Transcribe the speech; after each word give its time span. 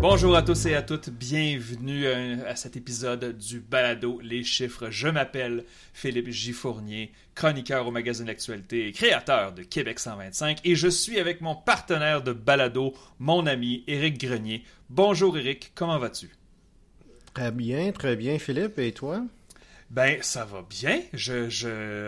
Bonjour 0.00 0.36
à 0.36 0.42
tous 0.42 0.66
et 0.66 0.74
à 0.74 0.82
toutes, 0.82 1.08
bienvenue 1.08 2.06
à, 2.06 2.54
cet 2.54 2.76
épisode 2.76 3.36
du 3.38 3.60
Balado 3.60 4.20
Les 4.22 4.44
chiffres. 4.44 4.90
Je 4.90 5.08
m'appelle 5.08 5.64
Philippe 5.94 6.28
Gifournier, 6.28 7.12
chroniqueur 7.34 7.86
au 7.86 7.90
magazine 7.90 8.26
L'Actualité 8.26 8.88
et 8.88 8.92
créateur 8.92 9.52
de 9.52 9.62
Québec 9.62 9.98
125 9.98 10.58
et 10.64 10.74
je 10.74 10.88
suis 10.88 11.18
avec 11.18 11.40
mon 11.40 11.54
partenaire 11.54 12.22
de 12.22 12.34
Balado, 12.34 12.92
mon 13.18 13.46
ami 13.46 13.84
Éric 13.86 14.20
Grenier. 14.20 14.64
Bonjour 14.90 15.38
Éric, 15.38 15.72
comment 15.74 15.98
vas-tu? 15.98 16.30
Très 17.32 17.50
bien, 17.50 17.90
très 17.92 18.16
bien 18.16 18.38
Philippe, 18.38 18.78
et 18.78 18.92
toi? 18.92 19.22
Ben, 19.90 20.18
ça 20.20 20.44
va 20.44 20.64
bien. 20.68 21.00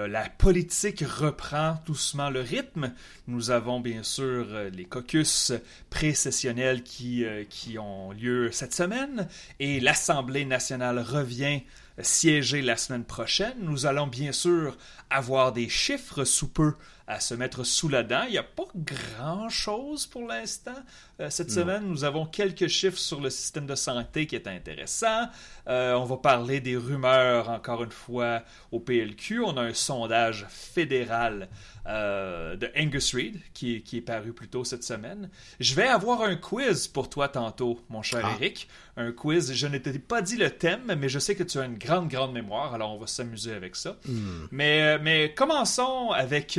La 0.09 0.29
politique 0.29 1.05
reprend 1.07 1.79
doucement 1.87 2.29
le 2.29 2.41
rythme. 2.41 2.93
Nous 3.29 3.51
avons 3.51 3.79
bien 3.79 4.03
sûr 4.03 4.47
euh, 4.51 4.69
les 4.71 4.85
caucus 4.85 5.53
précessionnels 5.89 6.83
euh, 7.23 7.45
qui 7.49 7.79
ont 7.79 8.11
lieu 8.11 8.51
cette 8.51 8.75
semaine 8.75 9.29
et 9.61 9.79
l'Assemblée 9.79 10.45
nationale 10.45 10.99
revient 10.99 11.61
siéger 12.01 12.63
la 12.63 12.77
semaine 12.77 13.05
prochaine. 13.05 13.55
Nous 13.61 13.87
allons 13.87 14.09
bien 14.09 14.33
sûr 14.33 14.77
avoir 15.09 15.53
des 15.53 15.69
chiffres 15.69 16.25
sous 16.25 16.49
peu 16.49 16.75
à 17.09 17.21
se 17.21 17.35
mettre 17.35 17.65
sous 17.65 17.89
la 17.89 18.03
dent. 18.03 18.25
Il 18.27 18.33
n'y 18.33 18.39
a 18.39 18.43
pas 18.43 18.67
grand-chose 18.77 20.07
pour 20.07 20.29
l'instant. 20.29 20.77
Euh, 21.21 21.31
cette 21.31 21.51
semaine, 21.51 21.85
nous 21.85 22.05
avons 22.05 22.27
quelques 22.27 22.69
chiffres 22.69 22.99
sur 22.99 23.21
le 23.21 23.31
système 23.31 23.67
de 23.67 23.75
santé 23.75 24.27
qui 24.27 24.37
est 24.37 24.47
intéressant. 24.47 25.27
Euh, 25.69 25.95
on 25.95 26.05
va 26.05 26.19
parler 26.19 26.61
des 26.61 26.77
rumeurs, 26.77 27.49
encore 27.49 27.83
une 27.83 27.91
fois, 27.91 28.43
au 28.73 28.79
PLQ. 28.79 29.41
On 29.41 29.57
a 29.57 29.63
un 29.63 29.75
sondage 29.75 30.47
fédéral 30.51 31.49
euh, 31.87 32.57
de 32.57 32.71
Angus 32.79 33.15
Reid 33.15 33.41
qui, 33.55 33.83
qui, 33.83 33.97
est 33.97 34.03
paru 34.03 34.35
plus 34.35 34.49
tôt 34.49 34.63
cette 34.63 34.85
semaine. 34.85 35.31
Je 35.61 35.75
vais 35.75 35.89
avoir 35.89 36.23
un 36.23 36.37
quiz 36.37 36.89
pour 36.89 37.09
toi 37.09 37.29
tantôt, 37.29 37.81
mon 37.89 38.03
cher 38.03 38.21
ah. 38.23 38.35
Eric. 38.39 38.69
Un 38.99 39.13
quiz. 39.13 39.55
Je 39.55 39.67
ne 39.67 39.79
t'ai 39.79 39.99
pas 39.99 40.21
dit 40.21 40.37
le 40.37 40.51
thème, 40.51 40.95
mais 40.99 41.09
je 41.09 41.19
sais 41.19 41.35
que 41.35 41.43
tu 41.43 41.59
as 41.59 41.65
une 41.65 41.79
grande, 41.79 42.09
grande 42.09 42.33
mémoire, 42.33 42.75
alors 42.75 42.95
on 42.95 42.99
va 42.99 43.07
s'amuser 43.07 43.55
avec 43.55 43.77
ça. 43.77 43.97
Hmm. 44.07 44.47
Mais, 44.51 44.99
mais 44.99 45.33
commençons 45.35 46.11
avec 46.11 46.59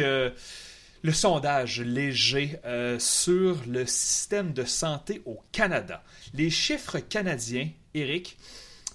le 1.01 1.13
sondage 1.13 1.81
léger 1.81 2.59
euh, 2.65 2.99
sur 2.99 3.57
le 3.67 3.85
système 3.85 4.53
de 4.53 4.65
santé 4.65 5.21
au 5.25 5.39
Canada. 5.51 6.03
Les 6.33 6.49
chiffres 6.49 6.99
canadiens, 6.99 7.69
Eric, 7.93 8.37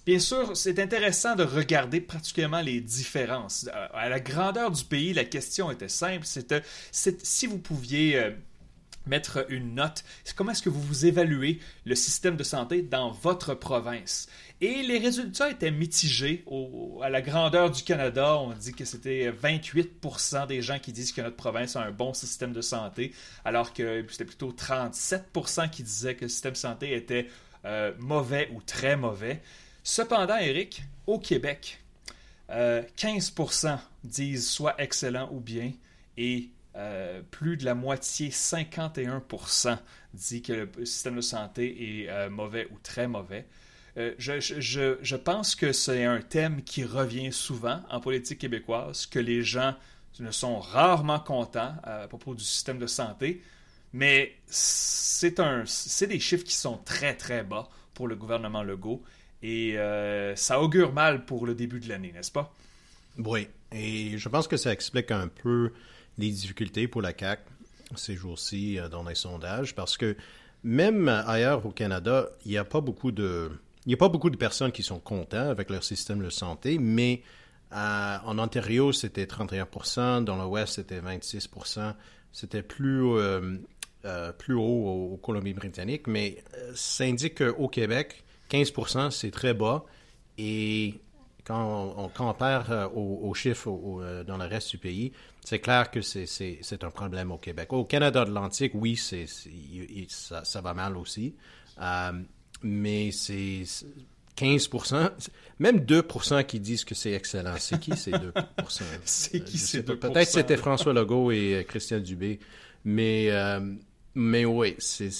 bien 0.04 0.18
sûr, 0.18 0.56
c'est 0.56 0.78
intéressant 0.78 1.34
de 1.34 1.44
regarder 1.44 2.00
particulièrement 2.00 2.60
les 2.60 2.80
différences. 2.80 3.68
Euh, 3.74 3.86
à 3.94 4.08
la 4.08 4.20
grandeur 4.20 4.70
du 4.70 4.84
pays, 4.84 5.14
la 5.14 5.24
question 5.24 5.70
était 5.70 5.88
simple, 5.88 6.26
c'était 6.26 6.62
si 6.92 7.46
vous 7.46 7.58
pouviez... 7.58 8.16
Euh, 8.16 8.30
mettre 9.06 9.44
une 9.50 9.74
note. 9.74 10.04
Comment 10.34 10.52
est-ce 10.52 10.62
que 10.62 10.70
vous 10.70 10.80
vous 10.80 11.04
évaluez 11.04 11.60
le 11.84 11.94
système 11.94 12.36
de 12.36 12.42
santé 12.42 12.80
dans 12.82 13.10
votre 13.10 13.54
province? 13.54 14.28
Et 14.60 14.82
les 14.82 14.98
résultats 14.98 15.50
étaient 15.50 15.70
mitigés. 15.70 16.44
à 17.02 17.10
la 17.10 17.22
grandeur 17.22 17.70
du 17.70 17.82
Canada, 17.82 18.38
on 18.38 18.52
dit 18.52 18.72
que 18.72 18.84
c'était 18.84 19.30
28% 19.30 20.46
des 20.46 20.62
gens 20.62 20.78
qui 20.78 20.92
disent 20.92 21.12
que 21.12 21.20
notre 21.20 21.36
province 21.36 21.76
a 21.76 21.82
un 21.82 21.90
bon 21.90 22.14
système 22.14 22.52
de 22.52 22.60
santé, 22.60 23.12
alors 23.44 23.72
que 23.72 24.06
c'était 24.08 24.24
plutôt 24.24 24.52
37% 24.52 25.70
qui 25.70 25.82
disaient 25.82 26.14
que 26.14 26.22
le 26.22 26.28
système 26.28 26.52
de 26.52 26.56
santé 26.56 26.94
était 26.94 27.28
euh, 27.64 27.92
mauvais 27.98 28.48
ou 28.54 28.60
très 28.60 28.96
mauvais. 28.96 29.42
Cependant, 29.82 30.36
Eric, 30.36 30.84
au 31.06 31.18
Québec, 31.18 31.80
15% 32.48 33.66
euh, 33.66 33.76
disent 34.04 34.48
soit 34.48 34.80
excellent 34.80 35.28
ou 35.32 35.40
bien, 35.40 35.72
et 36.16 36.50
euh, 36.76 37.22
plus 37.30 37.56
de 37.56 37.64
la 37.64 37.74
moitié, 37.74 38.30
51%, 38.30 39.78
dit 40.14 40.42
que 40.42 40.52
le 40.52 40.86
système 40.86 41.16
de 41.16 41.20
santé 41.20 42.04
est 42.06 42.28
mauvais 42.28 42.68
ou 42.70 42.78
très 42.82 43.08
mauvais. 43.08 43.46
Euh, 43.96 44.14
je, 44.18 45.16
pense 45.16 45.54
que 45.54 45.72
c'est 45.72 46.04
un 46.04 46.20
thème 46.20 46.62
qui 46.62 46.84
revient 46.84 47.32
souvent 47.32 47.80
en 47.90 48.00
politique 48.00 48.40
québécoise, 48.40 49.06
que 49.06 49.20
les 49.20 49.42
gens 49.42 49.74
ne 50.18 50.30
sont 50.30 50.58
rarement 50.58 51.20
contents 51.20 51.74
à 51.82 52.08
propos 52.08 52.34
du 52.34 52.44
système 52.44 52.78
de 52.78 52.86
santé, 52.86 53.42
mais 53.92 54.34
c'est 54.46 56.06
des 56.08 56.20
chiffres 56.20 56.44
qui 56.44 56.54
sont 56.54 56.78
très 56.78 57.14
très 57.14 57.44
bas 57.44 57.68
pour 57.94 58.08
le 58.08 58.16
gouvernement 58.16 58.62
Legault 58.62 59.02
et 59.42 59.78
euh, 59.78 60.34
ça 60.36 60.60
augure 60.60 60.92
mal 60.92 61.24
pour 61.24 61.46
le 61.46 61.54
début 61.54 61.78
de 61.78 61.88
l'année, 61.88 62.12
n'est-ce 62.12 62.32
pas? 62.32 62.52
Oui, 63.18 63.46
et 63.70 64.18
je 64.18 64.28
pense 64.28 64.48
que 64.48 64.56
ça 64.56 64.72
explique 64.72 65.10
un 65.10 65.28
peu 65.28 65.72
les 66.18 66.30
difficultés 66.30 66.88
pour 66.88 67.02
la 67.02 67.12
CAC 67.12 67.40
ces 67.96 68.16
jours-ci 68.16 68.78
euh, 68.78 68.88
dans 68.88 69.04
les 69.04 69.14
sondages 69.14 69.74
parce 69.74 69.96
que 69.96 70.16
même 70.64 71.08
ailleurs 71.08 71.64
au 71.66 71.70
Canada, 71.70 72.28
il 72.44 72.52
n'y 72.52 72.58
a 72.58 72.64
pas 72.64 72.80
beaucoup 72.80 73.12
de 73.12 73.50
il 73.86 73.90
n'y 73.90 73.94
a 73.94 73.96
pas 73.98 74.08
beaucoup 74.08 74.30
de 74.30 74.36
personnes 74.36 74.72
qui 74.72 74.82
sont 74.82 74.98
contents 74.98 75.48
avec 75.48 75.70
leur 75.70 75.84
système 75.84 76.22
de 76.22 76.30
santé, 76.30 76.78
mais 76.78 77.22
euh, 77.72 78.16
en 78.24 78.38
Ontario, 78.38 78.92
c'était 78.92 79.24
31% 79.24 80.24
dans 80.24 80.42
l'Ouest, 80.42 80.74
c'était 80.74 81.00
26% 81.00 81.94
C'était 82.32 82.62
plus, 82.62 83.04
euh, 83.04 83.58
euh, 84.04 84.32
plus 84.32 84.54
haut 84.54 85.12
au, 85.12 85.16
Colombie-Britannique, 85.18 86.06
mais 86.06 86.42
ça 86.74 87.04
indique 87.04 87.38
qu'au 87.38 87.68
Québec, 87.68 88.24
15% 88.50 89.10
c'est 89.10 89.30
très 89.30 89.54
bas. 89.54 89.84
Et 90.38 91.00
quand 91.44 91.94
on, 91.98 92.08
compare 92.08 92.90
aux, 92.96 93.34
chiffres 93.34 93.70
dans 94.26 94.38
le 94.38 94.46
reste 94.46 94.70
du 94.70 94.78
pays, 94.78 95.12
c'est 95.44 95.58
clair 95.58 95.90
que 95.90 96.00
c'est 96.00 96.84
un 96.84 96.90
problème 96.90 97.32
au 97.32 97.38
Québec. 97.38 97.72
Au 97.72 97.84
Canada 97.84 98.22
Atlantique, 98.22 98.72
oui, 98.74 98.96
ça, 98.96 100.44
ça, 100.44 100.60
va 100.62 100.72
mal 100.72 100.96
aussi 100.96 101.34
mais 102.64 103.12
c'est 103.12 103.64
15 104.36 104.68
même 105.60 105.80
2 105.80 106.02
qui 106.48 106.58
disent 106.58 106.84
que 106.84 106.94
c'est 106.94 107.12
excellent. 107.12 107.54
C'est 107.58 107.78
qui 107.78 107.96
ces 107.96 108.10
2 108.10 108.32
C'est 109.04 109.44
qui 109.44 109.58
ces 109.58 109.82
2% 109.82 109.96
Peut-être 109.98 110.28
c'était 110.28 110.56
François 110.56 110.92
Legault 110.92 111.30
et 111.30 111.54
euh, 111.54 111.62
Christian 111.62 112.00
Dubé, 112.00 112.40
mais, 112.84 113.30
euh, 113.30 113.60
mais 114.14 114.44
oui, 114.44 114.74
c'est, 114.78 115.10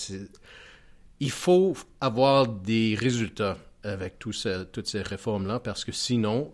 il 1.20 1.30
faut 1.30 1.76
avoir 2.00 2.48
des 2.48 2.96
résultats 2.98 3.58
avec 3.84 4.18
toutes 4.18 4.86
ces 4.86 5.02
réformes-là, 5.02 5.60
parce 5.60 5.84
que 5.84 5.92
sinon, 5.92 6.50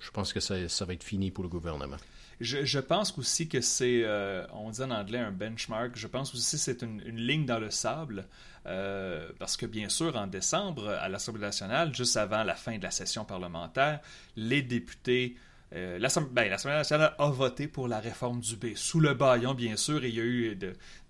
je 0.00 0.10
pense 0.10 0.32
que 0.32 0.40
ça, 0.40 0.68
ça 0.68 0.84
va 0.86 0.94
être 0.94 1.04
fini 1.04 1.30
pour 1.30 1.44
le 1.44 1.50
gouvernement. 1.50 1.98
Je, 2.40 2.78
pense 2.78 3.16
aussi 3.18 3.48
que 3.48 3.62
c'est, 3.62 4.02
euh, 4.04 4.46
on 4.52 4.70
dit 4.70 4.82
en 4.82 4.90
anglais 4.90 5.18
un 5.18 5.32
benchmark, 5.32 5.96
je 5.96 6.06
pense 6.06 6.34
aussi 6.34 6.56
que 6.56 6.62
c'est 6.62 6.82
une, 6.82 7.00
ligne 7.00 7.46
dans 7.46 7.58
le 7.58 7.70
sable, 7.70 8.26
euh, 8.66 9.30
parce 9.38 9.56
que 9.56 9.64
bien 9.64 9.88
sûr, 9.88 10.16
en 10.16 10.26
décembre, 10.26 10.88
à 10.90 11.08
l'Assemblée 11.08 11.40
nationale, 11.40 11.94
juste 11.94 12.16
avant 12.16 12.44
la 12.44 12.54
fin 12.54 12.76
de 12.76 12.82
la 12.82 12.90
session 12.90 13.24
parlementaire, 13.24 14.00
les 14.36 14.60
députés 14.60 15.36
euh, 15.74 15.98
ben, 16.30 16.48
L'Assemblée 16.48 16.76
nationale 16.76 17.14
a 17.18 17.30
voté 17.30 17.66
pour 17.66 17.88
la 17.88 17.98
réforme 17.98 18.40
du 18.40 18.56
B, 18.56 18.74
sous 18.74 19.00
le 19.00 19.14
baillon, 19.14 19.54
bien 19.54 19.76
sûr, 19.76 20.04
et 20.04 20.08
il 20.08 20.14
y 20.14 20.20
a 20.20 20.24
eu 20.24 20.58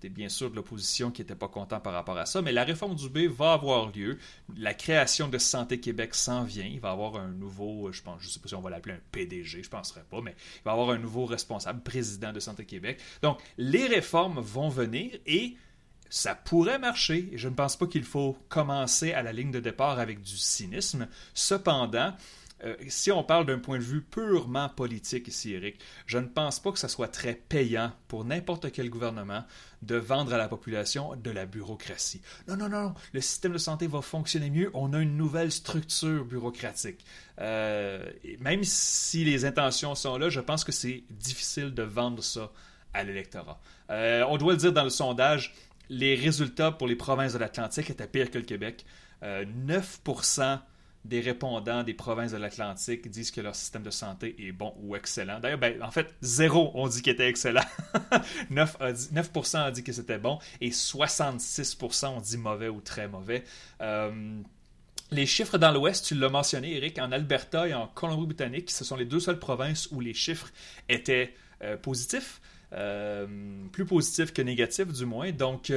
bien 0.09 0.29
sûr 0.29 0.49
de 0.49 0.55
l'opposition 0.55 1.11
qui 1.11 1.21
n'était 1.21 1.35
pas 1.35 1.47
content 1.47 1.79
par 1.79 1.93
rapport 1.93 2.17
à 2.17 2.25
ça, 2.25 2.41
mais 2.41 2.51
la 2.51 2.63
réforme 2.63 2.95
du 2.95 3.09
B 3.09 3.31
va 3.31 3.53
avoir 3.53 3.91
lieu. 3.91 4.17
La 4.57 4.73
création 4.73 5.27
de 5.27 5.37
Santé 5.37 5.79
Québec 5.79 6.15
s'en 6.15 6.43
vient. 6.43 6.65
Il 6.65 6.79
va 6.79 6.91
avoir 6.91 7.17
un 7.17 7.29
nouveau, 7.29 7.91
je 7.91 8.01
pense, 8.01 8.21
je 8.21 8.29
sais 8.29 8.39
pas 8.39 8.47
si 8.47 8.55
on 8.55 8.61
va 8.61 8.69
l'appeler 8.69 8.95
un 8.95 9.01
PDG, 9.11 9.63
je 9.63 9.67
ne 9.67 9.71
penserais 9.71 10.05
pas, 10.09 10.21
mais 10.21 10.35
il 10.57 10.63
va 10.65 10.71
avoir 10.71 10.89
un 10.89 10.97
nouveau 10.97 11.25
responsable, 11.25 11.81
président 11.81 12.33
de 12.33 12.39
Santé 12.39 12.65
Québec. 12.65 12.99
Donc, 13.21 13.39
les 13.57 13.85
réformes 13.87 14.39
vont 14.39 14.69
venir 14.69 15.11
et 15.25 15.55
ça 16.09 16.35
pourrait 16.35 16.79
marcher. 16.79 17.29
Je 17.33 17.49
ne 17.49 17.53
pense 17.53 17.75
pas 17.75 17.87
qu'il 17.87 18.03
faut 18.03 18.37
commencer 18.49 19.13
à 19.13 19.21
la 19.21 19.33
ligne 19.33 19.51
de 19.51 19.59
départ 19.59 19.99
avec 19.99 20.21
du 20.21 20.37
cynisme. 20.37 21.07
Cependant, 21.33 22.13
euh, 22.63 22.75
si 22.87 23.11
on 23.11 23.23
parle 23.23 23.45
d'un 23.45 23.59
point 23.59 23.77
de 23.77 23.83
vue 23.83 24.01
purement 24.01 24.67
politique 24.69 25.27
ici, 25.27 25.53
Eric, 25.53 25.79
je 26.07 26.17
ne 26.17 26.25
pense 26.25 26.59
pas 26.59 26.71
que 26.71 26.79
ce 26.79 26.87
soit 26.87 27.07
très 27.07 27.35
payant 27.35 27.91
pour 28.07 28.25
n'importe 28.25 28.71
quel 28.71 28.89
gouvernement 28.89 29.43
de 29.83 29.95
vendre 29.95 30.33
à 30.33 30.37
la 30.37 30.47
population 30.47 31.15
de 31.15 31.29
la 31.29 31.45
bureaucratie. 31.45 32.21
Non, 32.47 32.57
non, 32.57 32.69
non, 32.69 32.95
le 33.13 33.21
système 33.21 33.53
de 33.53 33.59
santé 33.59 33.85
va 33.85 34.01
fonctionner 34.01 34.49
mieux. 34.49 34.71
On 34.73 34.93
a 34.93 34.99
une 34.99 35.15
nouvelle 35.17 35.51
structure 35.51 36.25
bureaucratique. 36.25 37.05
Euh, 37.39 38.03
même 38.39 38.63
si 38.63 39.23
les 39.23 39.45
intentions 39.45 39.93
sont 39.93 40.17
là, 40.17 40.29
je 40.29 40.39
pense 40.39 40.63
que 40.63 40.71
c'est 40.71 41.03
difficile 41.11 41.75
de 41.75 41.83
vendre 41.83 42.23
ça 42.23 42.51
à 42.95 43.03
l'électorat. 43.03 43.59
Euh, 43.91 44.25
on 44.27 44.37
doit 44.37 44.53
le 44.53 44.57
dire 44.57 44.73
dans 44.73 44.83
le 44.83 44.89
sondage, 44.89 45.53
les 45.89 46.15
résultats 46.15 46.71
pour 46.71 46.87
les 46.87 46.95
provinces 46.95 47.33
de 47.33 47.37
l'Atlantique 47.37 47.91
étaient 47.91 48.07
pires 48.07 48.31
que 48.31 48.39
le 48.39 48.45
Québec. 48.45 48.83
9% 49.23 50.59
des 51.07 51.21
répondants 51.21 51.83
des 51.83 51.93
provinces 51.93 52.31
de 52.31 52.37
l'Atlantique 52.37 53.09
disent 53.09 53.31
que 53.31 53.39
leur 53.39 53.55
système 53.55 53.83
de 53.83 53.89
santé 53.89 54.35
est 54.39 54.51
bon 54.51 54.73
ou 54.81 54.95
excellent. 54.95 55.39
D'ailleurs, 55.39 55.57
ben, 55.57 55.81
en 55.81 55.91
fait, 55.91 56.13
zéro 56.21 56.71
ont 56.75 56.87
dit 56.87 57.01
qu'il 57.01 57.13
était 57.13 57.29
excellent. 57.29 57.63
9, 58.49 58.77
a 58.79 58.91
dit, 58.91 59.07
9% 59.13 59.67
ont 59.67 59.71
dit 59.71 59.83
que 59.83 59.93
c'était 59.93 60.17
bon 60.17 60.39
et 60.59 60.69
66% 60.69 62.07
ont 62.07 62.19
dit 62.19 62.37
mauvais 62.37 62.67
ou 62.67 62.81
très 62.81 63.07
mauvais. 63.07 63.43
Euh, 63.81 64.41
les 65.11 65.25
chiffres 65.25 65.57
dans 65.57 65.71
l'Ouest, 65.71 66.05
tu 66.05 66.15
l'as 66.15 66.29
mentionné, 66.29 66.75
Eric, 66.75 66.99
en 66.99 67.13
Alberta 67.13 67.67
et 67.67 67.73
en 67.73 67.87
Colombie-Britannique, 67.87 68.69
ce 68.69 68.83
sont 68.83 68.97
les 68.97 69.05
deux 69.05 69.21
seules 69.21 69.39
provinces 69.39 69.87
où 69.91 70.01
les 70.01 70.13
chiffres 70.13 70.51
étaient 70.89 71.33
euh, 71.61 71.77
positifs, 71.77 72.41
euh, 72.73 73.25
plus 73.71 73.85
positifs 73.85 74.33
que 74.33 74.41
négatifs 74.41 74.91
du 74.91 75.05
moins. 75.05 75.31
Donc, 75.31 75.71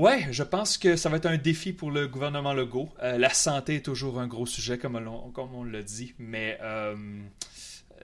Ouais, 0.00 0.28
je 0.30 0.42
pense 0.42 0.78
que 0.78 0.96
ça 0.96 1.10
va 1.10 1.18
être 1.18 1.26
un 1.26 1.36
défi 1.36 1.74
pour 1.74 1.90
le 1.90 2.08
gouvernement 2.08 2.54
Legault. 2.54 2.88
Euh, 3.02 3.18
la 3.18 3.28
santé 3.28 3.74
est 3.74 3.84
toujours 3.84 4.18
un 4.18 4.26
gros 4.26 4.46
sujet, 4.46 4.78
comme 4.78 4.96
on, 4.96 5.64
l'a 5.64 5.82
dit, 5.82 6.14
mais 6.18 6.56
euh, 6.62 6.96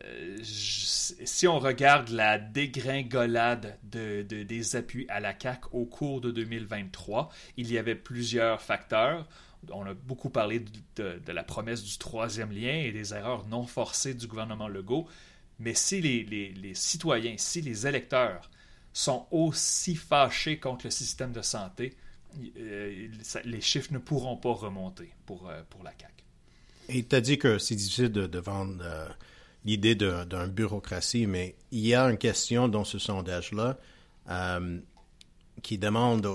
euh, 0.04 0.36
si 0.42 1.48
on 1.48 1.58
regarde 1.58 2.10
la 2.10 2.38
dégringolade 2.38 3.78
de, 3.82 4.20
des 4.20 4.76
appuis 4.76 5.06
à 5.08 5.20
la 5.20 5.32
CAC 5.32 5.72
au 5.72 5.86
cours 5.86 6.20
de 6.20 6.30
2023, 6.30 7.30
il 7.56 7.72
y 7.72 7.78
avait 7.78 7.94
plusieurs 7.94 8.60
facteurs. 8.60 9.26
On 9.72 9.86
a 9.86 9.94
beaucoup 9.94 10.28
parlé 10.28 10.62
de, 10.96 11.32
la 11.32 11.44
promesse 11.44 11.82
du 11.82 11.96
troisième 11.96 12.52
lien 12.52 12.74
et 12.74 12.92
des 12.92 13.14
erreurs 13.14 13.46
non 13.46 13.66
forcées 13.66 14.12
du 14.12 14.26
gouvernement 14.26 14.68
Legault. 14.68 15.08
Mais 15.60 15.72
si 15.72 16.02
les 16.02 16.74
citoyens, 16.74 17.36
si 17.38 17.62
les 17.62 17.86
électeurs 17.86 18.50
sont 18.96 19.26
aussi 19.30 19.94
fâchés 19.94 20.58
contre 20.58 20.86
le 20.86 20.90
système 20.90 21.30
de 21.30 21.42
santé, 21.42 21.94
euh, 22.58 23.08
les 23.44 23.60
chiffres 23.60 23.92
ne 23.92 23.98
pourront 23.98 24.38
pas 24.38 24.54
remonter 24.54 25.10
pour, 25.26 25.50
euh, 25.50 25.60
pour 25.68 25.82
la 25.84 25.90
CAQ. 25.90 26.14
Et 26.88 27.04
tu 27.04 27.14
as 27.14 27.20
dit 27.20 27.36
que 27.36 27.58
c'est 27.58 27.74
difficile 27.74 28.08
de, 28.08 28.38
vendre 28.38 28.78
euh, 28.80 29.06
l'idée 29.66 29.94
d'une 29.94 30.46
bureaucratie, 30.46 31.26
mais 31.26 31.56
il 31.72 31.86
y 31.86 31.94
a 31.94 32.04
une 32.04 32.16
question 32.16 32.68
dans 32.68 32.84
ce 32.84 32.98
sondage-là 32.98 33.76
qui 35.62 35.78
demande 35.78 36.26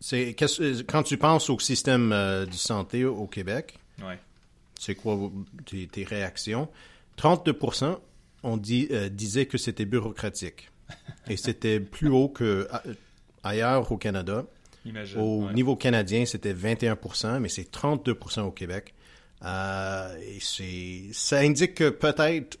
c'est 0.00 0.36
quand 0.88 1.02
tu 1.02 1.18
penses 1.18 1.50
au 1.50 1.58
système 1.58 2.10
de 2.10 2.52
santé 2.52 3.04
au 3.04 3.26
Québec, 3.26 3.78
c'est 4.78 4.94
quoi 4.94 5.18
tes, 5.64 5.88
tes, 5.88 6.04
réactions? 6.04 6.68
32 7.16 7.58
on 8.44 8.56
dit, 8.56 8.88
disaient 9.10 9.46
que 9.46 9.58
c'était 9.58 9.84
bureaucratique. 9.84 10.70
Et 11.28 11.36
c'était 11.36 11.80
plus 11.80 12.08
haut 12.08 12.28
que 12.28 12.68
ailleurs 13.42 13.90
au 13.90 13.96
Canada. 13.96 14.44
au 15.16 15.50
niveau 15.52 15.76
canadien, 15.76 16.24
c'était 16.24 16.52
21 16.52 16.98
mais 17.40 17.48
c'est 17.48 17.70
32 17.70 18.18
au 18.38 18.50
Québec. 18.52 18.94
Euh, 19.44 20.16
et 20.22 21.12
ça 21.12 21.38
indique 21.38 21.74
que 21.74 21.90
peut-être 21.90 22.58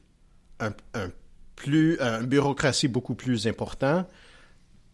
un, 0.60 0.72
plus, 1.54 1.98
une 2.00 2.26
bureaucratie 2.26 2.88
beaucoup 2.88 3.14
plus 3.14 3.46
importante, 3.46 4.06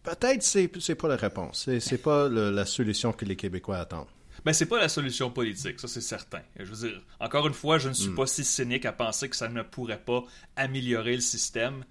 peut-être 0.03 0.43
c'est, 0.43 0.69
c'est 0.79 0.95
pas 0.95 1.07
la 1.07 1.15
réponse. 1.15 1.63
C'est, 1.65 1.79
c'est 1.79 1.97
pas 1.97 2.29
la 2.29 2.65
solution 2.65 3.11
que 3.11 3.25
les 3.25 3.35
Québécois 3.35 3.77
attendent. 3.77 4.07
Mais 4.45 4.51
ben, 4.51 4.53
c'est 4.53 4.65
pas 4.65 4.79
la 4.79 4.89
solution 4.89 5.29
politique, 5.29 5.79
ça 5.79 5.87
c'est 5.87 6.01
certain. 6.01 6.41
Je 6.59 6.65
veux 6.65 6.89
dire, 6.89 7.01
encore 7.21 7.47
une 7.47 7.53
fois, 7.53 7.77
je 7.77 7.87
ne 7.87 7.93
suis 7.93 8.09
hmm. 8.09 8.15
pas 8.15 8.27
si 8.27 8.43
cynique 8.43 8.85
à 8.85 8.91
penser 8.91 9.29
que 9.29 9.37
ça 9.37 9.47
ne 9.47 9.61
pourrait 9.61 10.01
pas 10.03 10.23
améliorer 10.57 11.15
le 11.15 11.21
système, 11.21 11.85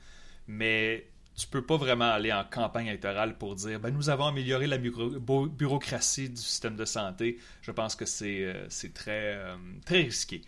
mais 0.46 1.06
tu 1.34 1.46
peux 1.46 1.62
pas 1.62 1.76
vraiment 1.76 2.10
aller 2.10 2.32
en 2.32 2.44
campagne 2.44 2.86
électorale 2.86 3.38
pour 3.38 3.54
dire 3.54 3.80
ben, 3.80 3.90
nous 3.90 4.10
avons 4.10 4.26
amélioré 4.26 4.66
la 4.66 4.78
bureaucratie 4.78 6.28
du 6.28 6.40
système 6.40 6.76
de 6.76 6.84
santé. 6.84 7.38
Je 7.62 7.70
pense 7.70 7.96
que 7.96 8.04
c'est 8.04 8.44
euh, 8.44 8.66
très, 8.94 9.34
euh, 9.36 9.56
très 9.86 10.02
risqué. 10.02 10.42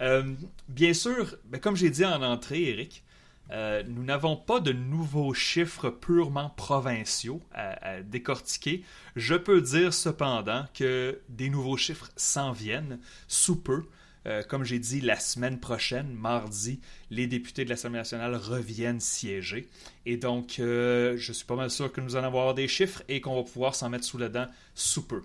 Euh, 0.00 0.34
bien 0.68 0.94
sûr, 0.94 1.36
ben, 1.46 1.60
comme 1.60 1.76
j'ai 1.76 1.90
dit 1.90 2.04
en 2.04 2.22
entrée, 2.22 2.68
Eric, 2.68 3.04
nous 3.50 4.04
n'avons 4.04 4.36
pas 4.36 4.60
de 4.60 4.72
nouveaux 4.72 5.32
chiffres 5.32 5.88
purement 5.88 6.50
provinciaux 6.50 7.40
à, 7.54 8.02
décortiquer. 8.02 8.84
Je 9.16 9.34
peux 9.36 9.62
dire 9.62 9.94
cependant 9.94 10.66
que 10.74 11.18
des 11.30 11.48
nouveaux 11.48 11.78
chiffres 11.78 12.10
s'en 12.14 12.52
viennent 12.52 13.00
sous 13.26 13.56
peu. 13.56 13.84
Euh, 14.26 14.42
comme 14.42 14.64
j'ai 14.64 14.78
dit, 14.78 15.00
la 15.00 15.18
semaine 15.18 15.58
prochaine, 15.58 16.12
mardi, 16.12 16.80
les 17.10 17.26
députés 17.26 17.64
de 17.64 17.70
l'Assemblée 17.70 17.98
nationale 17.98 18.34
reviennent 18.34 19.00
siéger. 19.00 19.68
Et 20.06 20.16
donc, 20.16 20.56
euh, 20.58 21.16
je 21.16 21.32
suis 21.32 21.46
pas 21.46 21.56
mal 21.56 21.70
sûr 21.70 21.92
que 21.92 22.00
nous 22.00 22.16
allons 22.16 22.28
avoir 22.28 22.54
des 22.54 22.68
chiffres 22.68 23.02
et 23.08 23.20
qu'on 23.20 23.36
va 23.36 23.42
pouvoir 23.42 23.74
s'en 23.74 23.88
mettre 23.88 24.04
sous 24.04 24.18
la 24.18 24.28
dent 24.28 24.46
sous 24.74 25.06
peu. 25.06 25.22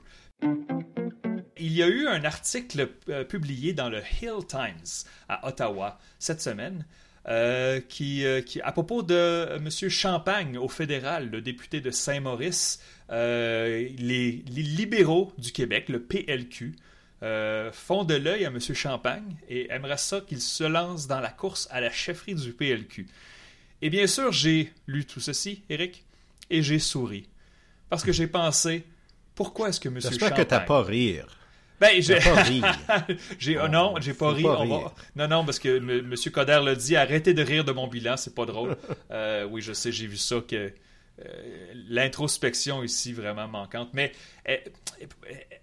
Il 1.57 1.72
y 1.72 1.84
a 1.84 1.88
eu 1.88 2.07
un 2.07 2.24
article 2.24 2.90
euh, 3.10 3.24
publié 3.24 3.74
dans 3.74 3.90
le 3.90 4.01
Hill 4.22 4.45
Times 4.48 5.06
à 5.30 5.48
Ottawa 5.48 6.00
cette 6.19 6.42
semaine 6.42 6.86
qui, 7.88 8.25
à 8.62 8.72
propos 8.74 9.01
de 9.01 9.48
M. 9.56 9.69
Champagne 9.89 10.57
au 10.57 10.68
fédéral, 10.68 11.30
le 11.30 11.39
député 11.39 11.80
de 11.80 11.89
Saint-Maurice, 11.89 12.81
les, 13.10 14.44
libéraux 14.50 15.31
du 15.38 15.54
Québec, 15.54 15.88
le 15.88 16.01
PLQ, 16.01 16.75
euh, 17.24 17.72
font 17.72 18.04
de 18.04 18.16
l'œil 18.16 18.46
à 18.46 18.50
M. 18.50 18.60
Champagne 18.60 19.36
et 19.50 19.72
aimeraient 19.72 19.98
ça 19.98 20.22
qu'il 20.22 20.42
se 20.42 20.64
lance 20.64 21.08
dans 21.08 21.22
la 21.22 21.30
course 21.30 21.70
à 21.72 21.80
la 21.80 21.90
chefferie 21.90 22.36
du 22.36 22.52
PLQ. 22.52 23.08
Et 23.81 23.90
bien 23.90 24.08
sûr, 24.08 24.31
j'ai 24.31 24.74
lu 24.88 25.06
tout 25.06 25.22
ceci, 25.22 25.64
Eric, 25.70 26.04
et 26.50 26.62
j'ai 26.62 26.80
souri. 26.80 27.28
Parce 27.90 28.04
que 28.04 28.12
j'ai 28.12 28.28
pensé, 28.28 28.86
pourquoi 29.36 29.70
est-ce 29.70 29.80
que 29.80 29.88
M. 29.88 30.02
Champagne... 30.02 30.20
J'espère 30.20 30.34
que 30.36 30.42
t'as 30.42 30.60
pas 30.60 30.84
rire. 30.84 31.28
Ben, 31.80 32.02
j'ai 32.02 32.20
pas 32.20 32.44
j'ai 33.40 33.58
oh, 33.60 33.68
non, 33.68 33.96
j'ai 34.00 34.14
pas 34.14 34.31
ri. 34.31 34.44
Non, 34.44 35.28
non, 35.28 35.46
parce 35.46 35.60
que 35.60 35.78
M. 35.78 36.14
Coder 36.31 36.60
l'a 36.64 36.75
dit, 36.75 36.96
arrêtez 36.96 37.34
de 37.34 37.42
rire 37.42 37.64
de 37.64 37.72
mon 37.72 37.88
bilan, 37.88 38.18
c'est 38.18 38.36
pas 38.36 38.46
drôle. 38.46 38.78
Euh, 39.12 39.46
oui, 39.50 39.62
je 39.62 39.74
sais, 39.74 39.92
j'ai 39.92 40.08
vu 40.08 40.18
ça 40.18 40.38
que 40.48 40.72
euh, 41.19 41.74
l'introspection 41.89 42.83
ici 42.83 43.13
vraiment 43.13 43.48
manquante. 43.48 43.89
Mais 43.94 44.12
eh, 44.48 44.62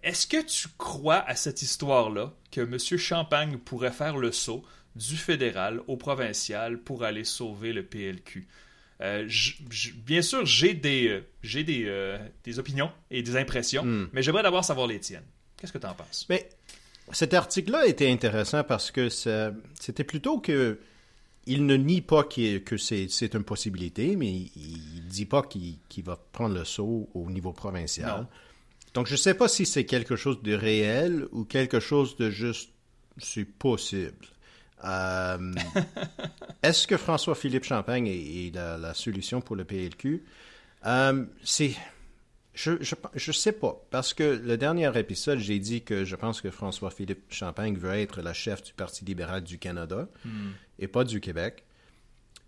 est-ce 0.03 0.27
que 0.27 0.43
tu 0.45 0.69
crois 0.79 1.19
à 1.29 1.35
cette 1.35 1.63
histoire-là 1.63 2.33
que 2.53 2.61
M. 2.61 2.79
Champagne 2.99 3.59
pourrait 3.59 3.91
faire 3.91 4.17
le 4.17 4.31
saut 4.31 4.65
du 4.95 5.17
fédéral 5.17 5.81
au 5.89 5.97
provincial 5.97 6.79
pour 6.79 7.03
aller 7.05 7.25
sauver 7.25 7.73
le 7.73 7.85
PLQ? 7.85 8.47
Euh, 9.01 9.29
bien 10.05 10.23
sûr, 10.23 10.47
j'ai 10.47 10.75
des, 10.75 11.09
euh, 11.09 11.21
j'ai 11.43 11.65
des, 11.65 12.19
des, 12.45 12.59
opinions 12.59 12.93
et 13.11 13.23
des 13.23 13.37
impressions, 13.37 13.83
hmm. 13.85 14.11
mais 14.13 14.23
j'aimerais 14.23 14.43
d'abord 14.43 14.65
savoir 14.65 14.87
les 14.87 15.01
tiennes. 15.01 15.25
Qu'est-ce 15.57 15.73
que 15.73 15.79
tu 15.79 15.87
en 15.87 15.95
penses? 15.95 16.27
Mais 16.29 16.49
cet 17.13 17.35
article-là 17.35 17.87
était 17.87 18.11
intéressant 18.11 18.63
parce 18.63 18.91
que 18.91 19.09
c'était 19.09 20.05
plutôt 20.05 20.39
que 20.39 20.79
il 21.51 21.67
ne 21.67 21.75
nie 21.77 22.01
pas 22.01 22.23
que 22.23 22.77
c'est 22.77 23.35
une 23.35 23.43
possibilité, 23.43 24.15
mais 24.15 24.31
il 24.31 25.03
ne 25.05 25.11
dit 25.11 25.27
pas 25.27 25.43
qu'il 25.43 26.05
va 26.05 26.17
prendre 26.17 26.55
le 26.55 26.65
saut 26.65 27.11
au 27.13 27.29
niveau 27.29 27.53
provincial. 27.53 28.29
Donc, 28.95 29.09
je 29.09 29.13
ne 29.13 29.17
sais 29.19 29.35
pas 29.35 29.49
si 29.49 29.67
c'est 29.67 29.85
quelque 29.85 30.15
chose 30.15 30.41
de 30.43 30.55
réel 30.55 31.27
ou 31.33 31.45
quelque 31.45 31.81
chose 31.81 32.17
de 32.17 32.31
juste 32.31 32.71
c'est 33.19 33.45
possible. 33.45 34.27
Euh, 34.85 35.53
est-ce 36.63 36.87
que 36.87 36.97
François-Philippe 36.97 37.65
Champagne 37.65 38.07
est, 38.07 38.55
la, 38.55 38.95
solution 38.95 39.41
pour 39.41 39.57
le 39.57 39.65
PLQ? 39.65 40.23
Euh, 40.87 41.25
c'est 41.43 41.75
je, 42.53 42.73
je, 43.15 43.33
sais 43.33 43.53
pas, 43.53 43.81
parce 43.91 44.13
que 44.13 44.25
le 44.25 44.57
dernier 44.57 44.91
épisode, 44.99 45.39
j'ai 45.39 45.59
dit 45.61 45.83
que 45.83 46.05
je 46.05 46.17
pense 46.17 46.41
que 46.41 46.51
François-Philippe 46.51 47.33
Champagne 47.33 47.77
veut 47.77 47.95
être 47.95 48.23
la 48.23 48.33
chef 48.33 48.63
du 48.63 48.73
Parti 48.73 49.05
libéral 49.05 49.45
du 49.45 49.59
Canada 49.59 50.09
hmm. 50.25 50.51
et 50.81 50.89
pas 50.89 51.05
du 51.05 51.21
Québec. 51.21 51.65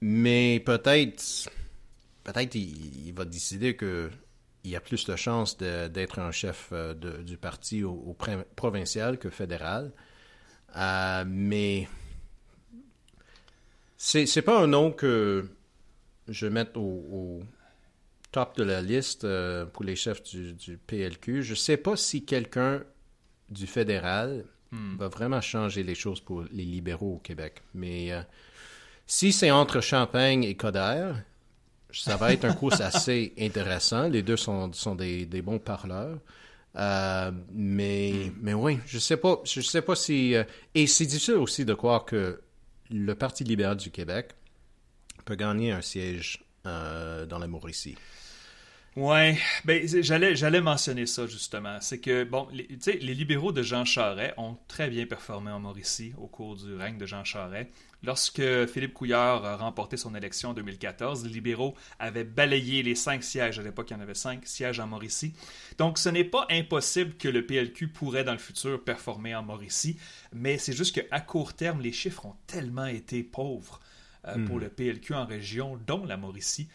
Mais 0.00 0.60
peut-être, 0.66 1.48
peut-être 2.24 2.54
il, 2.56 3.12
va 3.14 3.24
décider 3.24 3.76
que 3.76 4.10
il 4.64 4.70
y 4.72 4.76
a 4.76 4.80
plus 4.80 5.04
de 5.06 5.14
chances 5.14 5.56
d'être 5.56 6.18
un 6.18 6.32
chef 6.32 6.70
euh, 6.72 6.94
du 6.94 7.36
parti 7.36 7.84
au, 7.84 8.16
provincial 8.56 9.18
que 9.18 9.30
fédéral. 9.30 9.92
Euh, 10.76 11.24
mais 11.26 11.88
c'est 13.96 14.42
pas 14.42 14.58
un 14.58 14.66
nom 14.66 14.90
que 14.90 15.48
je 16.28 16.46
mette 16.46 16.76
au 16.76 17.42
top 18.32 18.56
de 18.56 18.64
la 18.64 18.80
liste 18.80 19.24
euh, 19.24 19.66
pour 19.66 19.84
les 19.84 19.94
chefs 19.94 20.22
du, 20.22 20.78
PLQ. 20.86 21.42
Je 21.42 21.50
ne 21.50 21.54
sais 21.54 21.76
pas 21.76 21.96
si 21.96 22.24
quelqu'un 22.24 22.82
du 23.50 23.66
fédéral 23.66 24.44
hmm. 24.72 24.96
va 24.96 25.08
vraiment 25.08 25.40
changer 25.40 25.82
les 25.82 25.94
choses 25.94 26.20
pour 26.20 26.44
les 26.50 26.64
libéraux 26.64 27.16
au 27.16 27.18
Québec. 27.18 27.62
Mais 27.74 28.10
euh, 28.10 28.22
si 29.06 29.32
c'est 29.32 29.50
entre 29.50 29.80
Champagne 29.80 30.44
et 30.44 30.56
Coder, 30.56 31.12
ça 31.92 32.16
va 32.16 32.32
être 32.32 32.46
un 32.46 32.54
course 32.54 32.80
assez 32.80 33.34
intéressant. 33.38 34.08
Les 34.08 34.22
deux 34.22 34.38
sont, 34.38 34.72
sont 34.72 34.94
des, 34.94 35.26
bons 35.42 35.58
parleurs. 35.58 36.18
Euh, 36.76 37.30
mais, 37.52 38.12
hmm. 38.12 38.38
mais 38.40 38.54
oui, 38.54 38.78
je 38.86 38.98
sais 38.98 39.18
pas, 39.18 39.40
je 39.44 39.60
sais 39.60 39.82
pas 39.82 39.94
si, 39.94 40.34
et 40.74 40.86
c'est 40.86 41.04
difficile 41.04 41.34
aussi 41.34 41.66
de 41.66 41.74
croire 41.74 42.06
que 42.06 42.40
le 42.90 43.14
Parti 43.14 43.44
libéral 43.44 43.76
du 43.76 43.90
Québec 43.90 44.30
peut 45.26 45.34
gagner 45.34 45.70
un 45.70 45.82
siège 45.82 46.42
dans 46.64 47.38
la 47.38 47.46
Mauricie. 47.46 47.96
Ouais, 48.94 49.38
ben 49.64 49.88
j'allais 50.02 50.36
j'allais 50.36 50.60
mentionner 50.60 51.06
ça 51.06 51.26
justement, 51.26 51.78
c'est 51.80 51.98
que 51.98 52.24
bon, 52.24 52.46
les, 52.52 52.68
les 53.00 53.14
libéraux 53.14 53.50
de 53.50 53.62
Jean 53.62 53.86
Charest 53.86 54.34
ont 54.36 54.58
très 54.68 54.90
bien 54.90 55.06
performé 55.06 55.50
en 55.50 55.60
Mauricie 55.60 56.12
au 56.18 56.26
cours 56.26 56.56
du 56.56 56.74
règne 56.74 56.98
de 56.98 57.06
Jean 57.06 57.24
Charest. 57.24 57.70
Lorsque 58.04 58.42
Philippe 58.66 58.92
Couillard 58.92 59.46
a 59.46 59.56
remporté 59.56 59.96
son 59.96 60.14
élection 60.14 60.50
en 60.50 60.54
2014, 60.54 61.24
les 61.24 61.30
libéraux 61.30 61.74
avaient 61.98 62.24
balayé 62.24 62.82
les 62.82 62.94
cinq 62.94 63.22
sièges. 63.22 63.58
À 63.58 63.62
l'époque, 63.62 63.88
il 63.90 63.94
y 63.94 63.96
en 63.96 64.00
avait 64.00 64.12
cinq 64.12 64.46
sièges 64.46 64.78
en 64.78 64.88
Mauricie. 64.88 65.32
Donc, 65.78 65.96
ce 65.96 66.10
n'est 66.10 66.24
pas 66.24 66.46
impossible 66.50 67.14
que 67.14 67.28
le 67.28 67.46
PLQ 67.46 67.88
pourrait 67.88 68.24
dans 68.24 68.32
le 68.32 68.38
futur 68.38 68.82
performer 68.82 69.34
en 69.34 69.42
Mauricie, 69.42 69.96
mais 70.34 70.58
c'est 70.58 70.72
juste 70.74 71.00
qu'à 71.00 71.20
court 71.20 71.54
terme, 71.54 71.80
les 71.80 71.92
chiffres 71.92 72.26
ont 72.26 72.36
tellement 72.46 72.86
été 72.86 73.22
pauvres 73.22 73.80
euh, 74.26 74.44
pour 74.46 74.56
hmm. 74.56 74.60
le 74.60 74.68
PLQ 74.68 75.14
en 75.14 75.26
région, 75.26 75.78
dont 75.86 76.04
la 76.04 76.16
Mauricie, 76.16 76.68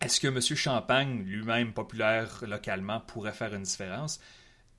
Est-ce 0.00 0.20
que 0.20 0.28
M. 0.28 0.40
Champagne, 0.40 1.22
lui-même 1.24 1.72
populaire 1.72 2.42
localement, 2.46 3.00
pourrait 3.00 3.32
faire 3.32 3.54
une 3.54 3.62
différence? 3.62 4.20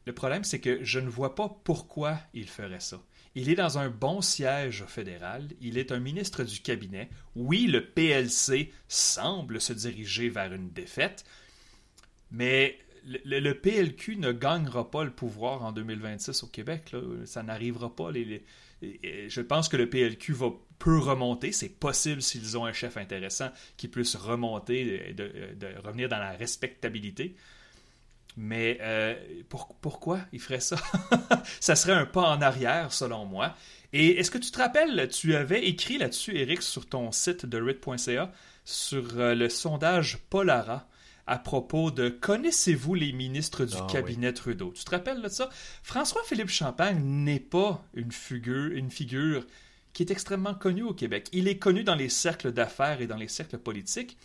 Le 0.06 0.14
problème, 0.14 0.44
c'est 0.44 0.60
que 0.60 0.84
je 0.84 1.00
ne 1.00 1.10
vois 1.10 1.36
pas 1.36 1.50
pourquoi 1.64 2.20
il 2.34 2.48
ferait 2.48 2.80
ça. 2.80 3.00
Il 3.36 3.50
est 3.50 3.56
dans 3.56 3.78
un 3.78 3.90
bon 3.90 4.22
siège 4.22 4.84
fédéral, 4.86 5.48
il 5.62 5.78
est 5.78 5.92
un 5.92 6.00
ministre 6.00 6.44
du 6.44 6.60
cabinet. 6.60 7.10
Oui, 7.36 7.68
le 7.68 7.86
PLC 7.86 8.74
semble 8.88 9.62
se 9.62 9.74
diriger 9.74 10.30
vers 10.30 10.52
une 10.54 10.70
défaite, 10.72 11.24
mais 12.30 12.78
le, 13.06 13.54
PLQ 13.54 14.18
ne 14.18 14.32
gagnera 14.32 14.90
pas 14.92 15.04
le 15.04 15.12
pouvoir 15.12 15.64
en 15.64 15.72
2026 15.72 16.44
au 16.44 16.48
Québec. 16.48 16.94
Ça 17.26 17.42
n'arrivera 17.44 17.96
pas. 17.96 18.12
Je 18.82 19.42
pense 19.42 19.70
que 19.70 19.78
le 19.78 19.90
PLQ 19.90 20.34
va, 20.34 20.50
peut 20.80 21.00
remonter. 21.00 21.52
C'est 21.52 21.70
possible 21.70 22.22
s'ils 22.22 22.58
ont 22.58 22.66
un 22.66 22.74
chef 22.74 22.98
intéressant 22.98 23.50
qui 23.78 23.88
puisse 23.88 24.16
remonter, 24.16 25.10
et 25.10 25.16
revenir 25.84 26.10
dans 26.10 26.20
la 26.20 26.32
respectabilité. 26.32 27.36
Mais 28.38 28.78
euh, 28.82 29.16
pourquoi 29.82 30.22
il 30.32 30.40
ferait 30.40 30.62
ça? 30.62 30.78
ça 31.60 31.76
serait 31.76 31.94
un 31.94 32.06
pas 32.06 32.30
en 32.30 32.42
arrière, 32.42 32.94
selon 32.94 33.26
moi. 33.26 33.56
Et 33.94 34.20
est-ce 34.20 34.32
que 34.32 34.38
tu 34.38 34.52
te 34.52 34.58
rappelles, 34.58 35.10
tu 35.10 35.36
avais 35.36 35.66
écrit 35.66 35.98
là-dessus, 35.98 36.38
Eric, 36.38 36.62
sur 36.62 36.88
ton 36.88 37.12
site 37.12 37.46
de 37.46 37.62
RIT.ca, 37.62 38.32
sur 38.64 39.20
euh, 39.20 39.36
le 39.36 39.50
sondage 39.50 40.18
Polara? 40.30 40.88
À 41.28 41.38
propos 41.38 41.92
de 41.92 42.10
connaissez-vous 42.10 42.96
les 42.96 43.14
ministres 43.14 43.66
du 43.66 43.76
ah 43.80 43.88
cabinet 43.90 44.34
Trudeau? 44.34 44.72
Tu 44.76 44.84
te 44.84 44.92
rappelles 44.92 45.22
de 45.22 45.28
ça? 45.30 45.50
François-Philippe 45.84 46.50
Champagne 46.50 47.02
n'est 47.04 47.40
pas 47.40 47.84
une 47.94 48.12
figure, 48.12 48.72
une 48.72 48.92
figure 48.92 49.46
qui 49.94 50.04
est 50.04 50.12
extrêmement 50.12 50.56
connue 50.56 50.84
au 50.84 50.94
Québec. 50.94 51.28
Il 51.34 51.48
est 51.48 51.58
connu 51.58 51.84
dans 51.84 51.96
les 51.96 52.10
cercles 52.10 52.52
d'affaires 52.52 53.02
et 53.02 53.08
dans 53.08 53.18
les 53.18 53.28
cercles 53.28 53.58
politiques, 53.58 54.18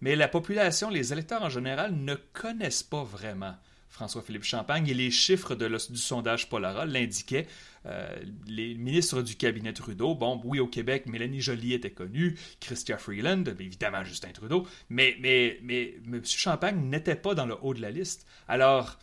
mais 0.00 0.16
la 0.16 0.28
population, 0.28 0.90
les 0.90 1.12
électeurs 1.12 1.42
en 1.42 1.50
général, 1.50 1.94
ne 1.94 2.14
connaissent 2.32 2.82
pas 2.82 3.04
vraiment 3.04 3.54
François-Philippe 3.94 4.42
Champagne 4.42 4.88
et 4.88 4.94
les 4.94 5.12
chiffres 5.12 5.54
de 5.54 5.68
du 5.68 5.98
sondage 5.98 6.48
Polara 6.48 6.84
l'indiquaient. 6.84 7.46
Euh, 7.86 8.08
les 8.48 8.74
ministres 8.74 9.22
du 9.22 9.36
cabinet 9.36 9.72
Trudeau, 9.72 10.16
bon, 10.16 10.40
oui, 10.44 10.58
au 10.58 10.66
Québec, 10.66 11.06
Mélanie 11.06 11.40
Joly 11.40 11.74
était 11.74 11.92
connue, 11.92 12.36
Christian 12.58 12.98
Freeland, 12.98 13.44
évidemment 13.60 14.02
Justin 14.02 14.32
Trudeau, 14.32 14.66
mais, 14.88 15.16
mais, 15.20 15.60
mais 15.62 15.94
M. 16.06 16.20
Champagne 16.24 16.76
n'était 16.88 17.14
pas 17.14 17.34
dans 17.34 17.46
le 17.46 17.54
haut 17.62 17.72
de 17.72 17.80
la 17.80 17.92
liste. 17.92 18.26
Alors, 18.48 18.98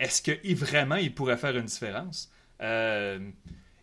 est-ce 0.00 0.20
que 0.22 0.54
vraiment 0.54 0.96
il 0.96 1.14
pourrait 1.14 1.36
faire 1.36 1.56
une 1.56 1.66
différence? 1.66 2.28
Euh, 2.62 3.20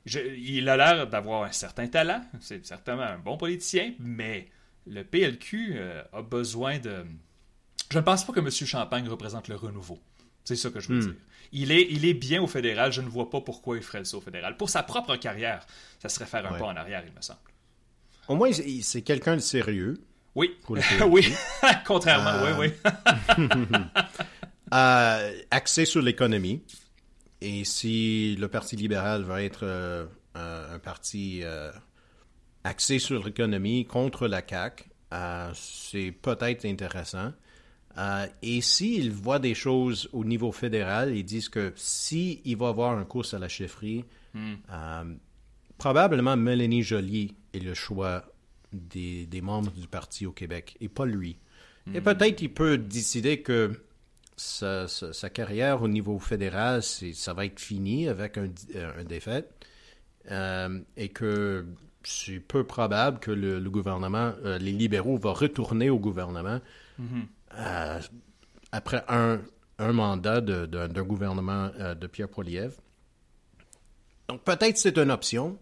il 0.06 0.68
a 0.68 0.76
l'air 0.76 1.08
d'avoir 1.08 1.44
un 1.44 1.54
certain 1.54 1.88
talent, 1.88 2.22
c'est 2.42 2.66
certainement 2.66 3.04
un 3.04 3.20
bon 3.20 3.38
politicien, 3.38 3.94
mais 4.00 4.50
le 4.88 5.06
PLQ 5.06 5.76
euh, 5.76 6.04
a 6.12 6.22
besoin 6.22 6.80
de... 6.80 7.06
Je 7.90 7.98
ne 7.98 8.04
pense 8.04 8.26
pas 8.26 8.34
que 8.34 8.42
M. 8.42 8.50
Champagne 8.50 9.08
représente 9.08 9.48
le 9.48 9.56
renouveau. 9.56 10.02
C'est 10.50 10.56
ça 10.56 10.72
que 10.72 10.80
je 10.80 10.88
veux 10.88 10.98
hmm. 10.98 11.02
dire. 11.02 11.16
Il 11.52 11.72
est, 11.72 11.88
il 11.92 12.06
est 12.06 12.16
bien 12.16 12.42
au 12.42 12.48
fédéral. 12.48 12.92
Je 12.92 13.02
ne 13.02 13.08
vois 13.08 13.30
pas 13.30 13.40
pourquoi 13.40 13.78
il 13.78 13.84
ferait 13.84 14.04
ça 14.04 14.18
au 14.18 14.22
fédéral. 14.22 14.58
Pour 14.58 14.68
sa 14.68 14.82
propre 14.82 15.16
carrière, 15.16 15.64
ça 16.00 16.10
serait 16.10 16.26
faire 16.26 16.52
un 16.52 16.58
pas 16.58 16.66
en 16.66 16.76
arrière, 16.76 17.04
il 17.06 17.14
me 17.14 17.22
semble. 17.22 17.38
Au 18.28 18.34
moins, 18.34 18.50
c'est 18.82 19.04
quelqu'un 19.04 19.36
de 19.36 19.42
sérieux. 19.42 20.02
Oui. 20.34 20.58
oui. 21.08 21.32
Contrairement, 21.86 22.44
oui, 22.58 22.72
oui. 22.72 23.46
euh, 24.74 25.42
axé 25.52 25.86
sur 25.86 26.02
l'économie. 26.02 26.64
Et 27.42 27.64
si 27.64 28.36
le 28.40 28.48
Parti 28.48 28.76
libéral 28.76 29.22
va 29.22 29.44
être 29.44 29.66
euh, 29.66 30.08
un 30.36 30.80
parti 30.80 31.42
euh, 31.44 31.72
axé 32.64 32.98
sur 32.98 33.24
l'économie 33.24 33.86
contre 33.86 34.28
la 34.28 34.42
CAQ, 34.48 34.84
euh, 35.14 35.52
c'est 35.54 36.12
peut-être 36.12 36.66
intéressant. 36.66 37.34
Euh, 38.00 38.28
et 38.42 38.62
s'ils 38.62 39.12
voient 39.12 39.40
des 39.40 39.54
choses 39.54 40.10
au 40.14 40.24
niveau 40.24 40.52
fédéral, 40.54 41.16
ils 41.16 41.26
disent 41.26 41.50
que 41.50 41.74
s'il 41.76 42.40
il 42.46 42.56
va 42.56 42.68
y 42.68 42.70
avoir 42.70 42.98
un 42.98 43.04
course 43.04 43.34
à 43.34 43.40
la 43.40 43.50
chefferie, 43.50 44.06
hmm. 44.34 44.54
euh, 44.72 45.04
probablement 45.78 46.38
Mélanie 46.38 46.82
Joly 46.82 47.36
est 47.54 47.60
le 47.60 47.74
choix 47.74 48.24
des, 48.72 49.28
membres 49.42 49.72
du 49.72 49.88
parti 49.88 50.26
au 50.26 50.32
Québec 50.32 50.78
et 50.80 50.88
pas 50.88 51.06
lui. 51.06 51.40
Et 51.94 52.00
hmm. 52.00 52.04
peut-être 52.04 52.42
il 52.42 52.54
peut 52.54 52.78
décider 52.78 53.42
que 53.42 53.84
sa, 54.38 54.88
carrière 55.34 55.82
au 55.82 55.90
niveau 55.90 56.20
fédéral, 56.20 56.82
ça 56.82 57.34
va 57.34 57.46
être 57.46 57.60
fini 57.60 58.08
avec 58.08 58.38
un, 58.38 58.48
un 58.98 59.04
défaite 59.04 59.66
euh, 60.32 60.80
et 60.96 61.10
que 61.10 61.66
c'est 62.04 62.40
peu 62.40 62.64
probable 62.64 63.20
que 63.20 63.32
le, 63.32 63.60
gouvernement, 63.70 64.34
les 64.46 64.72
libéraux 64.72 65.18
vont 65.18 65.34
retourner 65.34 65.90
au 65.90 66.00
gouvernement. 66.00 66.62
Hmm. 66.98 67.24
Euh, 67.58 68.00
après 68.72 69.04
un, 69.08 69.42
un 69.80 69.94
mandat 69.94 70.42
d'un 70.42 71.04
gouvernement 71.04 71.72
euh, 71.80 71.96
de 71.96 72.08
Pierre 72.08 72.30
Poilievre. 72.30 72.76
Donc 74.28 74.44
peut-être 74.44 74.78
c'est 74.78 74.98
une 74.98 75.10
option, 75.10 75.58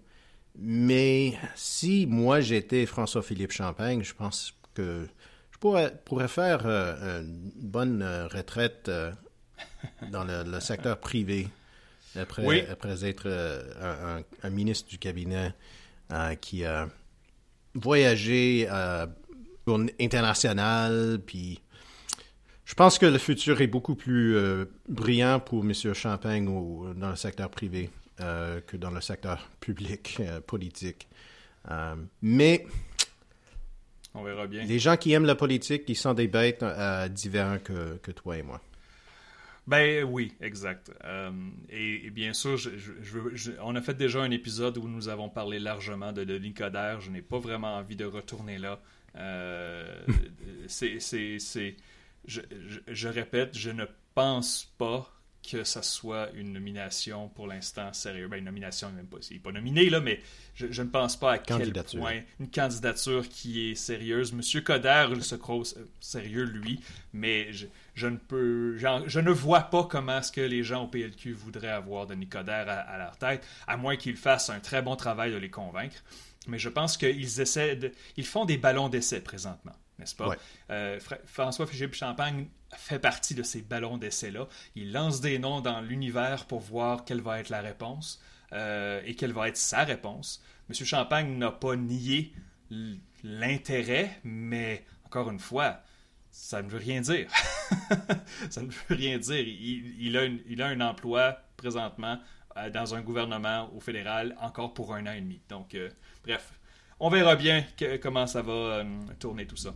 mais 0.58 1.36
si 1.56 2.06
moi 2.06 2.42
j'étais 2.42 2.86
François-Philippe 2.86 3.54
Champagne, 3.54 4.04
je 4.04 4.14
pense 4.14 4.54
que 4.74 5.08
je 5.52 5.58
pourrais, 5.58 5.96
pourrais 6.04 6.28
faire 6.28 6.64
euh, 6.66 7.22
une 7.22 7.70
bonne 7.70 8.04
retraite 8.04 8.92
dans 10.12 10.26
le, 10.26 10.60
secteur 10.60 11.00
privé 11.00 11.48
après, 12.16 12.68
après 12.68 13.06
être 13.06 13.30
un, 13.82 14.22
un, 14.44 14.50
ministre 14.50 14.90
du 14.90 14.98
cabinet 14.98 15.54
qui 16.42 16.66
a 16.66 16.90
voyagé 17.74 18.68
international, 20.00 21.20
puis 21.26 21.62
je 22.68 22.74
pense 22.74 23.00
que 23.00 23.06
le 23.06 23.18
futur 23.18 23.62
est 23.62 23.68
beaucoup 23.68 23.96
plus 23.96 24.36
euh, 24.36 24.66
brillant 24.90 25.40
pour 25.40 25.64
M. 25.64 25.74
Champagne 25.94 26.46
dans 26.46 27.10
le 27.10 27.16
secteur 27.16 27.50
privé 27.50 27.90
euh, 28.20 28.60
que 28.60 28.76
dans 28.76 28.92
le 28.92 29.00
secteur 29.00 29.50
public, 29.62 30.18
euh, 30.20 30.42
politique. 30.42 31.08
mais 32.22 32.68
on 34.14 34.22
verra 34.22 34.48
bien. 34.48 34.66
Les 34.66 34.80
gens 34.80 34.98
qui 34.98 35.14
aiment 35.14 35.26
la 35.26 35.36
politique, 35.36 35.84
ils 35.88 35.96
sont 35.96 36.14
des 36.14 36.28
bêtes 36.28 36.66
différents 37.12 37.60
que, 37.60 37.96
que, 38.00 38.12
toi 38.12 38.38
et 38.38 38.44
moi. 38.44 38.60
Ben 39.66 40.04
oui, 40.04 40.34
exact. 40.42 40.92
Et, 41.70 42.10
bien 42.10 42.34
sûr, 42.34 42.58
on 43.62 43.76
a 43.78 43.82
fait 43.82 43.94
déjà 43.94 44.22
un 44.22 44.32
épisode 44.32 44.78
où 44.78 44.90
nous 44.90 45.08
avons 45.08 45.30
parlé 45.30 45.60
largement 45.60 46.12
de 46.12 46.26
Denis 46.26 46.54
Coderre. 46.54 47.00
Je 47.00 47.12
n'ai 47.12 47.22
pas 47.22 47.40
vraiment 47.40 47.78
envie 47.78 47.96
de 47.96 48.06
retourner 48.06 48.58
là. 48.58 48.82
c'est 50.68 51.00
je, 52.28 53.08
répète, 53.08 53.58
je 53.58 53.72
ne 53.72 53.86
pense 54.14 54.74
pas 54.78 55.12
que 55.50 55.64
ce 55.64 55.82
soit 55.82 56.30
une 56.34 56.52
nomination 56.52 57.30
pour 57.30 57.48
l'instant 57.48 57.94
sérieuse. 57.94 58.30
Ben, 58.30 58.38
une 58.38 58.46
nomination, 58.46 58.92
même 58.92 59.08
pas. 59.08 59.18
Il 59.30 59.36
n'est 59.36 59.40
pas 59.40 59.54
nominé, 59.54 59.90
là, 59.90 60.02
mais 60.02 60.20
je, 60.56 60.82
ne 60.82 60.90
pense 60.90 61.16
pas 61.16 61.34
à 61.34 61.38
quel 61.38 61.72
point 61.72 62.22
une 62.40 62.52
candidature 62.52 63.30
qui 63.30 63.72
est 63.72 63.76
sérieuse. 63.76 64.34
Monsieur 64.34 64.60
Coder 64.60 65.08
se 65.22 65.36
croit 65.36 65.64
sérieux, 66.02 66.44
lui, 66.44 66.82
mais 67.14 67.54
je, 67.54 68.08
ne 68.08 68.18
peux. 68.18 68.78
Je 68.78 69.20
ne 69.20 69.32
vois 69.32 69.62
pas 69.62 69.86
comment 69.86 70.18
est-ce 70.18 70.34
que 70.34 70.42
les 70.42 70.64
gens 70.64 70.84
au 70.84 70.88
PLQ 70.88 71.32
voudraient 71.32 71.70
avoir 71.70 72.08
Denis 72.08 72.28
Coder 72.28 72.52
à, 72.52 72.80
à 72.82 72.98
leur 72.98 73.18
tête, 73.18 73.48
à 73.68 73.78
moins 73.78 73.96
qu'ils 73.96 74.18
fassent 74.18 74.50
un 74.50 74.60
très 74.60 74.82
bon 74.82 74.98
travail 74.98 75.32
de 75.32 75.38
les 75.38 75.50
convaincre. 75.50 76.04
Mais 76.48 76.60
je 76.60 76.70
pense 76.70 76.98
qu'ils 76.98 77.40
essaient 77.40 77.78
de. 77.78 77.92
Ils 78.18 78.26
font 78.26 78.44
des 78.44 78.58
ballons 78.58 78.90
d'essai 78.90 79.22
présentement 79.22 79.76
n'est-ce 80.00 80.16
pas? 80.16 80.36
Euh, 80.70 81.00
François-Philippe 81.26 81.96
Champagne 81.96 82.48
fait 82.76 83.00
partie 83.00 83.34
de 83.34 83.44
ces 83.44 83.62
ballons 83.62 83.98
d'essai-là. 83.98 84.48
Il 84.76 84.92
lance 84.92 85.22
des 85.22 85.40
noms 85.40 85.62
dans 85.62 85.82
l'univers 85.82 86.46
pour 86.46 86.60
voir 86.60 87.06
quelle 87.06 87.22
va 87.22 87.40
être 87.40 87.50
la 87.50 87.62
réponse 87.62 88.22
euh, 88.54 89.02
et 89.06 89.16
quelle 89.16 89.34
va 89.34 89.48
être 89.48 89.58
sa 89.58 89.84
réponse. 89.84 90.44
Monsieur 90.70 90.86
Champagne 90.86 91.38
n'a 91.38 91.52
pas 91.52 91.76
nié 91.76 92.34
l'intérêt, 93.24 94.20
mais 94.24 94.86
encore 95.06 95.32
une 95.32 95.40
fois, 95.40 95.82
ça 96.30 96.62
ne 96.62 96.70
veut 96.70 96.78
rien 96.78 97.02
dire. 97.02 97.30
ça 98.50 98.62
ne 98.62 98.68
veut 98.68 98.96
rien 98.96 99.18
dire. 99.18 99.48
Il, 99.48 100.18
a, 100.18 100.26
il 100.26 100.62
a, 100.62 100.68
un 100.68 100.82
emploi 100.82 101.40
présentement 101.56 102.20
euh, 102.58 102.70
dans 102.70 102.94
un 102.94 103.02
gouvernement 103.02 103.72
au 103.74 103.80
fédéral 103.80 104.36
encore 104.42 104.74
pour 104.74 104.94
un 104.94 105.08
an 105.08 105.14
et 105.14 105.22
demi. 105.22 105.42
Donc, 105.50 105.76
bref, 106.24 106.54
on 107.00 107.10
verra 107.10 107.36
bien 107.36 107.66
comment 108.02 108.28
ça 108.28 108.42
va 108.42 108.84
tourner 109.20 109.48
tout 109.48 109.56
ça. 109.56 109.74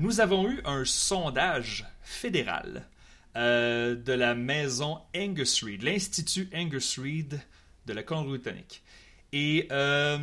Nous 0.00 0.22
avons 0.22 0.48
eu 0.48 0.62
un 0.64 0.86
sondage 0.86 1.84
fédéral 2.00 2.88
euh, 3.36 3.94
de 3.94 4.14
la 4.14 4.34
maison 4.34 4.98
Angus 5.14 5.62
Reid, 5.62 5.82
l'Institut 5.82 6.48
Angus 6.54 6.98
Reid 6.98 7.38
de 7.84 7.92
la 7.92 8.02
Colombie-Britannique. 8.02 8.82
Et 9.34 9.68
euh, 9.70 10.16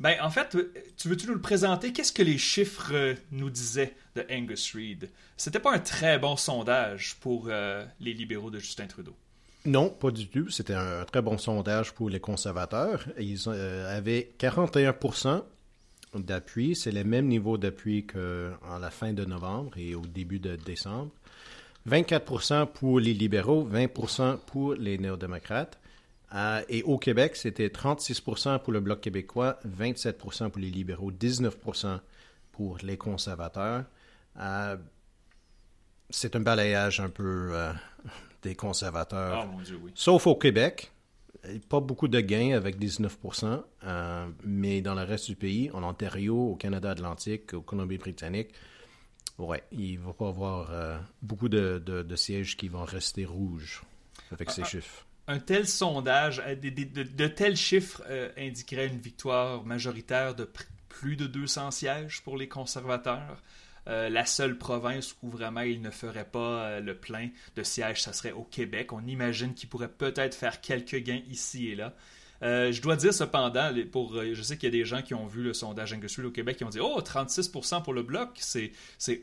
ben, 0.00 0.16
en 0.20 0.28
fait, 0.28 0.54
tu 0.98 1.08
veux-tu 1.08 1.28
nous 1.28 1.32
le 1.32 1.40
présenter? 1.40 1.94
Qu'est-ce 1.94 2.12
que 2.12 2.22
les 2.22 2.36
chiffres 2.36 3.14
nous 3.32 3.48
disaient 3.48 3.96
de 4.16 4.26
Angus 4.30 4.74
Reid? 4.74 5.08
C'était 5.38 5.60
pas 5.60 5.72
un 5.72 5.78
très 5.78 6.18
bon 6.18 6.36
sondage 6.36 7.16
pour 7.20 7.46
euh, 7.48 7.82
les 8.00 8.12
libéraux 8.12 8.50
de 8.50 8.58
Justin 8.58 8.86
Trudeau. 8.86 9.16
Non, 9.64 9.88
pas 9.88 10.10
du 10.10 10.28
tout. 10.28 10.50
C'était 10.50 10.74
un 10.74 11.06
très 11.06 11.22
bon 11.22 11.38
sondage 11.38 11.92
pour 11.92 12.10
les 12.10 12.20
conservateurs. 12.20 13.06
Ils 13.18 13.48
avaient 13.48 14.34
41 14.36 14.92
d'appui. 16.14 16.74
C'est 16.74 16.92
le 16.92 17.04
même 17.04 17.26
niveau 17.26 17.58
d'appui 17.58 18.06
qu'en 18.06 18.78
la 18.78 18.90
fin 18.90 19.12
de 19.12 19.24
novembre 19.24 19.72
et 19.76 19.94
au 19.94 20.02
début 20.02 20.38
de 20.38 20.56
décembre. 20.56 21.10
24% 21.88 22.66
pour 22.66 23.00
les 23.00 23.14
libéraux, 23.14 23.66
20% 23.66 24.38
pour 24.46 24.74
les 24.74 24.98
néo-démocrates. 24.98 25.78
Euh, 26.34 26.62
et 26.68 26.82
au 26.82 26.98
Québec, 26.98 27.36
c'était 27.36 27.70
36 27.70 28.20
pour 28.20 28.72
le 28.72 28.80
Bloc 28.80 29.00
québécois, 29.00 29.58
27% 29.66 30.50
pour 30.50 30.60
les 30.60 30.70
libéraux, 30.70 31.10
19 31.10 31.56
pour 32.52 32.78
les 32.82 32.96
conservateurs. 32.96 33.84
Euh, 34.38 34.76
c'est 36.08 36.36
un 36.36 36.40
balayage 36.40 37.00
un 37.00 37.08
peu 37.08 37.50
euh, 37.52 37.72
des 38.42 38.54
conservateurs. 38.54 39.46
Oh, 39.46 39.56
mon 39.56 39.62
Dieu, 39.62 39.78
oui. 39.82 39.92
Sauf 39.94 40.26
au 40.26 40.36
Québec. 40.36 40.92
Pas 41.68 41.80
beaucoup 41.80 42.08
de 42.08 42.20
gains 42.20 42.54
avec 42.54 42.78
19% 42.78 43.62
mais 44.44 44.82
dans 44.82 44.94
le 44.94 45.02
reste 45.02 45.26
du 45.26 45.36
pays, 45.36 45.70
en 45.72 45.82
Ontario, 45.82 46.36
au 46.36 46.56
Canada 46.56 46.90
Atlantique, 46.90 47.54
au 47.54 47.62
Colombie-Britannique, 47.62 48.50
ouais, 49.38 49.62
il 49.72 49.98
ne 49.98 50.04
va 50.04 50.12
pas 50.12 50.28
avoir 50.28 51.00
beaucoup 51.22 51.48
de, 51.48 52.14
sièges 52.16 52.56
qui 52.56 52.68
vont 52.68 52.84
rester 52.84 53.24
rouges 53.24 53.82
avec 54.30 54.50
ces 54.50 54.62
ah, 54.62 54.64
ah. 54.66 54.70
chiffres 54.70 55.06
un 55.30 55.38
tel 55.38 55.66
sondage, 55.68 56.42
euh, 56.44 56.56
de, 56.56 57.26
tels 57.28 57.56
chiffres 57.56 58.02
euh, 58.08 58.30
indiqueraient 58.36 58.88
une 58.88 58.98
victoire 58.98 59.64
majoritaire 59.64 60.34
de 60.34 60.48
plus 60.88 61.16
de 61.16 61.26
200 61.26 61.70
sièges 61.70 62.20
pour 62.22 62.36
les 62.36 62.48
conservateurs. 62.48 63.40
Euh, 63.88 64.08
la 64.08 64.26
seule 64.26 64.58
province 64.58 65.16
où 65.22 65.30
vraiment 65.30 65.62
ils 65.62 65.80
ne 65.80 65.90
feraient 65.90 66.28
pas 66.28 66.80
le 66.80 66.94
plein 66.94 67.28
de 67.56 67.62
sièges, 67.62 68.02
ça 68.02 68.12
serait 68.12 68.32
au 68.32 68.44
Québec. 68.44 68.92
On 68.92 69.06
imagine 69.06 69.54
qu'ils 69.54 69.68
pourraient 69.68 69.88
peut-être 69.88 70.34
faire 70.34 70.60
quelques 70.60 70.96
gains 70.96 71.22
ici 71.30 71.68
et 71.68 71.74
là. 71.74 71.94
je 72.42 72.80
dois 72.80 72.96
dire 72.96 73.14
cependant, 73.14 73.72
pour, 73.90 74.14
je 74.14 74.42
sais 74.42 74.56
qu'il 74.56 74.66
y 74.66 74.72
a 74.74 74.78
des 74.78 74.84
gens 74.84 75.02
qui 75.02 75.14
ont 75.14 75.26
vu 75.26 75.42
le 75.42 75.54
sondage 75.54 75.92
Angus 75.92 76.18
au 76.18 76.30
Québec 76.30 76.58
qui 76.58 76.64
ont 76.64 76.70
dit 76.70 76.80
Oh, 76.80 77.00
36% 77.00 77.82
pour 77.82 77.94
le 77.94 78.02
bloc, 78.02 78.30
c'est 78.36 78.72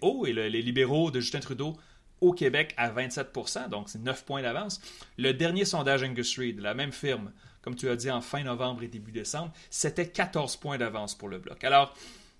haut. 0.01 0.25
Et 0.25 0.33
les 0.33 0.61
libéraux 0.61 1.11
de 1.11 1.19
Justin 1.19 1.39
Trudeau 1.39 1.77
au 2.21 2.33
Québec 2.33 2.73
à 2.77 2.89
27% 2.89 3.69
donc 3.69 3.89
c'est 3.89 3.99
9 3.99 4.25
points 4.25 4.41
d'avance. 4.41 4.81
Le 5.17 5.33
dernier 5.33 5.65
sondage 5.65 6.03
Angus 6.03 6.37
Reid, 6.37 6.59
la 6.59 6.73
même 6.73 6.91
firme, 6.91 7.31
comme 7.61 7.75
tu 7.75 7.89
as 7.89 7.95
dit 7.95 8.09
en 8.09 8.21
fin 8.21 8.43
novembre 8.43 8.83
et 8.83 8.87
début 8.87 9.11
décembre, 9.11 9.51
c'était 9.69 10.07
14 10.07 10.55
points 10.57 10.77
d'avance 10.77 11.15
pour 11.15 11.29
le 11.29 11.39
bloc. 11.39 11.63
Alors, 11.63 11.93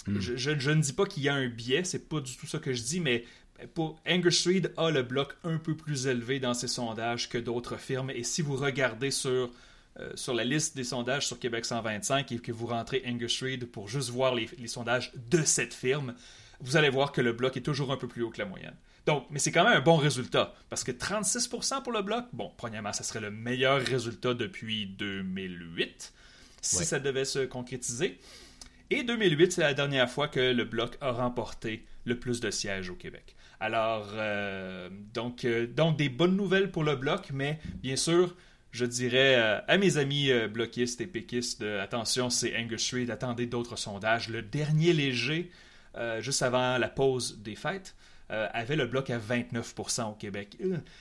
hmm. 0.08 0.20
je, 0.20 0.72
ne 0.72 0.82
dis 0.82 0.94
pas 0.94 1.06
qu'il 1.06 1.24
y 1.24 1.30
a 1.30 1.34
un 1.34 1.48
biais, 1.48 1.84
c'est 1.84 2.10
pas 2.10 2.20
du 2.20 2.36
tout 2.36 2.48
ça 2.48 2.60
que 2.60 2.74
je 2.74 2.82
dis, 2.82 3.00
mais 3.00 3.26
pour 3.74 4.00
Reid 4.06 4.74
a 4.78 4.92
le 4.92 5.04
bloc 5.04 5.36
un 5.44 5.58
peu 5.58 5.76
plus 5.76 6.08
élevé 6.08 6.40
dans 6.40 6.54
ses 6.54 6.68
sondages 6.68 7.30
que 7.30 7.38
d'autres 7.38 7.78
firmes. 7.78 8.12
Et 8.12 8.24
si 8.24 8.42
vous 8.42 8.56
regardez 8.56 9.10
sur, 9.10 9.52
euh, 10.00 10.12
sur 10.16 10.34
la 10.34 10.44
liste 10.44 10.76
des 10.76 10.84
sondages 10.84 11.26
sur 11.26 11.40
Québec 11.40 11.66
125 11.66 12.32
et 12.32 12.40
que 12.40 12.52
vous 12.52 12.68
rentrez 12.68 13.04
Angus 13.08 13.42
Reid 13.42 13.66
pour 13.66 13.90
juste 13.90 14.10
voir 14.10 14.36
les 14.36 14.68
sondages 14.68 15.12
de 15.30 15.44
cette 15.44 15.74
firme, 15.74 16.14
vous 16.60 16.78
allez 16.78 16.90
voir 16.90 17.12
que 17.12 17.22
le 17.22 17.34
bloc 17.34 17.58
est 17.58 17.62
toujours 17.62 17.92
un 17.92 17.98
peu 17.98 18.08
plus 18.08 18.24
haut 18.24 18.30
que 18.30 18.40
la 18.40 18.46
moyenne. 18.46 18.76
Donc, 19.06 19.26
mais 19.30 19.40
c'est 19.40 19.54
quand 19.54 19.64
même 19.64 19.78
un 19.78 19.82
bon 19.82 19.96
résultat, 19.96 20.54
parce 20.70 20.84
que 20.84 20.92
36% 20.92 21.82
pour 21.82 21.94
le 21.94 22.02
bloc, 22.02 22.26
bon, 22.34 22.52
premièrement, 22.58 22.92
ça 22.92 23.04
serait 23.04 23.22
le 23.22 23.32
meilleur 23.32 23.82
résultat 23.82 24.34
depuis 24.34 24.86
2008, 24.86 26.14
si 26.62 26.84
ça 26.84 27.00
devait 27.00 27.24
se 27.24 27.46
concrétiser. 27.46 28.20
Et 28.90 29.04
2008, 29.04 29.52
c'est 29.52 29.62
la 29.62 29.74
dernière 29.74 30.10
fois 30.10 30.28
que 30.28 30.40
le 30.40 30.64
bloc 30.64 30.98
a 31.02 31.12
remporté 31.12 31.86
le 32.06 32.18
plus 32.18 32.40
de 32.40 32.50
sièges 32.52 32.90
au 32.90 32.96
Québec. 32.96 33.36
Alors, 33.60 34.08
euh, 34.14 34.90
donc, 35.14 35.44
euh, 35.44 35.68
donc, 35.68 35.98
des 35.98 36.10
bonnes 36.10 36.38
nouvelles 36.38 36.72
pour 36.72 36.84
le 36.84 36.96
bloc, 36.96 37.30
mais 37.34 37.60
bien 37.82 37.98
sûr, 37.98 38.36
je 38.72 38.86
dirais 38.86 39.36
euh, 39.36 39.60
à 39.68 39.78
mes 39.78 39.98
amis 39.98 40.32
bloquistes 40.50 41.02
et 41.02 41.08
péquistes, 41.08 41.64
attention, 41.64 42.30
c'est 42.30 42.56
Angus 42.58 42.94
Reid, 42.94 43.10
attendez 43.12 43.46
d'autres 43.46 43.76
sondages. 43.76 44.30
Le 44.30 44.42
dernier 44.42 44.94
léger, 44.94 45.52
juste 46.20 46.44
avant 46.44 46.78
la 46.78 46.90
pause 46.90 47.40
des 47.42 47.56
fêtes, 47.56 47.96
avait 48.30 48.76
le 48.76 48.86
bloc 48.86 49.10
à 49.10 49.18
29% 49.18 50.12
au 50.12 50.14
Québec. 50.14 50.58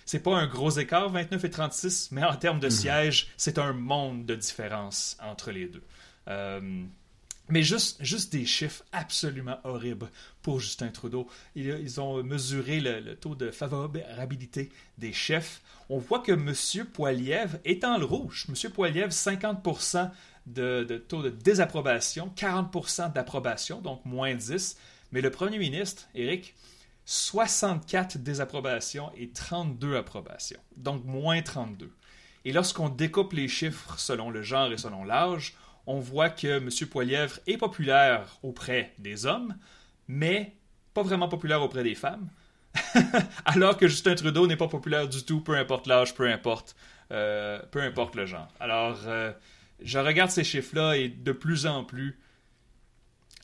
C'est 0.06 0.22
pas 0.22 0.36
un 0.36 0.46
gros 0.46 0.70
écart, 0.70 1.10
29 1.10 1.44
et 1.44 1.50
36, 1.50 2.08
mais 2.12 2.24
en 2.24 2.36
termes 2.36 2.60
de 2.60 2.66
mhm. 2.66 2.70
sièges, 2.70 3.28
c'est 3.36 3.58
un 3.58 3.74
monde 3.74 4.24
de 4.24 4.34
différence 4.34 5.18
entre 5.22 5.50
les 5.50 5.66
deux. 5.66 5.82
Mais 7.48 7.62
juste, 7.62 8.02
juste 8.02 8.32
des 8.32 8.44
chiffres 8.44 8.82
absolument 8.92 9.58
horribles 9.62 10.10
pour 10.42 10.58
Justin 10.58 10.88
Trudeau. 10.88 11.28
Ils, 11.54 12.00
ont 12.00 12.22
mesuré 12.22 12.80
le, 12.80 13.14
taux 13.14 13.36
de 13.36 13.50
favorabilité 13.50 14.70
des 14.98 15.12
chefs. 15.12 15.62
On 15.88 15.98
voit 15.98 16.20
que 16.20 16.32
M. 16.32 16.52
Poiliev 16.92 17.60
est 17.64 17.84
en 17.84 17.98
le 17.98 18.04
rouge. 18.04 18.46
M. 18.48 18.70
Poiliev, 18.72 19.10
50% 19.10 20.10
de, 20.46 20.84
de, 20.84 20.98
taux 20.98 21.22
de 21.22 21.30
désapprobation, 21.30 22.32
40% 22.36 23.12
d'approbation, 23.12 23.80
donc 23.80 24.04
moins 24.04 24.34
10. 24.34 24.76
Mais 25.12 25.20
le 25.20 25.30
premier 25.30 25.58
ministre, 25.58 26.08
Éric, 26.14 26.54
64 27.04 28.18
désapprobations 28.18 29.12
et 29.16 29.28
32 29.30 29.96
approbations, 29.96 30.60
donc 30.76 31.04
moins 31.04 31.40
32. 31.40 31.92
Et 32.44 32.52
lorsqu'on 32.52 32.88
découpe 32.88 33.32
les 33.32 33.48
chiffres 33.48 33.98
selon 33.98 34.30
le 34.30 34.42
genre 34.42 34.72
et 34.72 34.78
selon 34.78 35.04
l'âge, 35.04 35.54
on 35.86 36.00
voit 36.00 36.30
que 36.30 36.58
M. 36.58 36.70
Poilièvre 36.90 37.38
est 37.46 37.56
populaire 37.56 38.38
auprès 38.42 38.92
des 38.98 39.26
hommes, 39.26 39.56
mais 40.08 40.56
pas 40.94 41.02
vraiment 41.02 41.28
populaire 41.28 41.62
auprès 41.62 41.82
des 41.82 41.94
femmes, 41.94 42.28
alors 43.44 43.76
que 43.76 43.88
Justin 43.88 44.14
Trudeau 44.14 44.46
n'est 44.46 44.56
pas 44.56 44.68
populaire 44.68 45.08
du 45.08 45.22
tout, 45.24 45.40
peu 45.40 45.56
importe 45.56 45.86
l'âge, 45.86 46.14
peu 46.14 46.28
importe, 46.30 46.76
euh, 47.10 47.60
peu 47.70 47.80
importe 47.80 48.14
le 48.16 48.26
genre. 48.26 48.48
Alors, 48.60 48.98
euh, 49.06 49.32
je 49.80 49.98
regarde 49.98 50.30
ces 50.30 50.44
chiffres-là 50.44 50.96
et 50.96 51.08
de 51.08 51.32
plus 51.32 51.66
en 51.66 51.84
plus, 51.84 52.18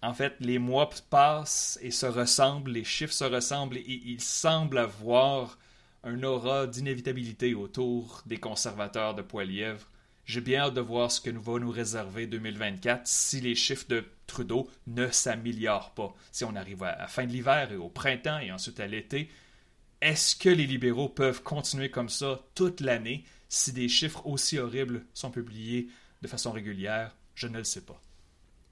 en 0.03 0.15
fait, 0.15 0.35
les 0.41 0.59
mois 0.59 0.91
passent 1.11 1.79
et 1.81 1.93
se 1.93 2.07
ressemblent, 2.07 2.73
les 2.73 2.85
chiffres 2.85 3.13
se 3.13 3.25
ressemblent 3.25 3.77
et 3.77 4.03
il 4.05 4.21
semble 4.21 4.79
avoir 4.79 5.59
un 6.05 6.23
aura 6.25 6.67
d'inévitabilité 6.67 7.55
autour 7.55 8.23
des 8.27 8.39
conservateurs 8.39 9.15
de 9.15 9.23
Poilièvre. 9.23 9.87
J'ai 10.25 10.41
bien 10.41 10.61
hâte 10.61 10.75
de 10.75 10.81
voir 10.81 11.11
ce 11.11 11.21
que 11.21 11.31
nous 11.31 11.43
va 11.43 11.59
nous 11.59 11.71
réserver 11.71 12.27
2024 12.27 13.07
si 13.07 13.41
les 13.41 13.55
chiffres 13.55 13.89
de 13.89 14.05
Trudeau 14.27 14.71
ne 14.87 15.09
s'améliorent 15.09 15.93
pas. 15.95 16.15
Si 16.31 16.45
on 16.45 16.55
arrive 16.55 16.83
à 16.85 16.97
la 16.97 17.09
fin 17.09 17.27
de 17.27 17.33
l'hiver 17.33 17.73
et 17.73 17.77
au 17.77 17.89
printemps 17.89 18.39
et 18.39 18.53
ensuite 18.53 18.81
à 18.81 18.87
l'été, 18.87 19.29
est-ce 20.01 20.37
que 20.37 20.49
les 20.49 20.67
libéraux 20.67 21.09
peuvent 21.09 21.43
continuer 21.43 21.91
comme 21.91 22.09
ça 22.09 22.41
toute 22.55 22.81
l'année 22.81 23.25
si 23.49 23.73
des 23.73 23.89
chiffres 23.89 24.27
aussi 24.27 24.59
horribles 24.59 25.05
sont 25.13 25.31
publiés 25.31 25.89
de 26.23 26.29
façon 26.29 26.53
régulière? 26.53 27.15
Je 27.35 27.47
ne 27.47 27.59
le 27.59 27.65
sais 27.65 27.83
pas. 27.83 28.01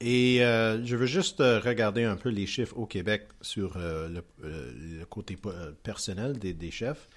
Et 0.01 0.43
euh, 0.43 0.85
je 0.85 0.97
veux 0.97 1.07
juste 1.07 1.41
euh, 1.41 1.61
regarder 1.61 2.05
un 2.05 2.17
peu 2.17 2.31
les 2.31 2.47
chiffres 2.47 2.77
au 2.79 2.87
Québec 2.87 3.29
sur 3.43 3.77
euh, 3.77 4.09
le, 4.09 5.05
côté 5.05 5.37
personnel 5.83 6.39
des, 6.39 6.71
chefs. 6.71 7.09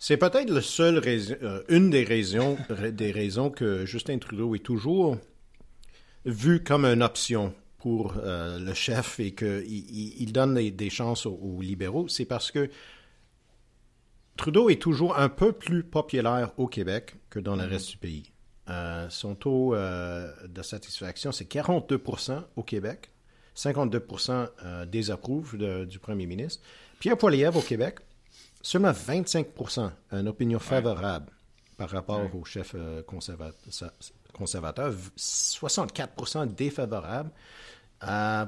C'est 0.00 0.16
peut-être 0.16 0.50
le 0.50 0.62
seul 0.62 1.00
une 1.68 1.90
des 1.90 2.02
raisons, 2.02 2.56
des 2.92 3.12
raisons 3.12 3.50
que 3.50 3.84
Justin 3.86 4.18
Trudeau 4.18 4.56
est 4.56 4.64
toujours 4.64 5.16
vu 6.24 6.64
comme 6.64 6.84
une 6.84 7.02
option 7.02 7.54
pour 7.78 8.14
le 8.16 8.74
chef 8.74 9.20
et 9.20 9.32
qu'il 9.32 9.62
il, 9.68 10.32
donne 10.32 10.54
des, 10.54 10.90
chances 10.90 11.26
aux, 11.26 11.58
libéraux. 11.60 12.08
C'est 12.08 12.24
parce 12.24 12.50
que 12.50 12.68
Trudeau 14.36 14.70
est 14.70 14.80
toujours 14.80 15.18
un 15.18 15.28
peu 15.28 15.52
plus 15.52 15.84
populaire 15.84 16.52
au 16.56 16.66
Québec 16.66 17.16
que 17.28 17.38
dans 17.38 17.54
le 17.54 17.64
mm-hmm. 17.64 17.68
reste 17.68 17.90
du 17.90 17.96
pays. 17.98 18.32
Euh, 18.70 19.08
son 19.10 19.34
taux 19.34 19.74
euh, 19.74 20.32
de 20.48 20.62
satisfaction, 20.62 21.32
c'est 21.32 21.50
42% 21.50 22.42
au 22.56 22.62
Québec. 22.62 23.10
52% 23.56 24.48
euh, 24.64 24.86
désapprouvent 24.86 25.58
du 25.86 25.98
premier 25.98 26.26
ministre. 26.26 26.62
Pierre 27.00 27.18
Poilievre 27.18 27.58
au 27.58 27.62
Québec, 27.62 27.96
seulement 28.62 28.92
25% 28.92 29.90
une 30.12 30.28
opinion 30.28 30.58
favorable 30.58 31.32
par 31.76 31.90
rapport 31.90 32.22
au 32.34 32.44
chef 32.44 32.74
conservateur, 33.06 34.92
64% 35.16 36.54
défavorable. 36.54 37.30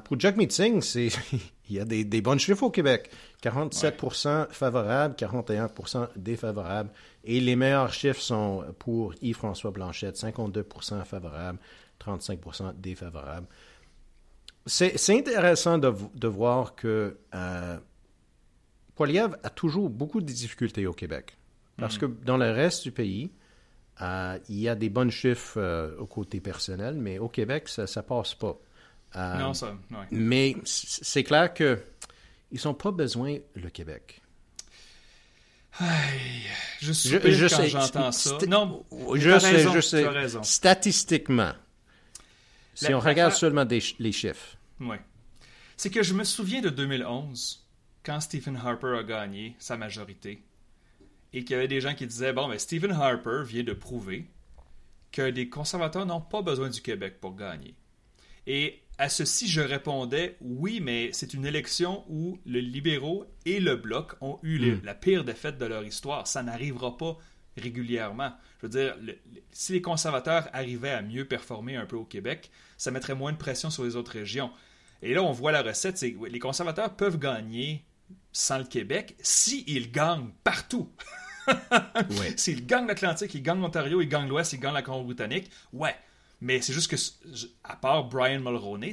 pour 0.05 0.20
Jack 0.20 0.37
Meeting, 0.37 0.83
il 0.94 1.77
y 1.77 1.81
a 1.81 1.85
des, 1.85 2.05
des 2.05 2.20
bonnes 2.20 2.38
chiffres 2.38 2.64
au 2.64 2.70
Québec. 2.70 3.11
47% 3.42 4.48
favorables, 4.51 5.14
41% 5.14 6.09
défavorables. 6.16 6.90
Et 7.25 7.40
les 7.40 7.57
meilleurs 7.57 7.92
chiffres 7.92 8.20
sont 8.20 8.64
pour 8.79 9.14
Yves-François 9.22 9.70
Blanchette, 9.70 10.16
52% 10.16 11.05
favorables, 11.05 11.59
35% 12.05 12.75
défavorables. 12.81 13.46
C'est 14.66 15.11
intéressant 15.11 15.79
de, 15.79 16.27
voir 16.29 16.75
que 16.77 17.18
euh, 17.35 17.79
Poiliev 18.94 19.37
a 19.42 19.50
toujours 19.50 19.90
beaucoup 19.90 20.20
de 20.20 20.26
difficultés 20.26 20.87
au 20.87 20.92
Québec. 20.92 21.37
Parce 21.78 21.98
que 21.98 22.07
dans 22.07 22.37
le 22.37 22.50
reste 22.50 22.85
du 22.85 22.92
pays, 22.92 23.33
euh, 24.00 24.38
il 24.48 24.61
y 24.61 24.68
a 24.68 24.74
des 24.74 24.90
bons 24.90 25.11
chiffres 25.11 25.59
euh, 25.59 25.96
au 25.98 26.07
côté 26.07 26.40
personnel, 26.40 26.94
mais 26.94 27.18
au 27.18 27.28
Québec, 27.28 27.68
ça 27.68 27.85
ne 27.85 28.00
passe 28.02 28.35
pas. 28.35 28.59
Euh, 29.16 29.38
non, 29.38 29.55
ça, 29.55 29.76
Mais 30.11 30.57
c'est 30.64 31.24
clair 31.24 31.52
que 31.52 31.81
ils 32.50 32.61
n'ont 32.64 32.74
pas 32.74 32.90
besoin 32.90 33.38
le 33.55 33.70
Québec 33.70 34.22
je 36.81 36.92
suis 36.92 37.09
je, 37.11 37.48
quand 37.48 37.66
j'entends 37.66 38.12
ça. 38.12 38.38
Non, 38.46 38.85
je 39.14 39.38
sais, 39.38 39.50
raison, 39.52 39.72
je 39.72 39.81
sais. 39.81 40.07
Statistiquement, 40.42 41.52
si 42.74 42.92
on 42.92 43.00
regarde 43.00 43.33
seulement 43.33 43.66
les 43.98 44.12
chiffres, 44.12 44.57
Ouais. 44.81 45.00
C'est 45.76 45.90
que 45.90 46.02
je 46.02 46.12
me 46.14 46.24
souviens 46.24 46.61
de 46.61 46.70
2011, 46.70 47.62
quand 48.05 48.21
Stephen 48.21 48.57
Harper 48.57 48.97
a 48.99 49.03
gagné 49.03 49.55
sa 49.59 49.77
majorité, 49.77 50.43
et 51.33 51.45
qu'il 51.45 51.53
y 51.53 51.55
avait 51.55 51.69
des 51.69 51.81
gens 51.81 51.95
qui 51.95 52.07
disaient 52.07 52.33
Bon, 52.33 52.49
mais 52.49 52.59
Stephen 52.59 52.91
Harper 52.91 53.43
vient 53.47 53.62
de 53.65 53.73
prouver 53.73 54.27
que 55.12 55.31
des 55.31 55.49
conservateurs 55.49 56.07
n'ont 56.07 56.21
pas 56.21 56.43
besoin 56.43 56.69
du 56.71 56.81
Québec 56.81 57.21
pour 57.21 57.37
gagner. 57.37 57.75
Et 58.47 58.81
à 58.99 59.09
ceci, 59.09 59.49
je 59.49 59.61
répondais 59.61 60.37
oui, 60.41 60.81
mais 60.81 61.11
c'est 61.12 61.33
une 61.35 61.47
élection 61.47 62.05
où 62.09 62.38
le 62.45 62.61
libéraux 62.61 63.25
et 63.47 63.61
le 63.61 63.77
bloc 63.77 64.15
ont 64.21 64.38
eu 64.43 64.59
Mm. 64.59 64.81
la 64.85 64.95
pire 64.95 65.25
défaite 65.25 65.59
de 65.59 65.65
leur 65.67 65.85
histoire. 65.85 66.27
Ça 66.27 66.43
n'arrivera 66.43 66.97
pas 66.97 67.17
régulièrement. 67.57 68.33
Je 68.61 68.67
veux 68.67 68.71
dire, 68.71 68.97
le- 69.01 69.17
si 69.53 69.73
les 69.73 69.83
conservateurs 69.83 70.49
arrivaient 70.53 70.91
à 70.91 71.03
mieux 71.03 71.27
performer 71.27 71.77
un 71.77 71.87
peu 71.87 71.97
au 71.97 72.05
Québec, 72.05 72.51
ça 72.77 72.91
mettrait 72.91 73.15
moins 73.15 73.33
de 73.33 73.37
pression 73.38 73.71
sur 73.71 73.85
les 73.85 73.97
autres 73.97 74.12
régions. 74.12 74.51
Et 75.03 75.15
là, 75.15 75.23
on 75.23 75.33
voit 75.33 75.53
la 75.53 75.62
recette, 75.62 75.99
c'est 75.99 76.12
que 76.12 76.25
les 76.27 76.38
conservateurs 76.38 76.95
peuvent 76.97 77.19
gagner 77.19 77.85
sans 78.33 78.59
le 78.59 78.64
Québec 78.64 79.16
s'ils 79.21 79.90
gagnent 79.90 80.31
partout. 80.45 80.90
Ouais. 81.49 82.35
S'ils 82.37 82.64
gagnent 82.66 82.87
l'Atlantique, 82.87 83.35
ils 83.35 83.42
gagnent 83.42 83.61
l'Ontario, 83.61 84.01
ils 84.01 84.09
gagnent 84.09 84.29
l'Ouest, 84.29 84.53
ils 84.53 84.61
gagnent 84.61 84.75
la 84.75 84.83
Colombie-Britannique, 84.83 85.51
ouais. 85.73 85.97
Mais 86.40 86.61
c'est 86.61 86.73
juste 86.73 86.88
que, 86.88 86.97
à 87.64 87.75
part 87.75 88.05
Brian 88.05 88.38
Mulroney, 88.38 88.92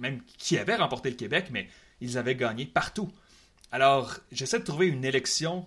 même 0.00 0.22
qui 0.38 0.56
avait 0.56 0.76
remporté 0.76 1.10
le 1.10 1.16
Québec, 1.16 1.48
mais 1.50 1.68
ils 2.00 2.16
avaient 2.16 2.34
gagné 2.34 2.64
partout. 2.64 3.10
Alors, 3.72 4.18
j'essaie 4.32 4.58
de 4.58 4.64
trouver 4.64 4.86
une 4.86 5.04
élection. 5.04 5.66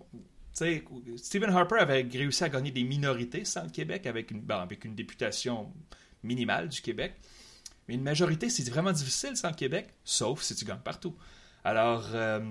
Stephen 0.54 1.50
Harper 1.52 1.78
avait 1.78 2.02
réussi 2.12 2.44
à 2.44 2.50
gagner 2.50 2.72
des 2.72 2.84
minorités 2.84 3.46
sans 3.46 3.64
le 3.64 3.70
Québec 3.70 4.08
avec 4.08 4.32
une, 4.32 4.42
bon, 4.42 4.58
avec 4.58 4.86
une 4.86 4.96
députation 4.96 5.72
minimale 6.24 6.70
du 6.70 6.82
Québec. 6.82 7.14
Mais 7.88 7.96
une 7.96 8.04
majorité, 8.04 8.50
c'est 8.50 8.68
vraiment 8.70 8.92
difficile 8.92 9.36
sans 9.36 9.50
le 9.50 9.56
Québec, 9.56 9.90
sauf 10.04 10.42
si 10.42 10.56
tu 10.56 10.66
gagnes 10.66 10.80
partout. 10.80 11.16
Alors, 11.64 12.10
euh, 12.14 12.42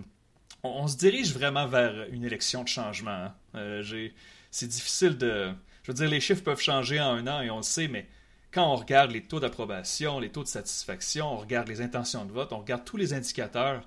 on, 0.62 0.86
se 0.88 0.96
dirige 0.96 1.32
vraiment 1.32 1.66
vers 1.66 2.06
une 2.10 2.24
élection 2.24 2.62
de 2.62 2.68
changement. 2.68 3.10
hein. 3.10 3.34
Euh, 3.54 4.08
c'est 4.50 4.66
difficile 4.66 5.16
de. 5.16 5.52
Je 5.82 5.92
veux 5.92 5.94
dire, 5.94 6.08
les 6.08 6.20
chiffres 6.20 6.42
peuvent 6.42 6.60
changer 6.60 7.00
en 7.00 7.14
un 7.14 7.26
an 7.26 7.40
et 7.40 7.50
on 7.50 7.58
le 7.58 7.62
sait, 7.62 7.88
mais 7.88 8.06
quand 8.50 8.70
on 8.70 8.76
regarde 8.76 9.10
les 9.10 9.22
taux 9.22 9.40
d'approbation, 9.40 10.20
les 10.20 10.30
taux 10.30 10.42
de 10.42 10.48
satisfaction, 10.48 11.32
on 11.32 11.36
regarde 11.36 11.68
les 11.68 11.80
intentions 11.80 12.24
de 12.24 12.32
vote, 12.32 12.52
on 12.52 12.58
regarde 12.58 12.84
tous 12.84 12.96
les 12.96 13.14
indicateurs, 13.14 13.82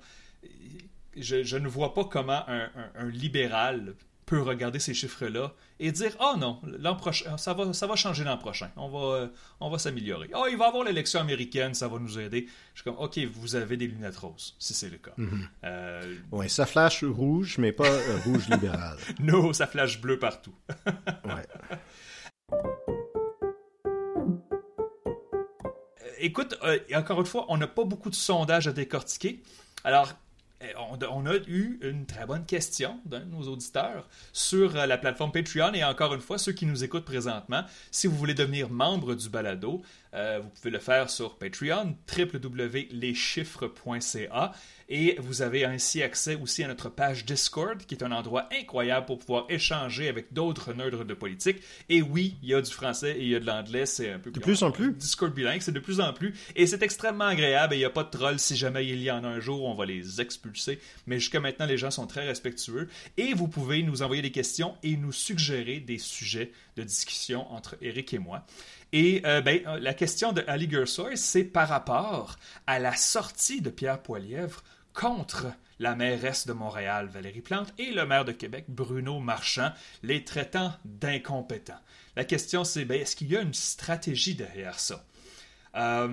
je, 1.16 1.56
ne 1.56 1.68
vois 1.68 1.94
pas 1.94 2.04
comment 2.04 2.44
un 2.48 3.08
libéral 3.10 3.94
peut 4.32 4.40
regarder 4.40 4.78
ces 4.78 4.94
chiffres-là 4.94 5.52
et 5.78 5.92
dire 5.92 6.16
oh 6.18 6.34
non 6.38 6.58
l'an 6.64 6.96
prochain 6.96 7.36
ça 7.36 7.52
va 7.52 7.74
ça 7.74 7.86
va 7.86 7.96
changer 7.96 8.24
l'an 8.24 8.38
prochain 8.38 8.70
on 8.76 8.88
va 8.88 8.98
euh, 9.16 9.28
on 9.60 9.68
va 9.68 9.76
s'améliorer 9.78 10.30
oh 10.34 10.46
il 10.50 10.56
va 10.56 10.64
y 10.64 10.68
avoir 10.68 10.84
l'élection 10.84 11.20
américaine 11.20 11.74
ça 11.74 11.86
va 11.86 11.98
nous 11.98 12.18
aider 12.18 12.46
je 12.72 12.80
suis 12.80 12.84
comme 12.90 12.98
ok 12.98 13.18
vous 13.34 13.56
avez 13.56 13.76
des 13.76 13.86
lunettes 13.86 14.16
roses 14.16 14.56
si 14.58 14.72
c'est 14.72 14.88
le 14.88 14.96
cas 14.96 15.12
Euh, 15.64 16.16
Ouais, 16.30 16.48
ça 16.48 16.64
flash 16.64 17.04
rouge, 17.04 17.58
mais 17.58 17.72
pas 17.72 17.90
euh, 17.90 18.18
rouge 18.24 18.48
libéral. 18.48 18.96
non 19.20 19.52
ça 19.52 19.66
flash 19.66 20.00
bleu 20.00 20.18
partout 20.18 20.54
Ouais. 21.26 21.46
écoute, 26.18 26.56
euh, 26.62 26.78
encore 26.94 27.20
une 27.20 27.26
fois, 27.26 27.46
on 27.48 27.56
n'a 27.56 27.66
pas 27.66 27.84
beaucoup 27.84 28.08
de 28.10 28.14
sondages 28.14 28.68
à 28.68 28.72
décortiquer. 28.72 29.42
Alors, 29.84 30.12
on, 30.78 30.96
on 31.10 31.26
a 31.26 31.34
eu 31.46 31.78
une 31.82 32.06
très 32.06 32.24
bonne 32.26 32.44
question 32.44 33.00
d'un 33.04 33.20
de 33.20 33.26
nos 33.26 33.42
auditeurs 33.48 34.08
sur 34.32 34.76
euh, 34.76 34.86
la 34.86 34.98
plateforme 34.98 35.30
Patreon. 35.32 35.72
Et 35.74 35.84
encore 35.84 36.14
une 36.14 36.20
fois, 36.20 36.38
ceux 36.38 36.52
qui 36.52 36.66
nous 36.66 36.84
écoutent 36.84 37.04
présentement, 37.04 37.64
si 37.90 38.06
vous 38.06 38.16
voulez 38.16 38.34
devenir 38.34 38.70
membre 38.70 39.14
du 39.14 39.28
balado, 39.28 39.82
euh, 40.14 40.40
vous 40.42 40.48
pouvez 40.50 40.70
le 40.70 40.78
faire 40.78 41.10
sur 41.10 41.36
Patreon, 41.36 41.96
www.leschiffres.ca. 42.16 44.52
Et 44.94 45.16
vous 45.18 45.40
avez 45.40 45.64
ainsi 45.64 46.02
accès 46.02 46.34
aussi 46.34 46.62
à 46.62 46.68
notre 46.68 46.90
page 46.90 47.24
Discord, 47.24 47.78
qui 47.86 47.94
est 47.94 48.04
un 48.04 48.12
endroit 48.12 48.46
incroyable 48.52 49.06
pour 49.06 49.18
pouvoir 49.18 49.46
échanger 49.48 50.06
avec 50.06 50.34
d'autres 50.34 50.74
nerds 50.74 51.06
de 51.06 51.14
politique. 51.14 51.62
Et 51.88 52.02
oui, 52.02 52.36
il 52.42 52.50
y 52.50 52.54
a 52.54 52.60
du 52.60 52.70
français 52.70 53.12
et 53.12 53.22
il 53.22 53.28
y 53.28 53.34
a 53.34 53.40
de 53.40 53.46
l'anglais, 53.46 53.86
c'est 53.86 54.10
un 54.10 54.18
peu 54.18 54.30
De 54.30 54.38
plus 54.38 54.62
en 54.62 54.70
plus. 54.70 54.92
Discord 54.92 55.32
bilingue, 55.32 55.62
c'est 55.62 55.72
de 55.72 55.80
plus 55.80 55.98
en 55.98 56.12
plus. 56.12 56.34
Et 56.56 56.66
c'est 56.66 56.82
extrêmement 56.82 57.24
agréable 57.24 57.72
et 57.72 57.78
il 57.78 57.80
n'y 57.80 57.86
a 57.86 57.90
pas 57.90 58.04
de 58.04 58.10
trolls. 58.10 58.38
Si 58.38 58.54
jamais 58.54 58.86
il 58.86 59.02
y 59.02 59.10
en 59.10 59.24
a 59.24 59.28
un 59.28 59.40
jour, 59.40 59.64
on 59.64 59.72
va 59.74 59.86
les 59.86 60.20
expulser. 60.20 60.78
Mais 61.06 61.18
jusqu'à 61.18 61.40
maintenant, 61.40 61.64
les 61.64 61.78
gens 61.78 61.90
sont 61.90 62.06
très 62.06 62.26
respectueux. 62.26 62.86
Et 63.16 63.32
vous 63.32 63.48
pouvez 63.48 63.82
nous 63.82 64.02
envoyer 64.02 64.20
des 64.20 64.30
questions 64.30 64.74
et 64.82 64.98
nous 64.98 65.12
suggérer 65.12 65.80
des 65.80 65.96
sujets 65.96 66.52
de 66.76 66.82
discussion 66.82 67.50
entre 67.50 67.78
Eric 67.80 68.12
et 68.12 68.18
moi. 68.18 68.44
Et 68.92 69.22
euh, 69.24 69.40
ben, 69.40 69.60
euh, 69.66 69.78
la 69.80 69.94
question 69.94 70.32
de 70.32 70.44
Ali 70.46 70.70
Gersoy, 70.70 71.16
c'est 71.16 71.44
par 71.44 71.68
rapport 71.68 72.36
à 72.66 72.78
la 72.78 72.94
sortie 72.94 73.62
de 73.62 73.70
Pierre 73.70 74.02
Poilièvre 74.02 74.62
contre 74.94 75.46
la 75.78 75.96
mairesse 75.96 76.46
de 76.46 76.52
Montréal, 76.52 77.08
Valérie 77.12 77.40
Plante, 77.40 77.72
et 77.78 77.90
le 77.90 78.06
maire 78.06 78.24
de 78.24 78.32
Québec, 78.32 78.66
Bruno 78.68 79.18
Marchand, 79.18 79.72
les 80.02 80.24
traitant 80.24 80.72
d'incompétents. 80.84 81.80
La 82.14 82.24
question, 82.24 82.62
c'est 82.64 82.84
ben, 82.84 83.00
est-ce 83.00 83.16
qu'il 83.16 83.28
y 83.30 83.36
a 83.36 83.40
une 83.40 83.54
stratégie 83.54 84.34
derrière 84.34 84.78
ça? 84.78 85.04
Euh, 85.74 86.08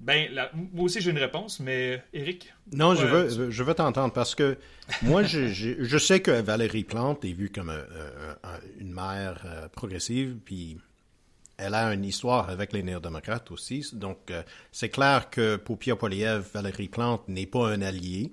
ben, 0.00 0.28
moi 0.72 0.84
aussi 0.84 1.00
j'ai 1.00 1.10
une 1.10 1.18
réponse, 1.18 1.60
mais 1.60 2.02
Eric? 2.12 2.52
Non, 2.72 2.94
je 2.94 3.06
veux, 3.06 3.50
je 3.50 3.62
veux 3.62 3.74
t'entendre 3.74 4.12
parce 4.12 4.34
que 4.34 4.56
moi, 5.02 5.22
je, 5.22 5.48
je, 5.48 5.82
je 5.82 5.98
sais 5.98 6.20
que 6.20 6.30
Valérie 6.30 6.84
Plante 6.84 7.24
est 7.24 7.32
vue 7.32 7.50
comme 7.50 7.70
un- 7.70 7.74
un- 7.78 8.48
un- 8.50 8.60
une 8.78 8.92
mère 8.92 9.42
euh, 9.44 9.68
progressive, 9.68 10.36
puis 10.44 10.78
elle 11.56 11.74
a 11.74 11.92
une 11.94 12.04
histoire 12.04 12.48
avec 12.50 12.72
les 12.72 12.82
néo-démocrates 12.82 13.50
aussi. 13.50 13.86
Donc, 13.92 14.30
euh, 14.30 14.42
c'est 14.72 14.88
clair 14.88 15.30
que 15.30 15.56
pour 15.56 15.78
Pierre 15.78 15.96
Poilievre, 15.96 16.44
Valérie 16.52 16.88
Plante 16.88 17.28
n'est 17.28 17.46
pas 17.46 17.68
un 17.70 17.80
allié. 17.82 18.32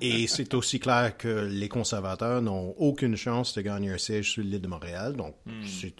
Et 0.00 0.26
c'est 0.28 0.54
aussi 0.54 0.80
clair 0.80 1.16
que 1.16 1.46
les 1.50 1.68
conservateurs 1.68 2.40
n'ont 2.42 2.74
aucune 2.78 3.16
chance 3.16 3.54
de 3.54 3.60
gagner 3.62 3.90
un 3.90 3.98
siège 3.98 4.30
sur 4.32 4.42
l'île 4.42 4.60
de 4.60 4.66
Montréal. 4.68 5.14
Donc, 5.16 5.34
c'est- 5.66 5.94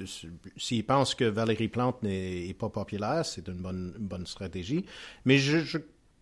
s'ils 0.57 0.85
pensent 0.85 1.15
que 1.15 1.25
Valérie 1.25 1.69
Plante 1.69 2.03
n'est 2.03 2.49
est 2.49 2.55
pas 2.55 2.69
populaire, 2.71 3.25
c'est 3.27 3.47
une 3.49 3.55
bonne, 3.63 3.95
une 3.99 4.07
bonne 4.07 4.27
stratégie. 4.27 4.85
Mais 5.25 5.39
je, 5.39 5.59
je, 5.59 5.79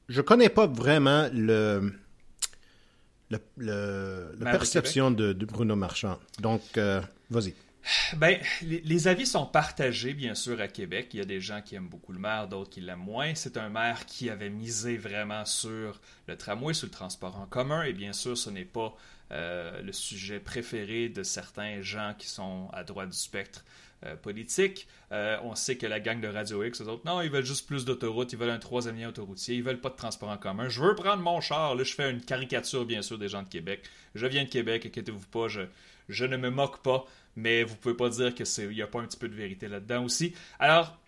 je 0.09 0.21
connais 0.21 0.49
pas 0.49 0.67
vraiment 0.67 1.29
le, 1.33 1.93
le, 3.31 3.39
le- 3.57 4.33
la 4.39 4.51
perception 4.59 5.11
de, 5.13 5.33
de 5.33 5.47
Bruno 5.47 5.77
Marchand. 5.77 6.19
Donc, 6.41 6.63
euh, 6.77 7.01
vas-y. 7.31 7.55
Ben, 8.17 8.39
les, 8.63 9.09
avis 9.09 9.27
sont 9.27 9.47
partagés, 9.47 10.13
bien 10.13 10.35
sûr, 10.35 10.61
à 10.61 10.69
Québec. 10.69 11.09
Il 11.13 11.19
y 11.19 11.23
a 11.23 11.25
des 11.25 11.41
gens 11.41 11.63
qui 11.63 11.75
aiment 11.75 11.89
beaucoup 11.89 12.13
le 12.13 12.19
maire, 12.19 12.49
d'autres 12.49 12.71
qui 12.71 12.81
l'aiment 12.81 12.99
moins. 12.99 13.35
C'est 13.35 13.57
un 13.57 13.69
maire 13.69 14.07
qui 14.07 14.31
avait 14.31 14.51
misé 14.51 14.97
vraiment 14.97 15.45
sur 15.45 16.01
le 16.27 16.37
tramway, 16.37 16.75
sur 16.75 16.87
le 16.87 16.93
transport 16.93 17.39
en 17.39 17.47
commun. 17.47 17.83
Et 17.85 17.93
bien 17.93 18.13
sûr, 18.13 18.37
ce 18.37 18.51
n'est 18.51 18.65
pas 18.65 18.95
euh, 19.33 19.81
le 19.83 19.93
sujet 19.93 20.41
préféré 20.41 21.09
de 21.09 21.23
certains 21.23 21.83
gens 21.83 22.15
qui 22.19 22.29
sont 22.29 22.69
à 22.73 22.85
droite 22.85 23.11
du 23.11 23.17
spectre 23.17 23.65
euh, 24.05 24.17
politique. 24.17 24.89
Euh, 25.13 25.37
on 25.43 25.55
sait 25.55 25.77
que 25.77 25.87
la 25.87 26.01
gang 26.01 26.21
de 26.21 26.27
Radio 26.27 26.65
X, 26.65 26.81
eux 26.81 26.89
autres, 26.89 27.03
non, 27.05 27.21
ils 27.21 27.31
veulent 27.31 27.45
juste 27.45 27.67
plus 27.67 27.85
d'autoroutes, 27.85 28.33
ils 28.33 28.39
veulent 28.39 28.51
un 28.51 28.59
troisième 28.59 28.99
lien 28.99 29.09
autoroutier, 29.09 29.57
ils 29.57 29.63
veulent 29.63 29.81
pas 29.81 29.91
de 29.91 29.97
transport 29.97 30.31
en 30.31 30.39
commun. 30.39 30.69
Je 30.69 30.81
veux 30.83 30.95
prendre 30.95 31.23
mon 31.23 31.41
char. 31.41 31.75
Là, 31.75 31.85
je 31.85 31.95
fais 31.95 32.11
une 32.11 32.21
caricature, 32.21 32.85
bien 32.87 33.03
sûr, 33.03 33.19
des 33.19 33.29
gens 33.29 33.43
de 33.43 33.49
Québec. 33.49 33.83
Je 34.15 34.27
viens 34.27 34.45
de 34.45 34.49
Québec, 34.49 34.87
inquiétez-vous 34.87 35.27
pas, 35.27 35.49
je 35.49 36.25
ne 36.25 36.37
me 36.37 36.51
moque 36.51 36.83
pas, 36.83 37.05
mais 37.37 37.65
vous 37.65 37.77
pouvez 37.77 37.95
pas 37.95 38.09
dire 38.09 38.35
que 38.35 38.45
c'est, 38.45 38.73
y 38.75 38.83
a 38.83 38.87
pas 38.87 39.01
un 39.01 39.07
petit 39.07 39.19
peu 39.19 39.29
de 39.29 39.35
vérité 39.35 39.69
là-dedans 39.69 40.05
aussi. 40.05 40.35
Alors, 40.59 40.99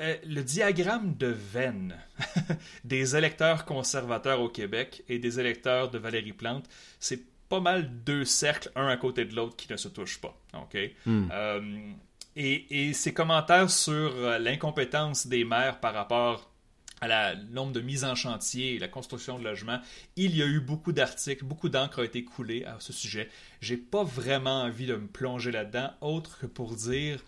euh, 0.00 0.16
le 0.26 0.42
diagramme 0.42 1.14
de 1.16 1.26
veine 1.26 1.96
des 2.84 3.14
électeurs 3.14 3.64
conservateurs 3.64 4.40
au 4.40 4.48
Québec 4.48 5.04
et 5.08 5.18
des 5.18 5.38
électeurs 5.38 5.90
de 5.90 5.98
Valérie 5.98 6.32
Plante, 6.32 6.64
c'est 6.98 7.22
pas 7.48 7.60
mal 7.60 8.02
deux 8.04 8.24
cercles, 8.24 8.70
un 8.74 8.88
à 8.88 8.96
côté 8.96 9.24
de 9.26 9.34
l'autre, 9.34 9.56
qui 9.56 9.70
ne 9.70 9.76
se 9.76 9.88
touchent 9.88 10.20
pas. 10.20 10.34
OK? 10.54 10.76
Euh, 11.06 11.92
et, 12.34 12.88
et 12.88 12.92
ces 12.94 13.12
commentaires 13.12 13.70
sur 13.70 13.92
euh, 13.92 14.38
l'incompétence 14.38 15.26
des 15.26 15.44
maires 15.44 15.78
par 15.78 15.92
rapport 15.92 16.51
à 17.02 17.08
la 17.08 17.34
nombre 17.34 17.72
de 17.72 17.80
mises 17.80 18.04
en 18.04 18.14
chantier 18.14 18.76
et 18.76 18.78
la 18.78 18.86
construction 18.86 19.36
de 19.36 19.42
logements, 19.42 19.80
il 20.14 20.36
y 20.36 20.42
a 20.42 20.46
eu 20.46 20.60
beaucoup 20.60 20.92
d'articles, 20.92 21.44
beaucoup 21.44 21.68
d'encre 21.68 22.00
a 22.00 22.04
été 22.04 22.24
coulée 22.24 22.64
à 22.64 22.76
ce 22.78 22.92
sujet. 22.92 23.28
J'ai 23.60 23.76
pas 23.76 24.04
vraiment 24.04 24.62
envie 24.62 24.86
de 24.86 24.94
me 24.94 25.08
plonger 25.08 25.50
là-dedans, 25.50 25.90
autre 26.00 26.38
que 26.38 26.46
pour 26.46 26.76
dire 26.76 27.22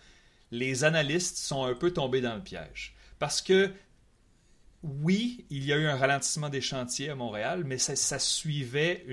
les 0.53 0.85
analystes 0.85 1.39
sont 1.39 1.65
un 1.65 1.75
peu 1.75 1.91
tombés 1.91 2.21
dans 2.21 2.37
le 2.37 2.41
piège. 2.41 2.95
Parce 3.19 3.43
que 3.43 3.73
oui, 4.85 5.45
il 5.51 5.65
y 5.65 5.73
a 5.73 5.77
eu 5.77 5.87
un 5.87 5.97
ralentissement 5.97 6.51
des 6.51 6.61
chantiers 6.61 7.11
à 7.11 7.17
Montréal, 7.17 7.65
mais 7.67 7.79
ça, 7.79 8.19
suivait 8.21 9.05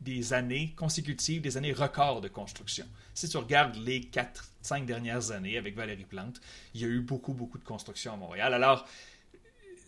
des 0.00 0.32
années 0.32 0.74
consécutives, 0.76 1.40
des 1.40 1.56
années 1.56 1.72
records 1.72 2.20
de 2.20 2.26
construction. 2.26 2.86
Si 3.14 3.28
tu 3.28 3.36
regardes 3.36 3.76
les 3.76 4.00
4-5 4.00 4.86
dernières 4.86 5.30
années 5.30 5.56
avec 5.56 5.76
Valérie 5.76 6.06
Plante, 6.06 6.40
il 6.74 6.80
y 6.80 6.84
a 6.84 6.88
eu 6.88 7.00
beaucoup, 7.00 7.34
beaucoup 7.34 7.58
de 7.58 7.64
construction 7.64 8.14
à 8.14 8.16
Montréal. 8.16 8.54
Alors, 8.54 8.88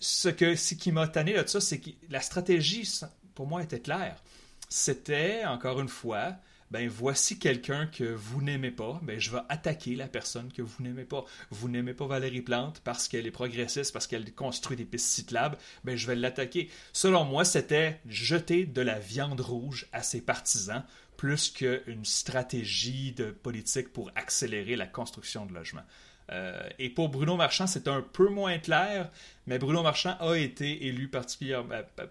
ce, 0.05 0.29
que, 0.29 0.55
ce 0.55 0.75
qui 0.75 0.93
m'a 0.93 1.09
tanné 1.09 1.33
de 1.33 1.47
ça, 1.47 1.61
c'est 1.61 1.81
que 1.81 1.91
la 2.11 2.21
stratégie, 2.21 2.89
pour 3.35 3.47
moi, 3.47 3.63
était 3.63 3.81
claire. 3.81 4.23
C'était, 4.69 5.45
encore 5.47 5.81
une 5.81 5.89
fois, 5.89 6.37
ben 6.71 6.89
voici 6.89 7.39
quelqu'un 7.39 7.87
que 7.87 8.05
vous 8.05 8.43
n'aimez 8.43 8.71
pas, 8.71 9.01
ben 9.03 9.19
je 9.19 9.31
vais 9.31 9.41
attaquer 9.49 9.95
la 9.95 10.07
personne 10.07 10.53
que 10.53 10.61
vous 10.61 10.83
n'aimez 10.83 11.05
pas. 11.05 11.25
Vous 11.51 11.71
n'aimez 11.71 11.95
pas 11.95 12.07
Valérie 12.07 12.43
Plante 12.43 12.83
parce 12.85 13.09
qu'elle 13.09 13.27
est 13.27 13.31
progressiste, 13.31 13.93
parce 13.93 14.07
qu'elle 14.07 14.35
construit 14.35 14.77
des 14.77 14.85
pistes 14.85 15.09
cyclables, 15.09 15.57
ben 15.85 15.97
je 15.97 16.07
vais 16.07 16.17
l'attaquer. 16.17 16.69
Selon 16.93 17.25
moi, 17.25 17.47
c'était 17.47 18.01
jeter 18.07 18.67
de 18.67 18.83
la 18.83 18.99
viande 18.99 19.41
rouge 19.41 19.87
à 19.93 20.03
ses 20.03 20.21
partisans 20.21 20.85
plus 21.17 21.51
qu'une 21.51 22.05
stratégie 22.05 23.13
de 23.13 23.31
politique 23.31 23.91
pour 23.93 24.11
accélérer 24.17 24.77
la 24.77 24.87
construction 24.87 25.47
de 25.47 25.55
logements. 25.55 25.87
Euh, 26.31 26.69
et 26.79 26.91
pour 26.91 27.09
Bruno 27.11 27.37
Marchand, 27.37 27.67
c'est 27.67 27.89
un 27.89 28.01
peu 28.01 28.29
moins 28.29 28.59
clair, 28.59 29.11
mais 29.47 29.59
Bruno 29.59 29.83
Marchand 29.83 30.17
a 30.21 30.35
été 30.35 30.87
élu 30.87 31.09
particulièrement, 31.09 31.75
euh, 31.75 32.07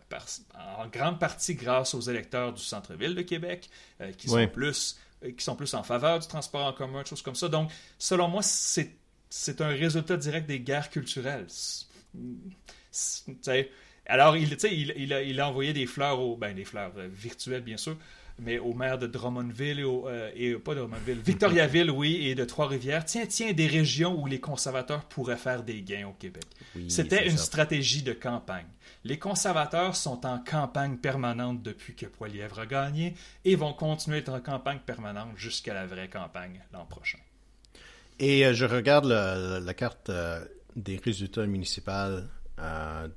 en 0.78 0.88
grande 0.88 1.20
partie 1.20 1.56
grâce 1.56 1.96
aux 1.96 2.02
électeurs 2.02 2.54
du 2.54 2.62
centre-ville 2.62 3.16
de 3.16 3.24
Québec, 3.24 3.70
euh, 4.02 4.12
qui, 4.12 4.30
sont 4.30 4.48
plus, 4.48 5.00
qui 5.22 5.44
sont 5.44 5.56
plus 5.56 5.74
en 5.74 5.84
faveur 5.84 6.20
du 6.20 6.28
transport 6.28 6.68
en 6.68 6.74
commun, 6.74 7.04
choses 7.04 7.24
comme 7.24 7.36
ça. 7.36 7.50
Donc, 7.50 7.72
selon 7.98 8.28
moi, 8.28 8.44
c'est, 8.44 8.96
c'est 9.30 9.62
un 9.62 9.70
résultat 9.70 10.18
direct 10.18 10.48
des 10.48 10.60
guerres 10.60 10.92
culturelles. 10.92 11.48
alors, 14.06 14.38
il, 14.38 14.56
il, 14.64 14.94
il, 14.96 15.14
a, 15.14 15.24
il, 15.24 15.42
a, 15.42 15.50
envoyé 15.50 15.74
des 15.74 15.88
fleurs, 15.88 16.20
aux, 16.20 16.38
ben, 16.38 16.56
des 16.56 16.66
fleurs 16.66 16.92
virtuelles, 17.10 17.64
bien 17.64 17.78
sûr, 17.78 17.98
mais 18.44 18.60
au 18.60 18.74
maire 18.74 18.98
de 18.98 19.08
Drummondville 19.08 19.80
et, 19.80 19.84
euh, 19.84 20.32
et 20.36 20.54
pas 20.56 20.76
de 20.76 20.80
Drummondville, 20.80 21.20
Victoriaville, 21.20 21.90
oui, 21.90 22.28
et 22.28 22.36
de 22.36 22.44
Trois-Rivières. 22.44 23.06
Tiens, 23.06 23.26
tiens, 23.26 23.54
des 23.54 23.68
régions 23.68 24.22
où 24.22 24.28
les 24.28 24.40
conservateurs 24.40 25.06
pourraient 25.06 25.38
faire 25.38 25.64
des 25.64 25.82
gains 25.82 26.08
au 26.08 26.14
Québec. 26.14 26.44
C'était 26.88 27.28
une 27.28 27.38
stratégie 27.38 28.04
de 28.04 28.14
campagne. 28.14 28.68
Les 29.04 29.20
conservateurs 29.20 29.96
sont 29.96 30.26
en 30.26 30.40
campagne 30.40 30.98
permanente 30.98 31.62
depuis 31.62 31.96
que 31.96 32.06
Poilièvre 32.06 32.60
a 32.60 32.66
gagné 32.66 33.16
et 33.44 33.56
vont 33.56 33.74
continuer 33.74 34.20
d'être 34.20 34.34
en 34.34 34.40
campagne 34.40 34.80
permanente 34.86 35.36
jusqu'à 35.36 35.74
la 35.74 35.86
vraie 35.86 36.10
campagne 36.10 36.62
l'an 36.72 36.86
prochain. 36.86 37.20
Et 38.20 38.46
euh, 38.46 38.54
je 38.54 38.66
regarde 38.66 39.06
la 39.06 39.74
carte 39.74 40.10
euh, 40.10 40.44
des 40.76 40.98
résultats 40.98 41.46
municipaux 41.46 42.22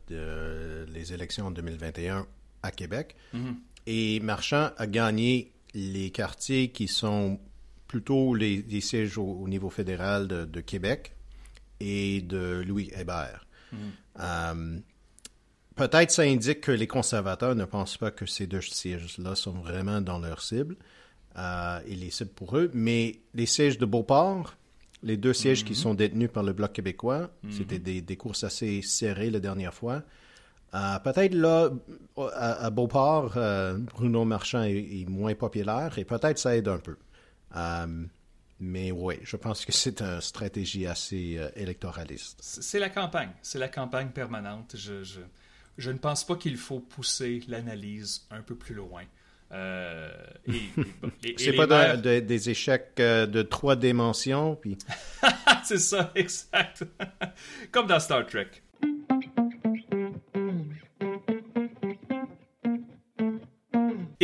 de 0.08 0.86
les 0.88 1.12
élections 1.12 1.46
en 1.46 1.50
2021 1.50 2.26
à 2.62 2.70
Québec. 2.70 3.14
Mm-hmm. 3.34 3.54
Et 3.86 4.20
Marchand 4.20 4.70
a 4.76 4.86
gagné 4.86 5.52
les 5.74 6.10
quartiers 6.10 6.70
qui 6.70 6.88
sont 6.88 7.38
plutôt 7.86 8.34
les, 8.34 8.80
sièges 8.80 9.18
au, 9.18 9.46
niveau 9.48 9.70
fédéral 9.70 10.26
de, 10.28 10.60
Québec 10.60 11.14
et 11.80 12.20
de 12.22 12.64
Louis 12.66 12.90
Hébert. 12.96 13.46
Mm. 13.72 13.76
Euh, 14.20 14.78
peut-être 15.76 16.10
ça 16.10 16.22
indique 16.22 16.62
que 16.62 16.72
les 16.72 16.86
conservateurs 16.86 17.54
ne 17.54 17.64
pensent 17.64 17.96
pas 17.96 18.10
que 18.10 18.26
ces 18.26 18.46
deux 18.46 18.60
sièges-là 18.60 19.34
sont 19.34 19.52
vraiment 19.52 20.00
dans 20.00 20.18
leur 20.18 20.42
cible 20.42 20.76
euh, 21.38 21.80
et 21.86 21.94
les 21.94 22.10
cibles 22.10 22.30
pour 22.30 22.56
eux, 22.56 22.70
mais 22.74 23.20
les 23.34 23.46
sièges 23.46 23.78
de 23.78 23.86
Beauport, 23.86 24.56
les 25.02 25.16
deux 25.16 25.34
sièges 25.34 25.64
qui 25.64 25.74
mm-hmm. 25.74 25.76
sont 25.76 25.94
détenus 25.94 26.30
par 26.32 26.42
le 26.42 26.52
Bloc 26.52 26.72
québécois, 26.72 27.30
mm-hmm. 27.44 27.52
c'était 27.52 27.78
des, 27.78 28.00
des, 28.00 28.16
courses 28.16 28.42
assez 28.42 28.82
serrées 28.82 29.30
la 29.30 29.40
dernière 29.40 29.74
fois. 29.74 30.02
Euh, 30.74 30.98
peut-être 30.98 31.34
là, 31.34 31.70
à, 32.34 32.70
Beauport, 32.70 33.34
euh, 33.36 33.78
Bruno 33.78 34.24
Marchand 34.24 34.62
est, 34.62 35.08
moins 35.08 35.34
populaire 35.34 35.98
et 35.98 36.04
peut-être 36.04 36.38
ça 36.38 36.56
aide 36.56 36.68
un 36.68 36.78
peu. 36.78 36.96
Euh, 37.54 38.04
mais 38.58 38.90
oui, 38.90 39.16
je 39.22 39.36
pense 39.36 39.64
que 39.64 39.72
c'est 39.72 40.00
une 40.00 40.20
stratégie 40.20 40.86
assez 40.86 41.40
électoraliste. 41.56 42.38
C'est 42.42 42.78
la 42.78 42.88
campagne. 42.90 43.30
C'est 43.42 43.58
la 43.58 43.68
campagne 43.68 44.08
permanente. 44.08 44.74
Je, 44.76 45.04
je, 45.04 45.20
je 45.78 45.90
ne 45.90 45.98
pense 45.98 46.24
pas 46.24 46.36
qu'il 46.36 46.56
faut 46.56 46.80
pousser 46.80 47.42
l'analyse 47.48 48.26
un 48.30 48.40
peu 48.42 48.54
plus 48.54 48.74
loin. 48.74 49.04
c'est 51.38 51.52
pas 51.52 51.96
des 51.96 52.50
échecs 52.50 52.96
de 52.96 53.42
trois 53.42 53.76
dimensions, 53.76 54.56
puis. 54.56 54.76
c'est 55.64 55.78
ça, 55.78 56.10
exact. 56.16 56.84
Comme 57.70 57.86
dans 57.86 58.00
Star 58.00 58.26
Trek. 58.26 58.48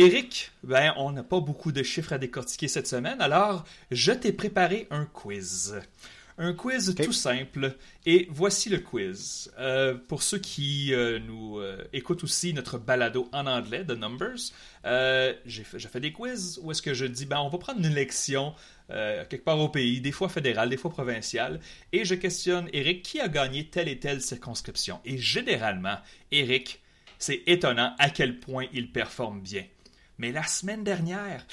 Eric, 0.05 0.51
ben, 0.63 0.93
on 0.97 1.11
n'a 1.11 1.23
pas 1.23 1.39
beaucoup 1.39 1.71
de 1.71 1.81
chiffres 1.81 2.11
à 2.11 2.17
décortiquer 2.17 2.67
cette 2.67 2.87
semaine, 2.87 3.21
alors 3.21 3.63
je 3.89 4.11
t'ai 4.11 4.33
préparé 4.33 4.87
un 4.91 5.05
quiz. 5.05 5.79
Un 6.37 6.53
quiz 6.53 6.95
tout 6.95 7.13
simple. 7.13 7.77
Et 8.05 8.27
voici 8.29 8.69
le 8.69 8.79
quiz. 8.79 9.51
Euh, 9.59 9.95
pour 9.95 10.23
ceux 10.23 10.39
qui 10.39 10.93
euh, 10.93 11.19
nous 11.19 11.59
euh, 11.59 11.77
écoutent 11.93 12.23
aussi 12.23 12.53
notre 12.53 12.77
balado 12.77 13.29
en 13.31 13.45
anglais, 13.45 13.85
The 13.85 13.91
Numbers, 13.91 14.51
j'ai 15.45 15.63
fait, 15.63 15.79
fait, 15.79 15.99
des 15.99 16.11
quiz 16.11 16.59
où 16.63 16.71
est-ce 16.71 16.81
que 16.81 16.93
je 16.93 17.05
dis, 17.05 17.25
ben, 17.25 17.39
on 17.39 17.49
va 17.49 17.57
prendre 17.57 17.79
une 17.79 17.91
élection 17.91 18.53
quelque 18.89 19.43
part 19.43 19.59
au 19.59 19.69
pays, 19.69 20.01
des 20.01 20.11
fois 20.11 20.29
fédérale, 20.29 20.69
des 20.69 20.77
fois 20.77 20.91
provinciale, 20.91 21.59
et 21.91 22.05
je 22.05 22.13
questionne 22.13 22.69
Eric 22.73 23.01
qui 23.01 23.19
a 23.19 23.27
gagné 23.27 23.65
telle 23.67 23.87
et 23.87 23.97
telle 23.97 24.21
circonscription? 24.21 24.99
Et 25.03 25.17
généralement, 25.17 25.97
Eric, 26.31 26.79
c'est 27.17 27.41
étonnant 27.47 27.95
à 27.97 28.09
quel 28.11 28.39
point 28.39 28.65
il 28.71 28.91
performe 28.91 29.41
bien. 29.41 29.63
Mais 30.23 30.31
la 30.31 30.47
semaine 30.47 30.85
dernière, 30.85 31.45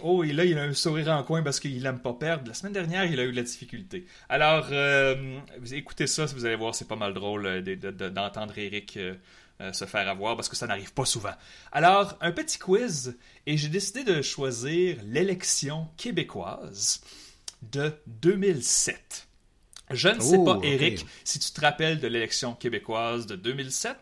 oh, 0.00 0.24
et 0.24 0.32
là, 0.32 0.46
il 0.46 0.56
a 0.56 0.62
un 0.62 0.72
sourire 0.72 1.08
en 1.08 1.22
coin 1.22 1.42
parce 1.42 1.60
qu'il 1.60 1.82
n'aime 1.82 1.98
pas 1.98 2.14
perdre. 2.14 2.48
La 2.48 2.54
semaine 2.54 2.72
dernière, 2.72 3.04
il 3.04 3.20
a 3.20 3.24
eu 3.24 3.32
de 3.32 3.36
la 3.36 3.42
difficulté. 3.42 4.06
Alors, 4.30 4.68
euh, 4.72 5.38
écoutez 5.70 6.06
ça, 6.06 6.24
vous 6.24 6.46
allez 6.46 6.56
voir, 6.56 6.74
c'est 6.74 6.88
pas 6.88 6.96
mal 6.96 7.12
drôle 7.12 7.44
euh, 7.44 7.60
d'entendre 8.08 8.56
Eric 8.56 8.96
euh, 8.96 9.72
se 9.74 9.84
faire 9.84 10.08
avoir 10.08 10.36
parce 10.36 10.48
que 10.48 10.56
ça 10.56 10.66
n'arrive 10.66 10.94
pas 10.94 11.04
souvent. 11.04 11.34
Alors, 11.70 12.16
un 12.22 12.32
petit 12.32 12.58
quiz, 12.58 13.18
et 13.44 13.58
j'ai 13.58 13.68
décidé 13.68 14.04
de 14.04 14.22
choisir 14.22 14.96
l'élection 15.04 15.88
québécoise 15.98 17.02
de 17.60 17.92
2007. 18.06 19.26
Je 19.90 20.08
ne 20.08 20.20
sais 20.20 20.38
pas, 20.42 20.58
Eric, 20.62 21.04
si 21.24 21.38
tu 21.38 21.50
te 21.50 21.60
rappelles 21.60 22.00
de 22.00 22.08
l'élection 22.08 22.54
québécoise 22.54 23.26
de 23.26 23.36
2007. 23.36 23.96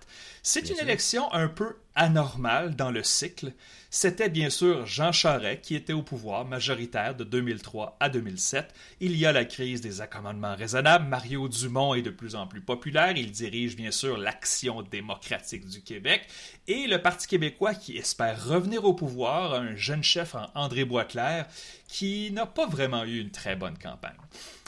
C'est 0.46 0.68
une 0.68 0.78
élection 0.78 1.32
un 1.32 1.48
peu 1.48 1.74
anormale 1.94 2.76
dans 2.76 2.90
le 2.90 3.02
cycle. 3.02 3.54
C'était 3.88 4.28
bien 4.28 4.50
sûr 4.50 4.84
Jean 4.84 5.10
Charest 5.10 5.62
qui 5.62 5.74
était 5.74 5.94
au 5.94 6.02
pouvoir 6.02 6.44
majoritaire 6.44 7.14
de 7.14 7.24
2003 7.24 7.96
à 7.98 8.10
2007. 8.10 8.74
Il 9.00 9.16
y 9.16 9.24
a 9.24 9.32
la 9.32 9.46
crise 9.46 9.80
des 9.80 10.02
accommodements 10.02 10.54
raisonnables. 10.54 11.08
Mario 11.08 11.48
Dumont 11.48 11.94
est 11.94 12.02
de 12.02 12.10
plus 12.10 12.34
en 12.34 12.46
plus 12.46 12.60
populaire. 12.60 13.16
Il 13.16 13.32
dirige 13.32 13.74
bien 13.74 13.90
sûr 13.90 14.18
l'Action 14.18 14.82
démocratique 14.82 15.66
du 15.66 15.80
Québec. 15.80 16.26
Et 16.68 16.88
le 16.88 17.00
Parti 17.00 17.26
québécois 17.26 17.72
qui 17.72 17.96
espère 17.96 18.46
revenir 18.46 18.84
au 18.84 18.92
pouvoir, 18.92 19.54
un 19.54 19.74
jeune 19.76 20.04
chef 20.04 20.36
André 20.54 20.84
Boisclair 20.84 21.46
qui 21.88 22.30
n'a 22.32 22.44
pas 22.44 22.66
vraiment 22.66 23.04
eu 23.04 23.18
une 23.18 23.30
très 23.30 23.56
bonne 23.56 23.78
campagne. 23.78 24.12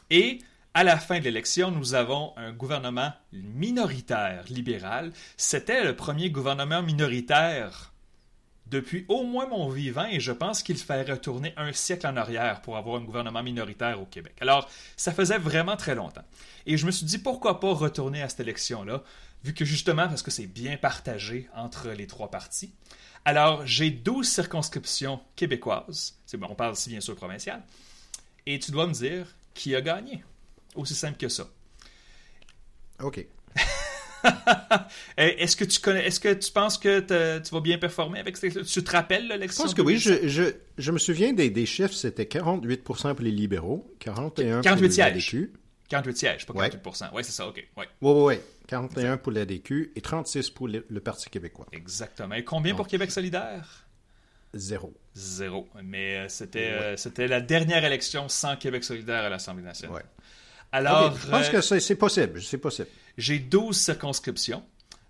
Et 0.09 0.39
à 0.77 0.85
la 0.85 0.99
fin 0.99 1.21
de 1.21 1.25
l'élection, 1.25 1.71
nous 1.71 1.95
avons 1.95 2.35
un 2.37 2.53
gouvernement 2.53 3.11
minoritaire 3.33 4.45
libéral. 4.51 5.11
C'était 5.39 5.83
le 5.83 5.97
premier 5.97 6.29
gouvernement 6.29 6.83
minoritaire 6.83 7.95
depuis 8.67 9.07
au 9.09 9.23
moins 9.23 9.47
mon 9.47 9.71
vivant 9.71 10.05
et 10.05 10.21
je 10.21 10.33
pense 10.33 10.62
qu'il 10.62 10.77
fallait 10.77 11.11
retourner 11.11 11.55
un 11.57 11.73
siècle 11.73 12.07
en 12.07 12.15
arrière 12.19 12.61
pour 12.61 12.77
avoir 12.77 13.01
un 13.01 13.05
gouvernement 13.05 13.43
minoritaire 13.43 14.03
au 14.03 14.05
Québec. 14.05 14.35
Alors, 14.43 14.69
ça 14.99 15.15
faisait 15.15 15.39
vraiment 15.39 15.79
très 15.79 15.95
longtemps. 15.95 16.27
Et 16.67 16.77
je 16.77 16.85
me 16.85 16.91
suis 16.91 17.07
dit 17.07 17.17
pourquoi 17.17 17.59
pas 17.59 17.73
retourner 17.73 18.21
à 18.21 18.29
cette 18.29 18.41
élection-là, 18.41 19.03
vu 19.45 19.55
que 19.55 19.65
justement 19.65 20.09
parce 20.09 20.21
que 20.21 20.31
c'est 20.31 20.47
bien 20.47 20.77
partagé 20.77 21.49
entre 21.57 21.89
les 21.89 22.07
trois 22.07 22.31
partis. 22.31 22.75
Alors, 23.25 23.67
j'ai 23.67 23.89
12 23.89 24.29
circonscriptions 24.29 25.21
québécoises. 25.37 26.19
On 26.39 26.55
parle 26.55 26.75
ici 26.75 26.91
bien 26.91 27.01
sûr 27.01 27.17
provincial. 27.17 27.62
Et 28.45 28.59
tu 28.59 28.73
dois 28.73 28.87
me 28.87 28.93
dire 28.93 29.35
qui 29.55 29.75
a 29.75 29.81
gagné. 29.81 30.23
Aussi 30.77 30.95
simple 30.95 31.19
que 31.19 31.29
ça. 31.29 31.49
OK. 33.03 33.27
Eh, 35.19 35.43
est-ce 35.43 35.55
que 35.55 35.65
tu 35.65 35.81
connais, 35.81 36.05
est-ce 36.05 36.19
que 36.19 36.35
tu 36.35 36.51
penses 36.51 36.79
que 36.79 36.99
tu 37.39 37.55
vas 37.55 37.61
bien 37.61 37.79
performer 37.79 38.19
avec 38.19 38.37
cette 38.37 38.65
Tu 38.65 38.83
te 38.83 38.91
rappelles 38.91 39.29
l'élection? 39.29 39.62
Je 39.62 39.69
pense 39.69 39.75
que 39.75 39.83
oui. 39.83 39.99
Je, 39.99 40.27
je, 40.27 40.43
je, 40.77 40.91
me 40.91 40.99
souviens 40.99 41.33
des, 41.33 41.49
des 41.49 41.65
chiffres. 41.65 41.95
C'était 41.95 42.25
48% 42.25 43.15
pour 43.15 43.25
les 43.25 43.31
libéraux, 43.31 43.95
41% 44.01 44.62
48 44.62 44.73
pour 44.73 44.83
le 44.83 44.91
sièges. 44.91 45.37
48 45.89 46.17
sièges, 46.17 46.47
pas 46.47 46.55
48%. 46.55 47.11
Oui, 47.12 47.25
c'est 47.25 47.33
ça, 47.33 47.47
OK. 47.47 47.65
Oui, 47.77 47.85
oui, 48.03 48.12
oui. 48.12 48.35
41 48.67 49.19
pour 49.19 49.33
l'ADQ 49.33 49.93
et 49.95 50.01
36 50.01 50.51
pour 50.51 50.69
le, 50.69 50.83
Parti 51.01 51.31
québécois. 51.31 51.67
Exactement. 51.73 52.35
Et 52.35 52.45
combien 52.45 52.75
pour 52.75 52.89
Québec 52.89 53.11
solidaire? 53.11 53.87
Zéro. 54.55 54.93
Zéro. 55.15 55.69
Mais 55.85 56.17
euh, 56.17 56.29
c'était, 56.29 56.71
euh, 56.71 56.97
c'était 56.97 57.29
la 57.29 57.41
dernière 57.41 57.85
élection 57.85 58.29
sans 58.29 58.57
Québec 58.57 58.85
solidaire 58.85 59.25
à 59.25 59.29
l'Assemblée 59.29 59.62
nationale. 59.62 59.97
Oui. 59.97 60.03
Alors, 60.72 61.16
je 61.16 61.31
pense 61.31 61.48
que 61.48 61.57
euh, 61.57 61.81
c'est 61.81 61.96
possible. 61.96 62.42
C'est 62.42 62.59
possible. 62.59 62.88
J'ai 63.16 63.38
12 63.38 63.76
circonscriptions. 63.76 64.62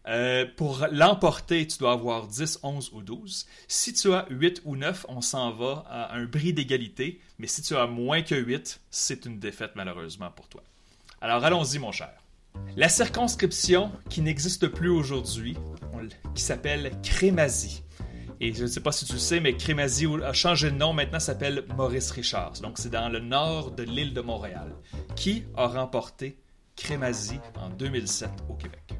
Euh, 0.08 0.46
pour 0.56 0.86
l'emporter, 0.92 1.66
tu 1.66 1.78
dois 1.78 1.92
avoir 1.92 2.28
10, 2.28 2.60
11 2.62 2.90
ou 2.92 3.02
12. 3.02 3.46
Si 3.66 3.92
tu 3.92 4.12
as 4.12 4.26
8 4.30 4.62
ou 4.64 4.76
9, 4.76 5.06
on 5.08 5.20
s'en 5.20 5.50
va 5.50 5.84
à 5.88 6.14
un 6.14 6.26
bris 6.26 6.52
d'égalité. 6.52 7.20
Mais 7.38 7.48
si 7.48 7.62
tu 7.62 7.74
as 7.74 7.86
moins 7.86 8.22
que 8.22 8.36
8, 8.36 8.80
c'est 8.90 9.26
une 9.26 9.40
défaite 9.40 9.72
malheureusement 9.74 10.30
pour 10.30 10.48
toi. 10.48 10.62
Alors 11.20 11.44
allons-y, 11.44 11.78
mon 11.78 11.90
cher. 11.90 12.12
La 12.76 12.88
circonscription 12.88 13.90
qui 14.08 14.22
n'existe 14.22 14.68
plus 14.68 14.90
aujourd'hui, 14.90 15.56
qui 16.34 16.42
s'appelle 16.42 16.92
Crémazie. 17.02 17.82
Et 18.40 18.52
je 18.52 18.62
ne 18.62 18.66
sais 18.66 18.80
pas 18.80 18.92
si 18.92 19.06
tu 19.06 19.14
le 19.14 19.18
sais, 19.18 19.40
mais 19.40 19.56
Crémazie 19.56 20.06
a 20.22 20.32
changé 20.32 20.70
de 20.70 20.76
nom, 20.76 20.92
maintenant 20.92 21.20
s'appelle 21.20 21.64
Maurice 21.76 22.10
Richard. 22.10 22.52
Donc 22.62 22.78
c'est 22.78 22.90
dans 22.90 23.08
le 23.08 23.20
nord 23.20 23.70
de 23.70 23.82
l'île 23.82 24.12
de 24.12 24.20
Montréal. 24.20 24.74
Qui 25.14 25.44
a 25.56 25.66
remporté 25.66 26.38
Crémazie 26.76 27.40
en 27.58 27.70
2007 27.70 28.30
au 28.50 28.54
Québec? 28.54 28.94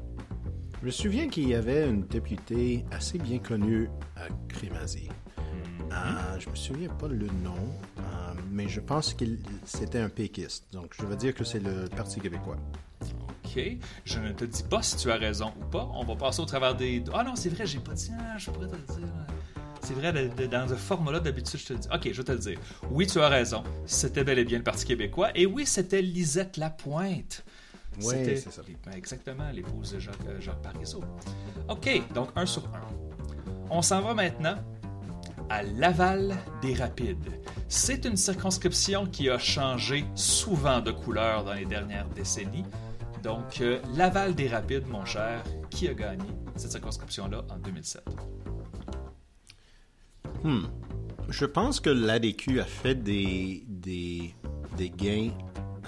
Je 0.81 0.85
me 0.85 0.91
souviens 0.91 1.27
qu'il 1.27 1.47
y 1.47 1.55
avait 1.55 1.87
une 1.87 2.05
députée 2.05 2.85
assez 2.91 3.17
bien 3.19 3.39
connue 3.39 3.89
à 4.15 4.27
Crémazie. 4.47 5.09
Mhm. 5.37 5.89
Euh, 5.91 6.39
je 6.39 6.49
me 6.49 6.55
souviens 6.55 6.89
pas 6.89 7.07
le 7.07 7.27
nom, 7.43 7.55
euh, 7.99 8.01
mais 8.51 8.67
je 8.67 8.79
pense 8.79 9.13
que 9.13 9.25
c'était 9.65 9.99
un 9.99 10.09
péquiste. 10.09 10.65
Donc 10.73 10.95
je 10.99 11.05
veux 11.05 11.15
dire 11.15 11.35
que 11.35 11.43
c'est 11.43 11.59
le 11.59 11.87
Parti 11.95 12.19
québécois. 12.19 12.57
OK. 13.55 13.77
Je 14.05 14.19
ne 14.19 14.31
te 14.31 14.45
dis 14.45 14.63
pas 14.63 14.81
si 14.81 14.97
tu 14.97 15.11
as 15.11 15.15
raison 15.15 15.53
ou 15.59 15.65
pas. 15.65 15.89
On 15.93 16.03
va 16.03 16.15
passer 16.15 16.41
au 16.41 16.45
travers 16.45 16.75
des. 16.75 17.03
Ah 17.13 17.23
non, 17.23 17.35
c'est 17.35 17.49
vrai, 17.49 17.65
j'ai 17.65 17.79
pas 17.79 17.93
dit. 17.93 18.11
Ah, 18.19 18.37
je 18.37 18.51
pourrais 18.51 18.67
te 18.67 18.75
le 18.75 18.81
dire. 18.99 19.07
C'est 19.81 19.93
vrai, 19.93 20.11
de- 20.11 20.27
de- 20.35 20.47
dans 20.47 20.67
ce 20.67 20.73
format-là, 20.75 21.19
d'habitude, 21.19 21.59
je 21.59 21.65
te 21.67 21.73
le 21.73 21.79
dis. 21.79 21.87
OK, 21.93 22.09
je 22.11 22.17
vais 22.17 22.23
te 22.23 22.31
le 22.31 22.39
dire. 22.39 22.59
Oui, 22.91 23.07
tu 23.07 23.19
as 23.19 23.29
raison. 23.29 23.63
C'était 23.85 24.23
bel 24.23 24.37
et 24.39 24.43
bien 24.45 24.57
le 24.57 24.63
Parti 24.63 24.85
québécois. 24.85 25.29
Et 25.35 25.45
oui, 25.45 25.65
c'était 25.65 26.01
Lisette 26.01 26.57
Lapointe. 26.57 27.43
Oui, 28.01 28.13
c'est 28.25 28.51
ça. 28.51 28.61
ben, 28.85 28.93
Exactement, 28.95 29.49
l'épouse 29.51 29.93
de 29.93 29.99
Jacques, 29.99 30.15
euh, 30.27 30.39
Jacques 30.39 30.61
Parizeau. 30.61 31.03
OK, 31.69 32.01
donc 32.13 32.29
un 32.35 32.45
sur 32.45 32.63
un. 32.65 32.81
On 33.71 33.81
s'en 33.81 34.01
va 34.01 34.13
maintenant 34.13 34.57
à 35.49 35.63
Laval 35.63 36.35
des 36.61 36.73
Rapides. 36.75 37.31
C'est 37.69 38.05
une 38.05 38.17
circonscription 38.17 39.05
qui 39.07 39.29
a 39.29 39.37
changé 39.39 40.05
souvent 40.15 40.79
de 40.81 40.91
couleur 40.91 41.43
dans 41.43 41.53
les 41.53 41.65
dernières 41.65 42.07
décennies. 42.09 42.65
Donc, 43.23 43.61
euh, 43.61 43.79
Laval 43.95 44.35
des 44.35 44.47
Rapides, 44.47 44.87
mon 44.87 45.03
cher, 45.05 45.43
qui 45.69 45.87
a 45.87 45.93
gagné 45.93 46.25
cette 46.55 46.71
circonscription-là 46.71 47.43
en 47.49 47.57
2007? 47.57 48.03
Je 51.29 51.45
pense 51.45 51.79
que 51.79 51.89
l'ADQ 51.89 52.61
a 52.61 52.63
fait 52.65 52.95
des, 52.95 53.63
des, 53.67 54.33
des 54.77 54.89
gains 54.89 55.31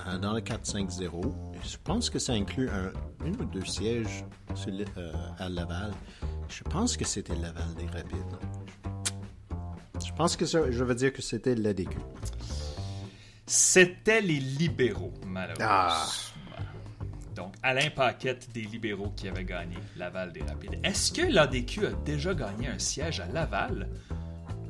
euh, 0.08 0.18
dans 0.18 0.34
le 0.34 0.42
4-5-0. 0.42 1.34
Je 1.63 1.78
pense 1.84 2.10
que 2.10 2.20
ça 2.20 2.34
inclut 2.34 2.70
un, 2.70 2.92
une 3.26 3.39
ou 3.39 3.46
deux 3.46 3.63
sièges 3.63 4.26
sur 4.56 4.72
le- 4.72 4.86
euh, 4.98 5.13
à 5.38 5.48
Laval. 5.50 5.92
Je 6.50 6.63
pense 6.63 6.98
que 6.98 7.06
c'était 7.06 7.36
Laval 7.36 7.74
des 7.78 7.86
Rapides. 7.86 8.38
Je 10.06 10.12
pense 10.13 10.36
que 10.36 10.46
ça, 10.46 10.70
je 10.72 10.84
veux 10.84 10.96
dire 10.96 11.13
que 11.13 11.22
c'était 11.22 11.56
l'ADQ. 11.56 11.98
C'était 13.46 14.22
les 14.22 14.39
libéraux, 14.39 15.13
malheureusement. 15.26 15.65
Ah. 15.70 16.06
Donc, 17.39 17.54
Alain 17.63 17.89
Paquette 17.89 18.49
des 18.54 18.63
libéraux 18.63 19.13
qui 19.15 19.30
avait 19.30 19.45
gagné 19.45 19.78
Laval 19.95 20.34
des 20.34 20.41
Rapides. 20.41 20.78
Est-ce 20.84 21.13
que 21.13 21.21
l'ADQ 21.21 21.86
a 21.88 21.91
déjà 22.04 22.34
gagné 22.34 22.67
un 22.67 22.78
siège 22.80 23.21
à 23.21 23.28
Laval? 23.28 23.88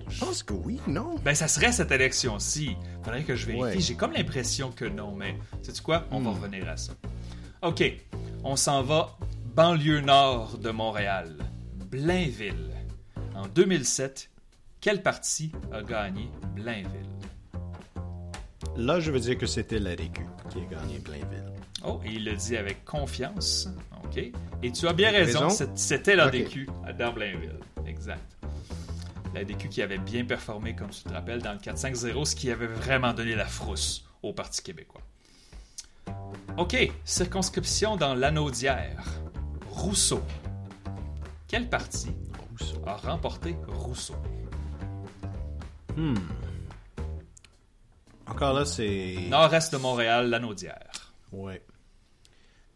Je 0.08 0.20
pense 0.20 0.44
que 0.44 0.54
oui, 0.54 0.80
non? 0.86 1.16
Ben, 1.26 1.34
ça 1.34 1.48
serait 1.48 1.72
cette 1.72 1.92
élection-ci. 1.92 2.76
Faudrait 3.04 3.24
que 3.24 3.36
je 3.36 3.48
vérifie. 3.48 3.64
Ouais. 3.64 3.80
J'ai 3.80 3.96
comme 3.96 4.14
l'impression 4.14 4.72
que 4.72 4.86
non, 4.86 5.16
mais 5.16 5.36
sais-tu 5.64 5.82
quoi? 5.82 6.06
On 6.12 6.20
Hmm. 6.20 6.26
va 6.26 6.30
revenir 6.30 6.70
à 6.70 6.78
ça. 6.78 6.94
OK. 7.64 7.84
On 8.44 8.56
s'en 8.56 8.84
va 8.84 9.18
banlieue 9.56 10.02
nord 10.02 10.60
de 10.60 10.70
Montréal. 10.70 11.38
Blainville. 11.90 12.70
En 13.34 13.48
2007, 13.48 14.30
quel 14.80 15.02
parti 15.02 15.52
a 15.74 15.82
gagné 15.82 16.30
Blainville? 16.56 17.10
Là, 18.78 19.00
je 19.00 19.10
veux 19.12 19.20
dire 19.20 19.40
que 19.40 19.48
c'était 19.48 19.80
l'ADQ 19.80 20.22
qui 20.52 20.60
a 20.60 20.66
gagné 20.66 21.00
Blainville. 21.00 21.46
Oh, 21.86 22.00
et 22.06 22.10
il 22.12 22.26
le 22.26 22.36
dit 22.36 22.58
avec 22.58 22.84
confiance. 22.86 23.70
OK. 24.04 24.18
Et 24.64 24.72
tu 24.72 24.88
as 24.88 24.94
bien 24.94 25.12
raison, 25.12 25.50
c'était 25.76 26.16
l'ADQ 26.16 26.68
dans 26.98 27.14
Blainville. 27.14 27.60
Exact. 27.86 28.38
L'ADQ 29.34 29.70
qui 29.70 29.82
avait 29.82 30.00
bien 30.00 30.26
performé, 30.26 30.76
comme 30.76 30.90
tu 30.90 31.04
te 31.04 31.14
rappelles, 31.14 31.42
dans 31.42 31.54
le 31.54 31.60
4-5-0, 31.60 32.26
ce 32.26 32.36
qui 32.36 32.52
avait 32.52 32.68
vraiment 32.68 33.14
donné 33.14 33.36
la 33.36 33.46
frousse 33.46 34.06
au 34.24 34.34
Parti 34.34 34.62
québécois. 34.64 35.02
OK. 36.58 36.76
Circonscription 37.06 37.96
dans 37.96 38.16
l'Anaudière. 38.16 39.04
Rousseau. 39.70 40.22
Quel 41.48 41.70
parti 41.70 42.12
Rousseau. 42.50 42.82
a 42.86 42.96
remporté 42.98 43.56
Rousseau? 43.68 44.16
Encore 48.28 48.54
là, 48.54 48.66
c'est... 48.66 49.16
Nord-est 49.30 49.74
de 49.74 49.78
Montréal, 49.78 50.30
l'Anaudière. 50.30 50.89
Ouais. 51.32 51.62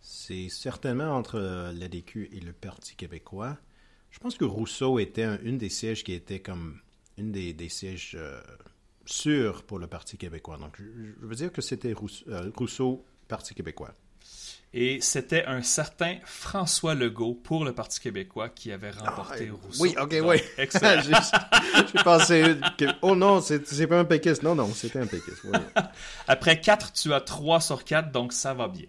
C'est 0.01 0.49
certainement 0.49 1.15
entre 1.15 1.35
euh, 1.39 1.71
l'ADQ 1.71 2.29
et 2.33 2.39
le 2.39 2.53
Parti 2.53 2.95
québécois. 2.95 3.57
Je 4.11 4.19
pense 4.19 4.37
que 4.37 4.45
Rousseau 4.45 4.99
était 4.99 5.23
un- 5.23 5.39
une 5.41 5.57
des 5.57 5.69
sièges 5.69 6.03
qui 6.03 6.13
était 6.13 6.41
comme 6.41 6.79
une 7.17 7.31
des, 7.31 7.69
sièges 7.69 8.15
euh, 8.19 8.41
sûrs 9.05 9.63
pour 9.63 9.79
le 9.79 9.87
Parti 9.87 10.17
québécois. 10.17 10.57
Donc, 10.57 10.77
je, 10.79 11.25
veux 11.25 11.35
dire 11.35 11.51
que 11.51 11.61
c'était 11.61 11.93
Rousseau, 11.93 12.25
euh, 12.29 12.51
Rousseau, 12.55 13.05
Parti 13.27 13.53
québécois. 13.53 13.93
Et 14.75 14.99
c'était 15.01 15.45
un 15.45 15.61
certain 15.61 16.17
François 16.25 16.95
Legault 16.95 17.35
pour 17.35 17.63
le 17.63 17.73
Parti 17.73 17.99
québécois 17.99 18.49
qui 18.49 18.71
avait 18.71 18.89
remporté 18.89 19.51
Ah, 19.51 19.55
Rousseau. 19.65 19.83
oui, 19.83 19.95
ok, 20.01 20.17
Donc, 20.17 20.29
oui. 20.31 20.37
Excellent. 20.57 21.01
J'ai 21.95 22.03
pensé 22.03 22.55
que... 22.77 22.85
Oh 23.03 23.15
non, 23.15 23.39
c'est 23.39 23.67
c'est 23.67 23.85
pas 23.85 23.99
un 23.99 24.05
péquiste. 24.05 24.41
Non, 24.41 24.55
non, 24.55 24.73
c'était 24.73 24.99
un 24.99 25.05
péquiste. 25.05 25.41
oui. 25.43 25.59
Après 26.27 26.59
4, 26.59 26.91
tu 26.93 27.13
as 27.13 27.21
3 27.21 27.61
sur 27.61 27.83
4, 27.83 28.11
donc 28.11 28.33
ça 28.33 28.55
va 28.55 28.67
bien. 28.67 28.87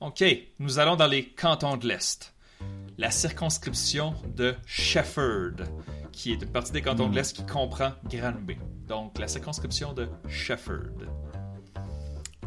OK, 0.00 0.22
nous 0.58 0.78
allons 0.78 0.96
dans 0.96 1.06
les 1.06 1.24
cantons 1.30 1.78
de 1.78 1.88
l'Est. 1.88 2.34
La 2.98 3.10
circonscription 3.10 4.14
de 4.34 4.54
Shefford, 4.66 5.64
qui 6.12 6.32
est 6.32 6.42
une 6.42 6.52
partie 6.52 6.72
des 6.72 6.82
cantons 6.82 7.08
de 7.08 7.14
l'Est 7.14 7.34
qui 7.34 7.46
comprend 7.46 7.92
Granby. 8.04 8.56
Donc, 8.86 9.18
la 9.18 9.28
circonscription 9.28 9.94
de 9.94 10.08
Shefford. 10.28 11.06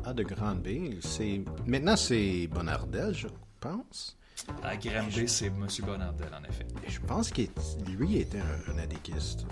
Ah, 0.10 0.14
de 0.14 0.24
Grande-Bay. 0.24 0.98
c'est 1.02 1.40
Maintenant, 1.68 1.96
c'est 1.96 2.48
Bonardel, 2.48 3.14
je 3.14 3.28
pense. 3.60 4.18
À 4.64 4.76
Granby, 4.76 5.28
c'est 5.28 5.48
M. 5.48 5.68
Bonardel, 5.86 6.30
en 6.34 6.44
effet. 6.50 6.66
Et 6.88 6.90
je 6.90 7.00
pense 7.00 7.30
qu'il 7.30 7.50
lui 7.88 8.18
était 8.18 8.40
un, 8.40 8.74
un 8.74 8.80
adéquiste. 8.80 9.46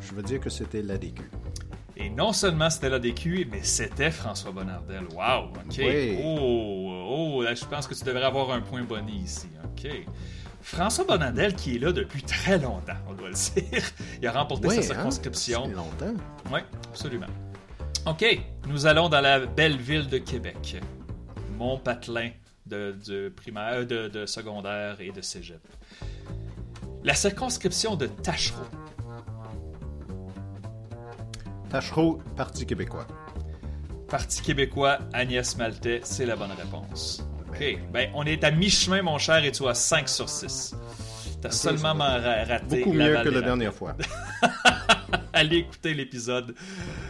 Je 0.00 0.14
veux 0.14 0.22
dire 0.22 0.38
que 0.38 0.50
c'était 0.50 0.82
l'ADQ. 0.82 1.20
Et 1.96 2.10
non 2.10 2.32
seulement 2.32 2.70
c'était 2.70 2.90
l'ADQ, 2.90 3.48
mais 3.50 3.64
c'était 3.64 4.12
François 4.12 4.52
Bonnardel. 4.52 5.02
Wow, 5.16 5.48
OK. 5.48 5.78
Oui. 5.78 6.16
Oh, 6.22 7.06
oh, 7.08 7.42
là, 7.42 7.56
je 7.56 7.64
pense 7.64 7.88
que 7.88 7.94
tu 7.94 8.04
devrais 8.04 8.22
avoir 8.22 8.52
un 8.52 8.60
point 8.60 8.84
boni 8.84 9.22
ici. 9.24 9.48
OK. 9.64 9.90
François 10.62 11.04
Bonnardel 11.04 11.56
qui 11.56 11.74
est 11.74 11.78
là 11.80 11.90
depuis 11.90 12.22
très 12.22 12.60
longtemps, 12.60 12.92
on 13.08 13.14
doit 13.14 13.30
le 13.30 13.34
dire. 13.34 13.82
Il 14.22 14.28
a 14.28 14.32
remporté 14.32 14.68
sa 14.68 14.76
hein, 14.76 14.82
circonscription. 14.82 15.66
fait 15.66 15.74
longtemps. 15.74 16.14
Oui, 16.52 16.60
absolument. 16.88 17.26
OK, 18.06 18.38
nous 18.68 18.84
allons 18.84 19.08
dans 19.08 19.22
la 19.22 19.40
belle 19.40 19.78
ville 19.78 20.06
de 20.08 20.18
Québec. 20.18 20.76
Mon 21.56 21.78
patelin 21.78 22.30
de, 22.66 22.94
de 23.06 23.30
primaire, 23.30 23.76
euh, 23.76 23.84
de, 23.86 24.08
de 24.08 24.26
secondaire 24.26 25.00
et 25.00 25.10
de 25.10 25.22
cégep. 25.22 25.60
La 27.02 27.14
circonscription 27.14 27.96
de 27.96 28.06
Tachereau. 28.06 28.64
Tachereau, 31.70 32.20
Parti 32.36 32.66
québécois. 32.66 33.06
Parti 34.06 34.42
québécois, 34.42 34.98
Agnès 35.14 35.56
Maltais, 35.56 36.00
c'est 36.04 36.26
la 36.26 36.36
bonne 36.36 36.52
réponse. 36.52 37.26
OK. 37.48 37.78
Ben, 37.90 38.10
on 38.14 38.24
est 38.24 38.44
à 38.44 38.50
mi-chemin, 38.50 39.00
mon 39.00 39.16
cher, 39.16 39.42
et 39.44 39.50
tu 39.52 39.66
as 39.66 39.74
5 39.74 40.10
sur 40.10 40.28
6. 40.28 40.76
T'as 41.40 41.50
seulement 41.50 41.94
raté 41.94 42.80
Beaucoup 42.80 42.92
mieux 42.92 43.16
que 43.22 43.28
la 43.30 43.40
dernière 43.40 43.72
fois. 43.72 43.96
Allez 45.36 45.58
écouter 45.58 45.94
l'épisode 45.94 46.54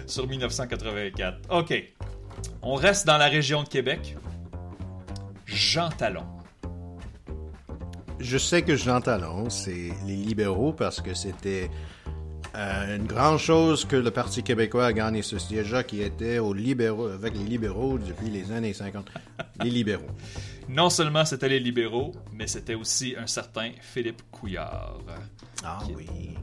sur 0.07 0.27
1984. 0.27 1.41
OK. 1.51 1.75
On 2.63 2.75
reste 2.75 3.07
dans 3.07 3.19
la 3.19 3.27
région 3.27 3.63
de 3.63 3.69
Québec. 3.69 4.17
Jean 5.45 5.91
Talon. 5.91 6.25
Je 8.19 8.39
sais 8.39 8.63
que 8.63 8.77
Jean 8.77 9.03
Talon, 9.03 9.51
c'est 9.51 9.91
les 10.07 10.17
libéraux 10.17 10.73
parce 10.73 11.03
que 11.03 11.13
c'était 11.13 11.69
euh, 12.57 12.97
une 12.97 13.07
grande 13.07 13.39
chose 13.39 13.85
que 13.85 13.97
le 13.97 14.11
Parti 14.11 14.43
québécois 14.43 14.87
a 14.87 14.93
gagné 14.95 15.21
ce 15.21 15.39
siège-là 15.39 15.85
qui 15.85 16.01
était 16.01 16.39
aux 16.39 16.55
libéraux, 16.55 17.09
avec 17.09 17.37
les 17.37 17.45
libéraux 17.45 17.99
depuis 17.99 18.31
les 18.31 18.53
années 18.53 18.73
50. 18.73 19.07
Les 19.63 19.71
libéraux. 19.71 20.11
Non 20.69 20.91
seulement 20.91 21.25
c'était 21.25 21.49
les 21.49 21.61
libéraux, 21.61 22.13
mais 22.33 22.47
c'était 22.49 22.75
aussi 22.75 23.15
un 23.17 23.27
certain 23.27 23.71
Philippe 23.81 24.23
Couillard. 24.33 24.99
Ah 25.63 25.79
oui. 25.95 26.35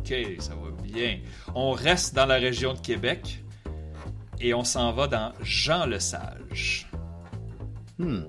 OK, 0.00 0.14
ça 0.40 0.54
va 0.54 0.70
bien. 0.82 1.20
On 1.54 1.72
reste 1.72 2.14
dans 2.14 2.26
la 2.26 2.36
région 2.36 2.74
de 2.74 2.78
Québec 2.80 3.42
et 4.40 4.54
on 4.54 4.64
s'en 4.64 4.92
va 4.92 5.06
dans 5.06 5.32
Jean 5.42 5.86
Lesage, 5.86 6.86
Je 7.98 8.24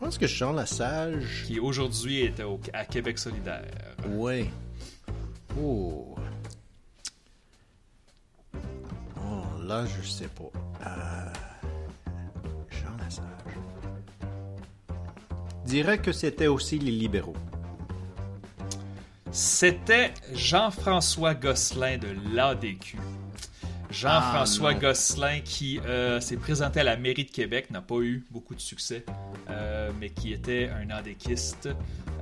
pense 0.00 0.18
que 0.18 0.26
Jean 0.26 0.52
Lassage. 0.52 1.44
qui 1.46 1.58
aujourd'hui 1.60 2.20
est 2.22 2.42
au- 2.42 2.60
à 2.72 2.84
Québec 2.84 3.18
solidaire. 3.18 3.70
Ouais. 4.08 4.50
Oh. 5.60 6.14
Oh, 9.16 9.62
là, 9.66 9.84
je 9.86 10.06
sais 10.06 10.28
pas. 10.28 10.50
Euh, 10.86 11.32
Jean 12.70 12.96
Lassage. 12.98 13.24
Dirais 15.64 15.98
que 15.98 16.12
c'était 16.12 16.46
aussi 16.48 16.78
les 16.78 16.90
libéraux. 16.92 17.36
C'était 19.36 20.14
Jean-François 20.32 21.34
Gosselin 21.34 21.98
de 21.98 22.14
l'ADQ. 22.32 22.98
Jean-François 23.90 24.70
Ah. 24.70 24.74
Gosselin 24.74 25.40
qui 25.40 25.80
euh, 25.80 26.20
s'est 26.20 26.36
présenté 26.36 26.78
à 26.80 26.84
la 26.84 26.96
mairie 26.96 27.24
de 27.24 27.30
Québec, 27.32 27.68
n'a 27.70 27.80
pas 27.80 27.96
eu 28.00 28.24
beaucoup 28.30 28.54
de 28.54 28.60
succès, 28.60 29.04
euh, 29.50 29.90
mais 29.98 30.10
qui 30.10 30.32
était 30.32 30.68
un 30.70 30.88
adéquiste. 30.90 31.68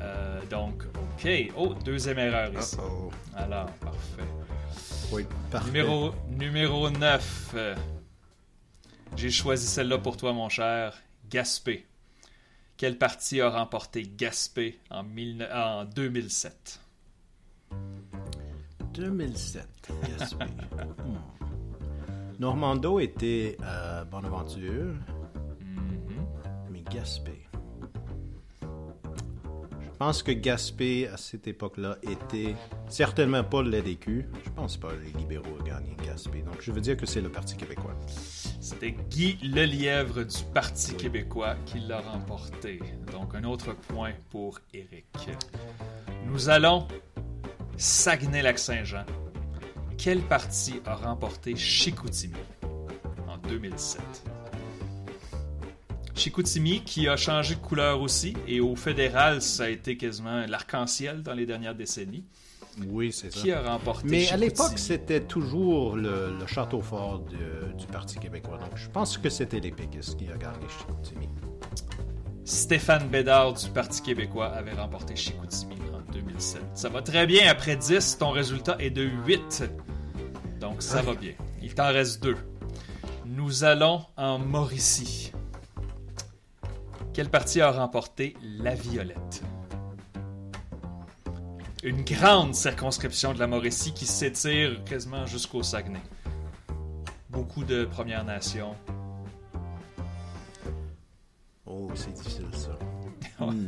Euh, 0.00 0.40
donc, 0.50 0.84
OK. 0.94 1.28
Oh, 1.56 1.74
deuxième 1.84 2.18
erreur 2.18 2.50
ici. 2.58 2.76
Oh, 2.80 3.10
Alors, 3.36 3.70
parfait. 3.72 4.22
oui, 5.12 5.26
parfait. 5.50 5.66
Numéro, 5.66 6.14
numéro 6.30 6.88
9. 6.90 7.50
Euh, 7.54 7.74
J'ai 9.16 9.30
choisi 9.30 9.66
celle-là 9.66 9.98
pour 9.98 10.16
toi, 10.16 10.32
mon 10.32 10.48
cher. 10.48 10.94
Gaspé. 11.30 11.86
Quel 12.78 12.96
parti 12.96 13.40
a 13.42 13.50
remporté 13.50 14.02
Gaspé 14.16 14.78
en, 14.90 15.02
mille- 15.02 15.46
en 15.54 15.84
2007? 15.84 16.80
2007, 18.94 19.66
Gaspé. 20.18 20.44
Hmm. 20.44 22.38
Normando 22.38 22.98
était 23.00 23.56
à 23.62 24.04
Bonaventure, 24.04 24.94
Mhm. 25.60 26.26
mais 26.70 26.82
Gaspé. 26.90 27.38
Je 29.80 29.88
pense 30.06 30.22
que 30.24 30.32
Gaspé, 30.32 31.06
à 31.06 31.16
cette 31.16 31.46
époque-là, 31.46 31.96
était 32.02 32.56
certainement 32.88 33.44
pas 33.44 33.62
le 33.62 33.70
LDQ. 33.70 34.26
Je 34.44 34.50
pense 34.50 34.76
pas 34.76 34.88
que 34.88 34.96
les 35.04 35.12
libéraux 35.16 35.56
ont 35.60 35.62
gagné 35.62 35.94
Gaspé. 36.04 36.42
Donc, 36.42 36.56
je 36.60 36.72
veux 36.72 36.80
dire 36.80 36.96
que 36.96 37.06
c'est 37.06 37.20
le 37.20 37.28
Parti 37.28 37.56
québécois. 37.56 37.94
C'était 38.08 38.96
Guy 39.10 39.38
Lelièvre 39.42 40.24
du 40.24 40.42
Parti 40.52 40.94
québécois 40.94 41.54
qui 41.66 41.78
l'a 41.78 42.00
remporté. 42.00 42.80
Donc, 43.12 43.36
un 43.36 43.44
autre 43.44 43.74
point 43.76 44.10
pour 44.30 44.58
Éric. 44.74 45.06
Nous 46.26 46.48
allons 46.48 46.88
Saguenay-Lac-Saint-Jean. 47.76 49.04
Quel 49.98 50.20
parti 50.20 50.80
a 50.86 50.94
remporté 50.96 51.54
Chicoutimi 51.56 52.34
en 53.28 53.36
2007? 53.48 54.00
Chicoutimi 56.14 56.82
qui 56.84 57.08
a 57.08 57.16
changé 57.16 57.54
de 57.54 57.60
couleur 57.60 58.00
aussi 58.00 58.34
et 58.46 58.60
au 58.60 58.76
fédéral 58.76 59.40
ça 59.40 59.64
a 59.64 59.68
été 59.68 59.96
quasiment 59.96 60.44
l'arc-en-ciel 60.46 61.22
dans 61.22 61.32
les 61.32 61.46
dernières 61.46 61.74
décennies. 61.74 62.24
Oui, 62.88 63.12
c'est 63.12 63.30
ça. 63.32 63.40
Qui 63.40 63.52
a 63.52 63.62
remporté 63.62 64.06
Mais 64.08 64.30
à 64.30 64.36
l'époque, 64.38 64.76
c'était 64.78 65.20
toujours 65.20 65.94
le, 65.94 66.34
le 66.38 66.46
château 66.46 66.80
fort 66.80 67.18
de- 67.20 67.72
du 67.76 67.86
Parti 67.86 68.16
québécois. 68.18 68.56
Donc, 68.56 68.76
je 68.76 68.88
pense 68.88 69.18
que 69.18 69.28
c'était 69.28 69.60
les 69.60 69.70
péquistes 69.72 70.16
qui 70.16 70.24
a 70.28 70.38
gagné 70.38 70.66
Chicoutimi. 70.78 71.28
Stéphane 72.46 73.08
Bédard 73.08 73.52
du 73.54 73.68
Parti 73.68 74.00
québécois 74.00 74.46
avait 74.46 74.72
remporté 74.72 75.14
Chicoutimi 75.16 75.74
2007. 76.32 76.62
Ça 76.74 76.88
va 76.88 77.02
très 77.02 77.26
bien. 77.26 77.48
Après 77.48 77.76
10, 77.76 78.18
ton 78.18 78.30
résultat 78.30 78.76
est 78.78 78.90
de 78.90 79.02
8. 79.02 79.64
Donc 80.60 80.82
ça 80.82 81.02
va 81.02 81.14
bien. 81.14 81.32
Il 81.62 81.74
t'en 81.74 81.88
reste 81.88 82.22
2. 82.22 82.36
Nous 83.26 83.64
allons 83.64 84.04
en 84.16 84.38
Mauricie. 84.38 85.32
Quel 87.12 87.28
parti 87.28 87.60
a 87.60 87.70
remporté 87.70 88.34
la 88.42 88.74
Violette? 88.74 89.42
Une 91.82 92.02
grande 92.02 92.54
circonscription 92.54 93.34
de 93.34 93.38
la 93.38 93.46
Mauricie 93.46 93.92
qui 93.92 94.06
s'étire 94.06 94.82
quasiment 94.84 95.26
jusqu'au 95.26 95.62
Saguenay. 95.62 96.00
Beaucoup 97.28 97.64
de 97.64 97.84
Premières 97.84 98.24
Nations. 98.24 98.76
Oh, 101.66 101.90
c'est 101.94 102.12
difficile, 102.12 102.46
ça. 102.52 102.78
Hmm. 103.40 103.66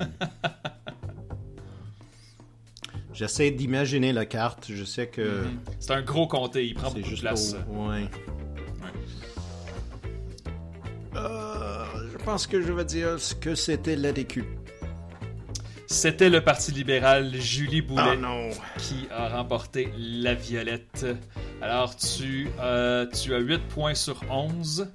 J'essaie 3.15 3.51
d'imaginer 3.53 4.13
la 4.13 4.27
carte. 4.27 4.67
Je 4.69 4.85
sais 4.85 5.07
que 5.07 5.45
C'est 5.81 5.93
un 5.93 6.03
gros 6.03 6.27
comté, 6.27 6.67
il 6.67 6.75
prend 6.75 6.89
c'est 6.89 6.97
beaucoup 6.97 7.05
de 7.05 7.11
juste 7.11 7.23
place. 7.23 7.55
au... 7.73 7.89
Ouais. 7.91 8.05
Euh, 11.17 11.85
je 12.13 12.25
pense 12.25 12.47
que 12.47 12.61
je 12.61 12.73
vais 12.73 12.85
dire 12.85 13.17
que 13.41 13.55
c'était 13.55 13.97
l'ADQ. 13.97 14.45
C'était 15.87 16.29
le 16.31 16.41
Parti 16.41 16.73
libéral 16.73 17.33
Julie 17.41 17.83
Boulet 17.83 18.03
Ah 18.05 18.17
non! 18.17 18.51
qui 18.79 19.07
a 19.11 19.29
remporté 19.29 19.91
la 19.97 20.35
violette. 20.35 21.07
Alors, 21.63 21.95
tu, 21.95 22.49
euh, 22.61 23.07
tu 23.07 23.33
as 23.35 23.39
8 23.39 23.59
points 23.69 23.95
sur 23.95 24.21
11. 24.29 24.89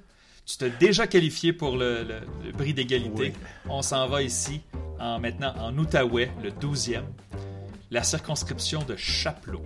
Tu 0.44 0.56
t'es 0.58 0.70
déjà 0.78 1.06
qualifié 1.06 1.52
pour 1.52 1.76
le, 1.76 2.02
le, 2.02 2.20
le 2.44 2.52
bris 2.52 2.74
d'égalité. 2.74 3.10
Oui. 3.16 3.32
On 3.68 3.82
s'en 3.82 4.08
va 4.08 4.22
ici, 4.22 4.60
en, 4.98 5.20
maintenant 5.20 5.54
en 5.58 5.76
Outaouais, 5.78 6.30
le 6.42 6.50
12e. 6.50 7.02
La 7.90 8.02
circonscription 8.04 8.82
de 8.84 8.94
Chapelot, 8.96 9.62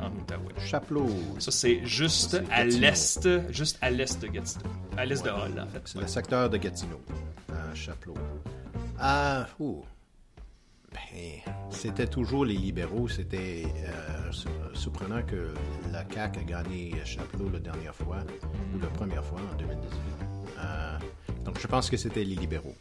en 0.00 0.06
Outaouais. 0.12 0.54
Chapelot. 0.60 1.08
Ça, 1.40 1.50
c'est 1.50 1.84
juste 1.84 2.40
à 2.50 2.64
l'est, 2.64 3.28
juste 3.52 3.78
à 3.80 3.90
l'est 3.90 4.20
de 4.22 4.28
Gatineau. 4.28 4.70
À 4.96 5.04
l'est 5.04 5.24
de 5.24 5.28
Hull, 5.30 5.60
en 5.60 5.66
fait. 5.66 5.82
C'est 5.84 5.98
le 6.00 6.06
secteur 6.06 6.48
de 6.48 6.56
Gatineau. 6.58 7.00
À 7.52 7.74
Chapelot. 7.74 8.14
Ah, 9.00 9.46
ouh. 9.58 9.84
Ben, 10.92 11.40
c'était 11.70 12.06
toujours 12.06 12.44
les 12.44 12.54
libéraux. 12.54 13.08
C'était 13.08 13.64
euh, 13.66 14.32
su- 14.32 14.48
surprenant 14.74 15.22
que 15.22 15.52
la 15.92 16.04
CAQ 16.08 16.38
a 16.40 16.44
gagné 16.44 16.94
Chapelot 17.04 17.50
la 17.50 17.58
dernière 17.58 17.94
fois, 17.94 18.18
ou 18.74 18.78
la 18.78 18.86
première 18.88 19.24
fois 19.24 19.40
en 19.40 19.56
2018. 19.56 19.90
Euh, 20.60 20.98
donc, 21.44 21.58
je 21.60 21.66
pense 21.66 21.90
que 21.90 21.96
c'était 21.96 22.24
les 22.24 22.36
libéraux. 22.36 22.74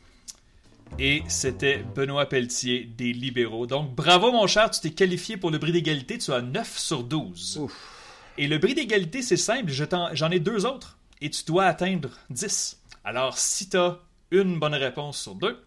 Et 1.00 1.22
c'était 1.28 1.84
Benoît 1.96 2.28
Pelletier 2.28 2.86
des 2.86 3.14
libéraux. 3.14 3.68
Donc 3.68 3.94
bravo 3.94 4.32
mon 4.32 4.48
cher, 4.48 4.72
tu 4.72 4.82
t'es 4.82 4.92
qualifié 4.92 5.38
pour 5.38 5.52
le 5.52 5.58
bris 5.58 5.72
d'égalité, 5.72 6.18
tu 6.18 6.32
as 6.32 6.42
9 6.42 6.78
sur 6.78 7.04
12. 7.04 7.58
Ouf. 7.62 8.34
Et 8.38 8.48
le 8.48 8.58
bris 8.58 8.76
d'égalité, 8.76 9.22
c'est 9.22 9.38
simple, 9.38 9.72
je 9.72 9.84
j'en 10.14 10.32
ai 10.32 10.40
deux 10.40 10.66
autres. 10.66 10.98
Et 11.22 11.30
tu 11.30 11.44
dois 11.46 11.66
atteindre 11.66 12.10
10. 12.30 12.82
Alors 13.04 13.38
si 13.38 13.70
tu 13.70 13.78
as 13.78 14.00
une 14.32 14.60
bonne 14.60 14.76
réponse 14.76 15.22
sur 15.22 15.36
deux, 15.36 15.64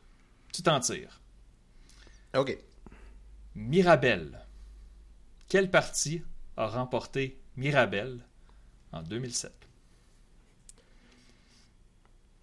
tu 0.52 0.62
t'en 0.62 0.80
tires. 0.80 1.20
OK. 2.36 2.56
Mirabel. 3.54 4.46
Quel 5.48 5.70
parti 5.70 6.22
a 6.56 6.66
remporté 6.66 7.40
Mirabel 7.56 8.20
en 8.92 9.02
2007? 9.02 9.59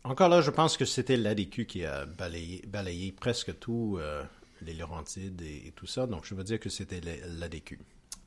Encore 0.08 0.30
là, 0.30 0.40
je 0.40 0.52
pense 0.52 0.78
que 0.78 0.86
c'était 0.86 1.18
l'ADQ 1.18 1.66
qui 1.66 1.84
a 1.84 2.06
balayé, 2.06 2.64
balayé 2.66 3.12
presque 3.12 3.60
tout, 3.60 3.98
euh, 4.00 4.24
les 4.62 4.74
Laurentides 4.74 5.42
et, 5.42 5.68
et 5.68 5.74
tout 5.76 5.86
ça. 5.86 6.08
Donc, 6.08 6.26
je 6.26 6.34
veux 6.34 6.46
dire 6.46 6.62
que 6.62 6.70
c'était 6.70 7.02
l'ADQ. 7.28 7.78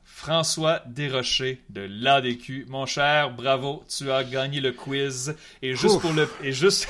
François 0.03 0.83
Desrochers 0.85 1.59
de 1.69 1.81
l'ADQ. 1.81 2.65
Mon 2.69 2.85
cher, 2.85 3.33
bravo, 3.33 3.83
tu 3.89 4.11
as 4.11 4.23
gagné 4.23 4.59
le 4.59 4.73
quiz. 4.73 5.35
Et 5.63 5.73
juste 5.73 5.95
Ouf. 5.95 6.01
pour 6.01 6.13
le 6.13 6.29
et 6.43 6.51
juste 6.51 6.87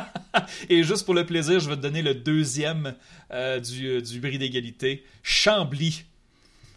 et 0.70 0.82
juste 0.82 1.04
pour 1.04 1.12
le 1.12 1.26
plaisir, 1.26 1.60
je 1.60 1.68
vais 1.68 1.76
te 1.76 1.82
donner 1.82 2.00
le 2.00 2.14
deuxième 2.14 2.94
euh, 3.32 3.60
du, 3.60 3.88
euh, 3.88 4.00
du 4.00 4.18
bris 4.18 4.38
d'égalité. 4.38 5.04
Chambly, 5.22 6.04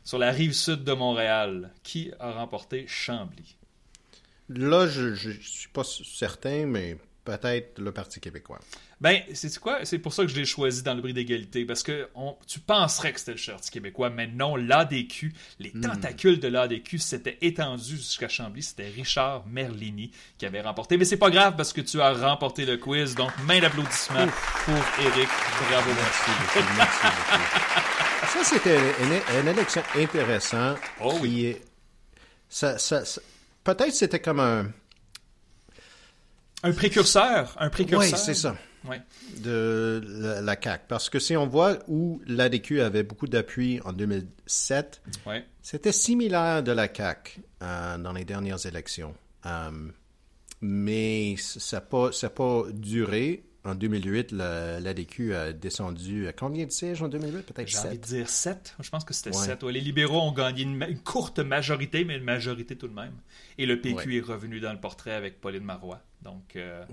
sur 0.03 0.17
la 0.17 0.31
rive 0.31 0.51
sud 0.51 0.83
de 0.83 0.91
Montréal. 0.91 1.71
Qui 1.83 2.11
a 2.19 2.33
remporté 2.33 2.85
Chambly? 2.85 3.55
Là, 4.49 4.87
je 4.87 5.29
ne 5.29 5.39
suis 5.39 5.69
pas 5.69 5.85
certain, 5.85 6.65
mais 6.65 6.97
peut-être 7.25 7.79
le 7.79 7.91
Parti 7.91 8.19
québécois. 8.21 8.59
Ben, 9.01 9.21
c'est 9.33 9.53
quoi? 9.59 9.83
C'est 9.83 9.99
pour 9.99 10.13
ça 10.13 10.23
que 10.23 10.29
je 10.29 10.35
l'ai 10.37 10.45
choisi 10.45 10.81
dans 10.81 10.93
le 10.93 11.01
bris 11.01 11.11
d'égalité, 11.13 11.65
parce 11.65 11.83
que 11.83 12.07
on- 12.15 12.37
tu 12.47 12.59
penserais 12.61 13.11
que 13.11 13.19
c'était 13.19 13.33
le 13.33 13.51
Parti 13.53 13.69
québécois, 13.71 14.09
mais 14.09 14.27
non, 14.27 14.55
l'ADQ, 14.55 15.33
les 15.59 15.71
tentacules 15.71 16.39
de 16.39 16.47
l'ADQ 16.47 16.97
s'étaient 16.99 17.37
étendus 17.41 17.97
jusqu'à 17.97 18.29
Chambly. 18.29 18.63
C'était 18.63 18.87
Richard 18.87 19.45
Merlini 19.47 20.11
qui 20.37 20.45
avait 20.45 20.61
remporté. 20.61 20.97
Mais 20.97 21.03
c'est 21.03 21.17
pas 21.17 21.29
grave 21.29 21.55
parce 21.57 21.73
que 21.73 21.81
tu 21.81 21.99
as 21.99 22.13
remporté 22.13 22.65
le 22.65 22.77
quiz, 22.77 23.15
donc 23.15 23.31
main 23.45 23.59
d'applaudissements 23.59 24.27
pour 24.63 24.75
Eric. 25.05 25.27
Bravo, 25.69 25.89
Merci 25.93 26.31
beaucoup. 26.39 26.67
Merci 26.77 26.99
beaucoup. 27.03 28.33
Ça, 28.33 28.43
c'était 28.43 28.77
une, 28.77 29.41
une 29.41 29.47
élection 29.49 29.81
intéressante. 29.97 30.77
Oh 31.01 31.17
oui. 31.21 31.57
ça- 32.49 32.77
ça- 32.77 33.03
peut-être 33.63 33.93
c'était 33.93 34.19
comme 34.21 34.39
un. 34.39 34.71
Un 36.65 36.73
précurseur, 36.73 37.55
un 37.59 37.65
Oui, 37.65 37.71
précurseur. 37.71 38.17
c'est 38.19 38.33
ça. 38.33 38.55
Ouais. 38.87 39.01
De 39.43 40.01
la, 40.05 40.41
la 40.41 40.55
CAQ. 40.61 40.83
Parce 40.87 41.09
que 41.09 41.19
si 41.19 41.35
on 41.35 41.47
voit 41.47 41.79
où 41.87 42.21
l'ADQ 42.27 42.81
avait 42.81 43.03
beaucoup 43.03 43.27
d'appui 43.27 43.79
en 43.85 43.93
2007, 43.93 45.01
Ouais. 45.25 45.45
C'était 45.61 45.91
similaire 45.91 46.61
de 46.63 46.71
la 46.71 46.87
CAQ 46.93 47.39
euh, 47.63 47.97
dans 47.97 48.13
les 48.13 48.25
dernières 48.25 48.63
élections. 48.65 49.15
Euh, 49.45 49.71
mais 50.61 51.35
ça 51.37 51.77
n'a 51.77 51.81
pas, 51.81 52.11
ça 52.11 52.29
pas 52.29 52.63
duré. 52.73 53.43
En 53.65 53.73
2008, 53.73 54.31
la- 54.31 54.79
l'ADQ 54.79 55.33
a 55.33 55.51
descendu 55.51 56.27
à 56.27 56.33
combien 56.33 56.65
de 56.65 56.71
sièges 56.71 57.01
en 57.01 57.07
2008? 57.07 57.47
Peut-être 57.47 57.67
J'ai 57.67 57.77
envie 57.79 57.97
de 57.97 58.05
7. 58.05 58.15
dire 58.17 58.29
7. 58.29 58.75
Je 58.79 58.89
pense 58.91 59.03
que 59.03 59.13
c'était 59.13 59.35
Ouais. 59.35 59.43
7. 59.45 59.63
les 59.63 59.81
libéraux 59.81 60.21
ont 60.21 60.31
gagné 60.31 60.61
une, 60.61 60.99
courte 61.03 61.39
majorité, 61.39 62.05
mais 62.05 62.17
une 62.17 62.23
majorité 62.23 62.75
tout 62.75 62.87
de 62.87 62.93
même. 62.93 63.13
Et 63.57 63.65
le 63.65 63.81
PQ 63.81 63.95
Ouais. 64.09 64.15
est 64.17 64.21
revenu 64.21 64.59
dans 64.59 64.71
le 64.71 64.79
portrait 64.79 65.13
avec 65.13 65.41
Pauline 65.41 65.63
Marois. 65.63 65.99
Donc, 66.21 66.55
euh, 66.55 66.83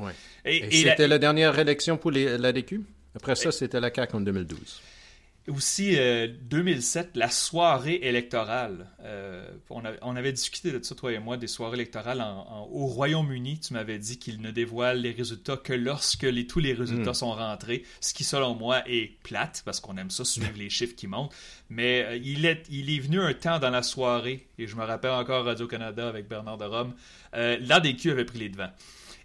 et, 0.46 0.56
Et, 0.56 0.80
et 0.80 0.84
la- 0.84 0.90
c'était 0.92 1.08
la... 1.08 1.18
dernière 1.18 1.58
élection 1.58 1.96
pour 1.98 2.10
l'ADQ? 2.10 2.80
Après 3.14 3.36
ça, 3.36 3.52
c'était 3.52 3.78
la 3.80 3.92
CAQ 3.94 4.16
en 4.16 4.20
2012. 4.22 4.80
Aussi, 5.48 5.96
2007, 6.50 7.10
la 7.16 7.28
soirée 7.28 8.00
électorale. 8.02 8.86
on, 9.70 10.16
avait 10.16 10.32
discuté 10.32 10.70
de 10.70 10.82
ça, 10.82 10.94
toi 10.94 11.12
et 11.12 11.18
moi, 11.18 11.36
des 11.36 11.46
soirées 11.46 11.76
électorales 11.76 12.24
au 12.70 12.86
Royaume-Uni. 12.86 13.60
Tu 13.60 13.72
m'avais 13.72 13.98
dit 13.98 14.18
qu'il 14.18 14.40
ne 14.40 14.50
dévoile 14.50 15.00
les 15.00 15.10
résultats 15.10 15.56
que 15.56 15.72
lorsque 15.72 16.22
les, 16.22 16.46
tous 16.46 16.60
les 16.60 16.72
résultats 16.72 17.10
hmm. 17.10 17.14
sont 17.14 17.32
rentrés, 17.32 17.84
ce 18.00 18.14
qui, 18.14 18.24
selon 18.24 18.54
moi, 18.54 18.82
est 18.88 19.18
plate, 19.22 19.62
parce 19.64 19.80
qu'on 19.80 19.96
aime 19.96 20.10
ça, 20.10 20.24
suivre 20.24 20.52
les 20.56 20.70
chiffres 20.70 20.94
qui 20.94 21.06
montent. 21.06 21.32
Mais 21.70 22.20
il, 22.22 22.44
est, 22.46 22.64
il 22.70 22.90
est 22.90 23.00
venu 23.00 23.20
un 23.20 23.34
temps 23.34 23.58
dans 23.58 23.70
la 23.70 23.82
soirée, 23.82 24.46
et 24.58 24.66
je 24.66 24.76
me 24.76 24.84
rappelle 24.84 25.12
encore 25.12 25.44
Radio-Canada 25.44 26.08
avec 26.08 26.28
Bernard 26.28 26.58
de 26.58 26.64
Rome, 26.64 26.94
l'ADQ 27.32 28.10
avait 28.10 28.24
pris 28.24 28.38
les 28.38 28.48
devants. 28.48 28.72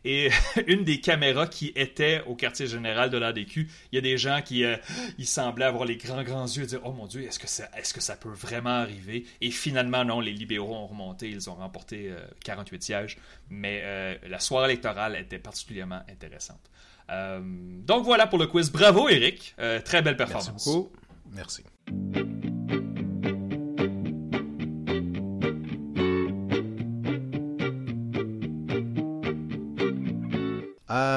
Et 0.10 0.30
une 0.68 0.86
des 0.86 1.02
caméras 1.02 1.48
qui 1.48 1.74
était 1.76 2.24
au 2.28 2.36
quartier 2.36 2.66
général 2.66 3.10
de 3.10 3.18
l'ADQ, 3.18 3.68
il 3.92 3.96
y 3.96 3.98
a 3.98 4.02
des 4.02 4.18
gens 4.18 4.42
qui 4.42 4.64
euh, 4.64 4.78
ils 5.18 5.28
semblaient 5.28 5.66
avoir 5.66 5.84
les 5.84 5.98
grands 5.98 6.24
grands 6.24 6.46
yeux 6.46 6.64
et 6.64 6.66
dire 6.66 6.80
Oh 6.86 6.94
mon 6.94 7.08
Dieu, 7.08 7.24
est-ce 7.24 7.38
que, 7.38 7.48
ça, 7.48 7.70
est-ce 7.78 7.94
que 7.94 8.00
ça 8.00 8.16
peut 8.16 8.30
vraiment 8.30 8.70
arriver 8.70 9.26
Et 9.42 9.52
finalement, 9.52 10.06
non, 10.06 10.22
les 10.22 10.32
libéraux 10.32 10.76
ont 10.76 10.88
remonté, 10.88 11.30
ils 11.30 11.50
ont 11.50 11.56
remporté 11.56 12.10
48 12.46 12.78
euh, 12.78 12.80
sièges. 12.80 13.18
Mais 13.50 13.82
euh, 13.84 14.16
la 14.30 14.40
soirée 14.40 14.72
électorale 14.72 15.18
était 15.18 15.40
particulièrement 15.40 16.02
intéressante. 16.10 16.62
donc 17.10 18.06
voilà 18.06 18.28
pour 18.28 18.40
le 18.40 18.48
quiz. 18.48 18.72
Bravo, 18.72 19.10
Eric. 19.10 19.56
très 19.84 20.02
belle 20.02 20.16
performance. 20.16 20.52
Merci 20.52 20.70
beaucoup. 20.70 20.92
Merci. 21.34 21.64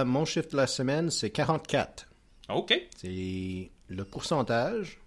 Mon 0.04 0.24
chiffre 0.24 0.50
de 0.50 0.56
la 0.56 0.66
semaine, 0.66 1.10
c'est 1.10 1.30
44. 1.30 2.06
OK. 2.50 2.74
C'est 2.96 3.70
le 3.88 4.04
pourcentage 4.04 4.98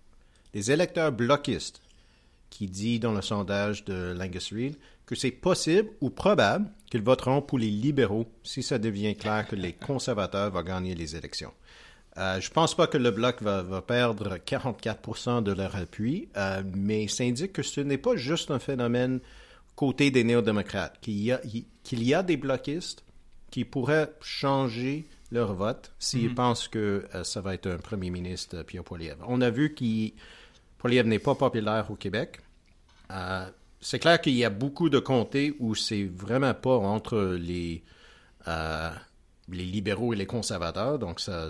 des 0.53 0.71
électeurs 0.71 1.11
bloquistes 1.11 1.81
qui 2.49 2.67
dit 2.67 2.99
dans 2.99 3.13
le 3.13 3.21
sondage 3.21 3.83
de 3.85 4.13
Langus 4.15 4.53
Reed 4.53 4.75
que 5.05 5.15
c'est 5.15 5.31
possible 5.31 5.89
ou 6.01 6.09
probable 6.09 6.69
qu'ils 6.89 7.01
voteront 7.01 7.41
pour 7.41 7.57
les 7.57 7.69
libéraux 7.69 8.27
si 8.43 8.63
ça 8.63 8.77
devient 8.77 9.15
clair 9.15 9.47
que 9.47 9.55
les 9.55 9.73
conservateurs 9.73 10.51
vont 10.51 10.61
gagner 10.61 10.95
les 10.95 11.15
élections. 11.15 11.51
Euh, 12.17 12.39
je 12.39 12.49
ne 12.49 12.53
pense 12.53 12.75
pas 12.75 12.85
que 12.85 12.97
le 12.97 13.09
bloc 13.09 13.41
va, 13.41 13.81
perdre 13.81 14.37
44% 14.37 15.41
de 15.41 15.51
leur 15.51 15.75
appui, 15.75 16.29
euh, 16.37 16.61
mais 16.75 17.07
ça 17.07 17.23
indique 17.23 17.53
que 17.53 17.63
ce 17.63 17.81
n'est 17.81 17.97
pas 17.97 18.15
juste 18.15 18.51
un 18.51 18.59
phénomène 18.59 19.19
côté 19.75 20.11
des 20.11 20.23
néo-démocrates, 20.23 20.99
qu'il 21.01 21.15
y, 21.15 21.33
y 21.91 22.13
a 22.13 22.23
des 22.23 22.37
bloquistes 22.37 23.03
qui 23.53 23.65
pourraient 23.65 24.11
changer 24.19 25.05
leur 25.31 25.53
vote 25.53 25.91
s'ils 25.99 26.29
mhm. 26.29 26.33
pensent 26.33 26.67
que 26.67 27.05
euh, 27.13 27.23
ça 27.23 27.39
va 27.39 27.53
être 27.53 27.67
un 27.67 27.77
premier 27.77 28.09
ministre, 28.09 28.57
euh, 28.57 28.63
Pierre 28.63 28.83
Poilievre. 28.83 29.23
On 29.27 29.41
a 29.41 29.51
vu 29.51 29.75
que 29.75 30.11
Poilievre 30.79 31.07
n'est 31.07 31.19
pas 31.19 31.35
populaire 31.35 31.91
au 31.91 31.95
Québec. 31.95 32.39
Euh, 33.11 33.47
c'est 33.79 33.99
clair 33.99 34.19
qu'il 34.19 34.33
y 34.33 34.43
a 34.43 34.49
beaucoup 34.49 34.89
de 34.89 34.97
comtés 34.97 35.55
où 35.59 35.75
c'est 35.75 36.03
vraiment 36.03 36.55
pas 36.55 36.75
entre 36.77 37.37
les, 37.39 37.83
les 38.47 39.65
libéraux 39.65 40.13
et 40.13 40.15
les 40.15 40.25
conservateurs, 40.25 40.97
donc 40.97 41.19
ça, 41.19 41.49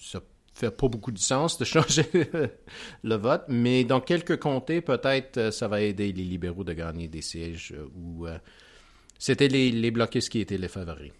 ça 0.00 0.20
fait 0.54 0.70
pas 0.70 0.88
beaucoup 0.88 1.12
de 1.12 1.18
sens 1.18 1.58
de 1.58 1.64
changer 1.66 2.08
le 3.02 3.14
vote, 3.16 3.44
mais 3.48 3.84
dans 3.84 4.00
quelques 4.00 4.38
comtés, 4.38 4.80
peut-être 4.80 5.52
ça 5.52 5.68
va 5.68 5.82
aider 5.82 6.14
les 6.14 6.24
libéraux 6.24 6.64
de 6.64 6.72
gagner 6.72 7.08
des 7.08 7.20
sièges 7.20 7.74
ou 7.94 8.26
c'était 9.18 9.48
les, 9.48 9.70
les 9.70 9.90
bloquistes 9.90 10.30
qui 10.30 10.40
étaient 10.40 10.58
les 10.58 10.68
favoris. 10.68 11.12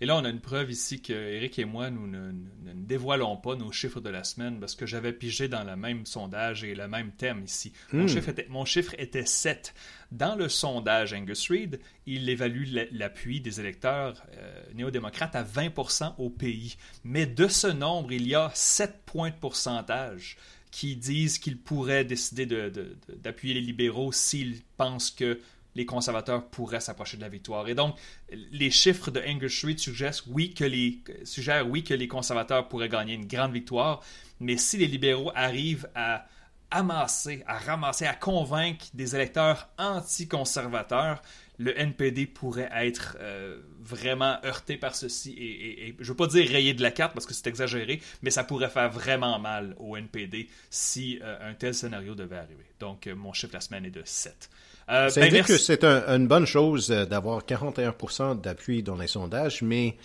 Et 0.00 0.06
là, 0.06 0.16
on 0.16 0.24
a 0.24 0.28
une 0.28 0.40
preuve 0.40 0.70
ici 0.70 1.02
que 1.02 1.12
Eric 1.12 1.58
et 1.58 1.64
moi, 1.64 1.90
nous 1.90 2.06
ne, 2.06 2.30
dévoilons 2.72 3.36
pas 3.36 3.56
nos 3.56 3.72
chiffres 3.72 4.00
de 4.00 4.10
la 4.10 4.22
semaine 4.22 4.60
parce 4.60 4.76
que 4.76 4.86
j'avais 4.86 5.12
pigé 5.12 5.48
dans 5.48 5.64
le 5.64 5.74
même 5.74 6.06
sondage 6.06 6.62
et 6.62 6.74
le 6.76 6.86
même 6.86 7.10
thème 7.10 7.42
ici. 7.44 7.72
Mon, 7.92 8.04
hmm. 8.04 8.08
chiffre, 8.08 8.28
était, 8.28 8.46
mon 8.48 8.64
chiffre 8.64 8.94
était 8.96 9.26
7. 9.26 9.74
Dans 10.12 10.36
le 10.36 10.48
sondage 10.48 11.12
Angus 11.12 11.50
Reid, 11.50 11.80
il 12.06 12.28
évalue 12.28 12.72
l'appui 12.92 13.40
des 13.40 13.60
électeurs 13.60 14.22
euh, 14.36 14.62
néo-démocrates 14.74 15.34
à 15.34 15.42
20 15.42 15.74
au 16.18 16.30
pays. 16.30 16.76
Mais 17.02 17.26
de 17.26 17.48
ce 17.48 17.66
nombre, 17.66 18.12
il 18.12 18.26
y 18.28 18.36
a 18.36 18.52
7 18.54 19.02
points 19.04 19.30
de 19.30 19.34
pourcentage 19.34 20.36
qui 20.70 20.94
disent 20.96 21.38
qu'ils 21.38 21.58
pourraient 21.58 22.04
décider 22.04 22.46
d'appuyer 22.46 23.54
les 23.54 23.60
libéraux 23.60 24.12
s'ils 24.12 24.62
pensent 24.76 25.10
que 25.10 25.40
les 25.78 25.86
conservateurs 25.86 26.44
pourraient 26.44 26.80
s'approcher 26.80 27.16
de 27.16 27.22
la 27.22 27.28
victoire. 27.28 27.68
Et 27.68 27.76
donc, 27.76 27.96
les 28.30 28.70
chiffres 28.70 29.12
de 29.12 29.22
Angus 29.24 29.56
Street 29.56 29.78
suggèrent 29.78 30.20
oui, 30.26 30.52
que 30.52 30.64
les, 30.64 30.98
suggèrent, 31.22 31.68
oui, 31.70 31.84
que 31.84 31.94
les 31.94 32.08
conservateurs 32.08 32.68
pourraient 32.68 32.88
gagner 32.88 33.14
une 33.14 33.28
grande 33.28 33.52
victoire, 33.52 34.00
mais 34.40 34.56
si 34.56 34.76
les 34.76 34.88
libéraux 34.88 35.30
arrivent 35.36 35.88
à 35.94 36.26
amasser, 36.72 37.44
à 37.46 37.58
ramasser, 37.58 38.06
à 38.06 38.14
convaincre 38.14 38.86
des 38.92 39.14
électeurs 39.14 39.68
anti-conservateurs, 39.78 41.22
le 41.58 41.78
NPD 41.78 42.26
pourrait 42.26 42.70
être 42.72 43.16
euh, 43.20 43.58
vraiment 43.80 44.36
heurté 44.44 44.76
par 44.76 44.94
ceci 44.94 45.34
et, 45.38 45.94
je 45.98 46.02
ne 46.02 46.08
veux 46.08 46.16
pas 46.16 46.26
dire 46.26 46.48
rayé 46.48 46.74
de 46.74 46.82
la 46.82 46.90
carte 46.90 47.14
parce 47.14 47.26
que 47.26 47.34
c'est 47.34 47.46
exagéré, 47.46 48.00
mais 48.22 48.30
ça 48.30 48.44
pourrait 48.44 48.68
faire 48.68 48.90
vraiment 48.90 49.38
mal 49.38 49.74
au 49.78 49.96
NPD 49.96 50.48
si 50.70 51.18
euh, 51.22 51.50
un 51.50 51.54
tel 51.54 51.74
scénario 51.74 52.14
devait 52.14 52.36
arriver. 52.36 52.66
Donc, 52.80 53.06
euh, 53.06 53.14
mon 53.14 53.32
chiffre 53.32 53.54
la 53.54 53.60
semaine 53.60 53.84
est 53.84 53.90
de 53.90 54.02
7. 54.04 54.50
Euh, 54.90 55.08
ça 55.08 55.20
ben, 55.20 55.42
que 55.42 55.58
c'est 55.58 55.84
une 55.84 56.28
bonne 56.28 56.46
chose 56.46 56.88
d'avoir 56.88 57.44
41% 57.44 58.40
d'appui 58.40 58.82
dans 58.82 58.96
les 58.96 59.06
sondages, 59.06 59.62
mais 59.62 59.96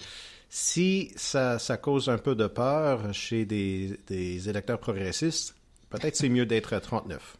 si 0.49 1.11
ça, 1.15 1.57
cause 1.81 2.09
un 2.09 2.17
peu 2.17 2.35
de 2.35 2.47
peur 2.47 3.13
chez 3.13 3.45
des, 3.45 4.49
électeurs 4.49 4.79
progressistes, 4.79 5.55
peut-être 5.89 6.15
c'est 6.15 6.29
mieux 6.29 6.45
d'être 6.45 6.73
à 6.73 6.81
39. 6.81 7.37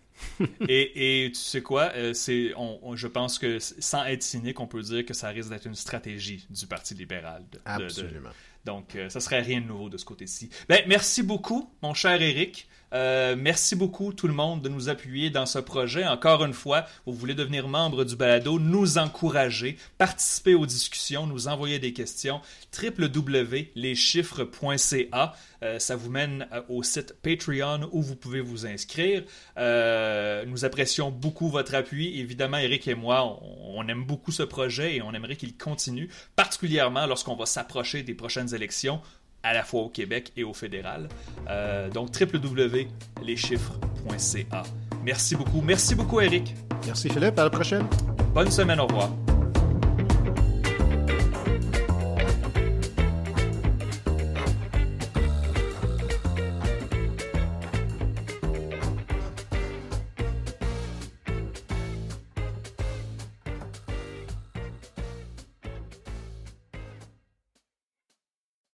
Et, 0.68 1.32
tu 1.34 1.40
sais 1.40 1.62
quoi, 1.62 1.92
euh, 1.96 2.14
c'est, 2.14 2.54
je 2.96 3.08
pense 3.08 3.40
que 3.40 3.60
sans 3.60 4.06
être 4.06 4.24
cynique, 4.24 4.60
on 4.60 4.68
peut 4.68 4.82
dire 4.82 5.06
que 5.06 5.14
ça 5.14 5.30
risque 5.30 5.50
d'être 5.50 5.66
une 5.66 5.76
stratégie 5.76 6.46
du 6.50 6.68
Parti 6.68 6.94
libéral. 6.94 7.44
Absolument. 7.66 8.30
donc, 8.66 8.98
ça 9.10 9.20
serait 9.20 9.42
rien 9.42 9.62
de 9.62 9.68
nouveau 9.68 9.90
de 9.90 9.98
ce 9.98 10.06
côté-ci. 10.06 10.50
Ben, 10.70 10.84
merci 10.88 11.24
beaucoup, 11.24 11.70
mon 11.82 11.94
cher 11.94 12.22
Eric. 12.22 12.68
Euh, 12.94 13.36
merci 13.38 13.76
beaucoup 13.76 14.14
tout 14.14 14.28
le 14.28 14.34
monde 14.34 14.62
de 14.62 14.70
nous 14.70 14.88
appuyer 14.90 15.30
dans 15.30 15.46
ce 15.46 15.60
projet. 15.60 16.06
Encore 16.06 16.46
une 16.46 16.54
fois, 16.54 16.86
vous 17.06 17.14
voulez 17.14 17.34
devenir 17.34 17.68
membre 17.68 18.04
du 18.04 18.16
balado, 18.16 18.60
nous 18.60 18.98
encourager, 18.98 19.78
participer 19.98 20.54
aux 20.54 20.66
discussions, 20.66 21.28
nous 21.28 21.48
envoyer 21.48 21.80
des 21.80 21.94
questions. 21.94 22.42
www.leschiffres.ca. 22.82 25.34
Euh, 25.64 25.80
ça 25.80 25.96
vous 25.96 26.12
mène 26.12 26.48
euh, 26.52 26.62
au 26.70 26.84
site 26.84 27.16
Patreon 27.22 27.90
où 27.92 28.02
vous 28.02 28.16
pouvez 28.16 28.42
vous 28.42 28.68
inscrire. 28.68 29.24
nous 29.58 30.66
apprécions 30.66 31.10
beaucoup 31.10 31.50
votre 31.50 31.74
appui. 31.76 32.20
Évidemment, 32.20 32.58
Eric 32.58 32.88
et 32.88 32.96
moi, 32.96 33.40
on 33.42 33.88
aime 33.88 34.04
beaucoup 34.04 34.32
ce 34.32 34.44
projet 34.44 34.98
et 34.98 35.02
on 35.02 35.14
aimerait 35.14 35.36
qu'il 35.36 35.58
continue, 35.58 36.10
particulièrement 36.36 37.08
lorsqu'on 37.08 37.36
va 37.36 37.46
s'approcher 37.46 38.04
des 38.04 38.14
prochaines 38.14 38.54
élections 38.54 39.02
à 39.44 39.54
la 39.54 39.64
fois 39.64 39.82
au 39.82 39.90
Québec 39.90 40.32
et 40.36 40.44
au 40.44 40.54
fédéral. 40.54 41.08
Euh, 41.50 41.90
donc 41.90 42.10
www.leschiffres.ca. 42.20 44.64
Merci 45.04 45.36
beaucoup. 45.36 45.62
Merci 45.62 45.94
beaucoup, 45.96 46.22
Eric. 46.22 46.56
Merci, 46.86 47.10
Philippe. 47.10 47.38
À 47.38 47.44
la 47.44 47.50
prochaine. 47.50 47.86
Bonne 48.34 48.52
semaine. 48.52 48.80
Au 48.80 48.88
revoir. 48.88 49.10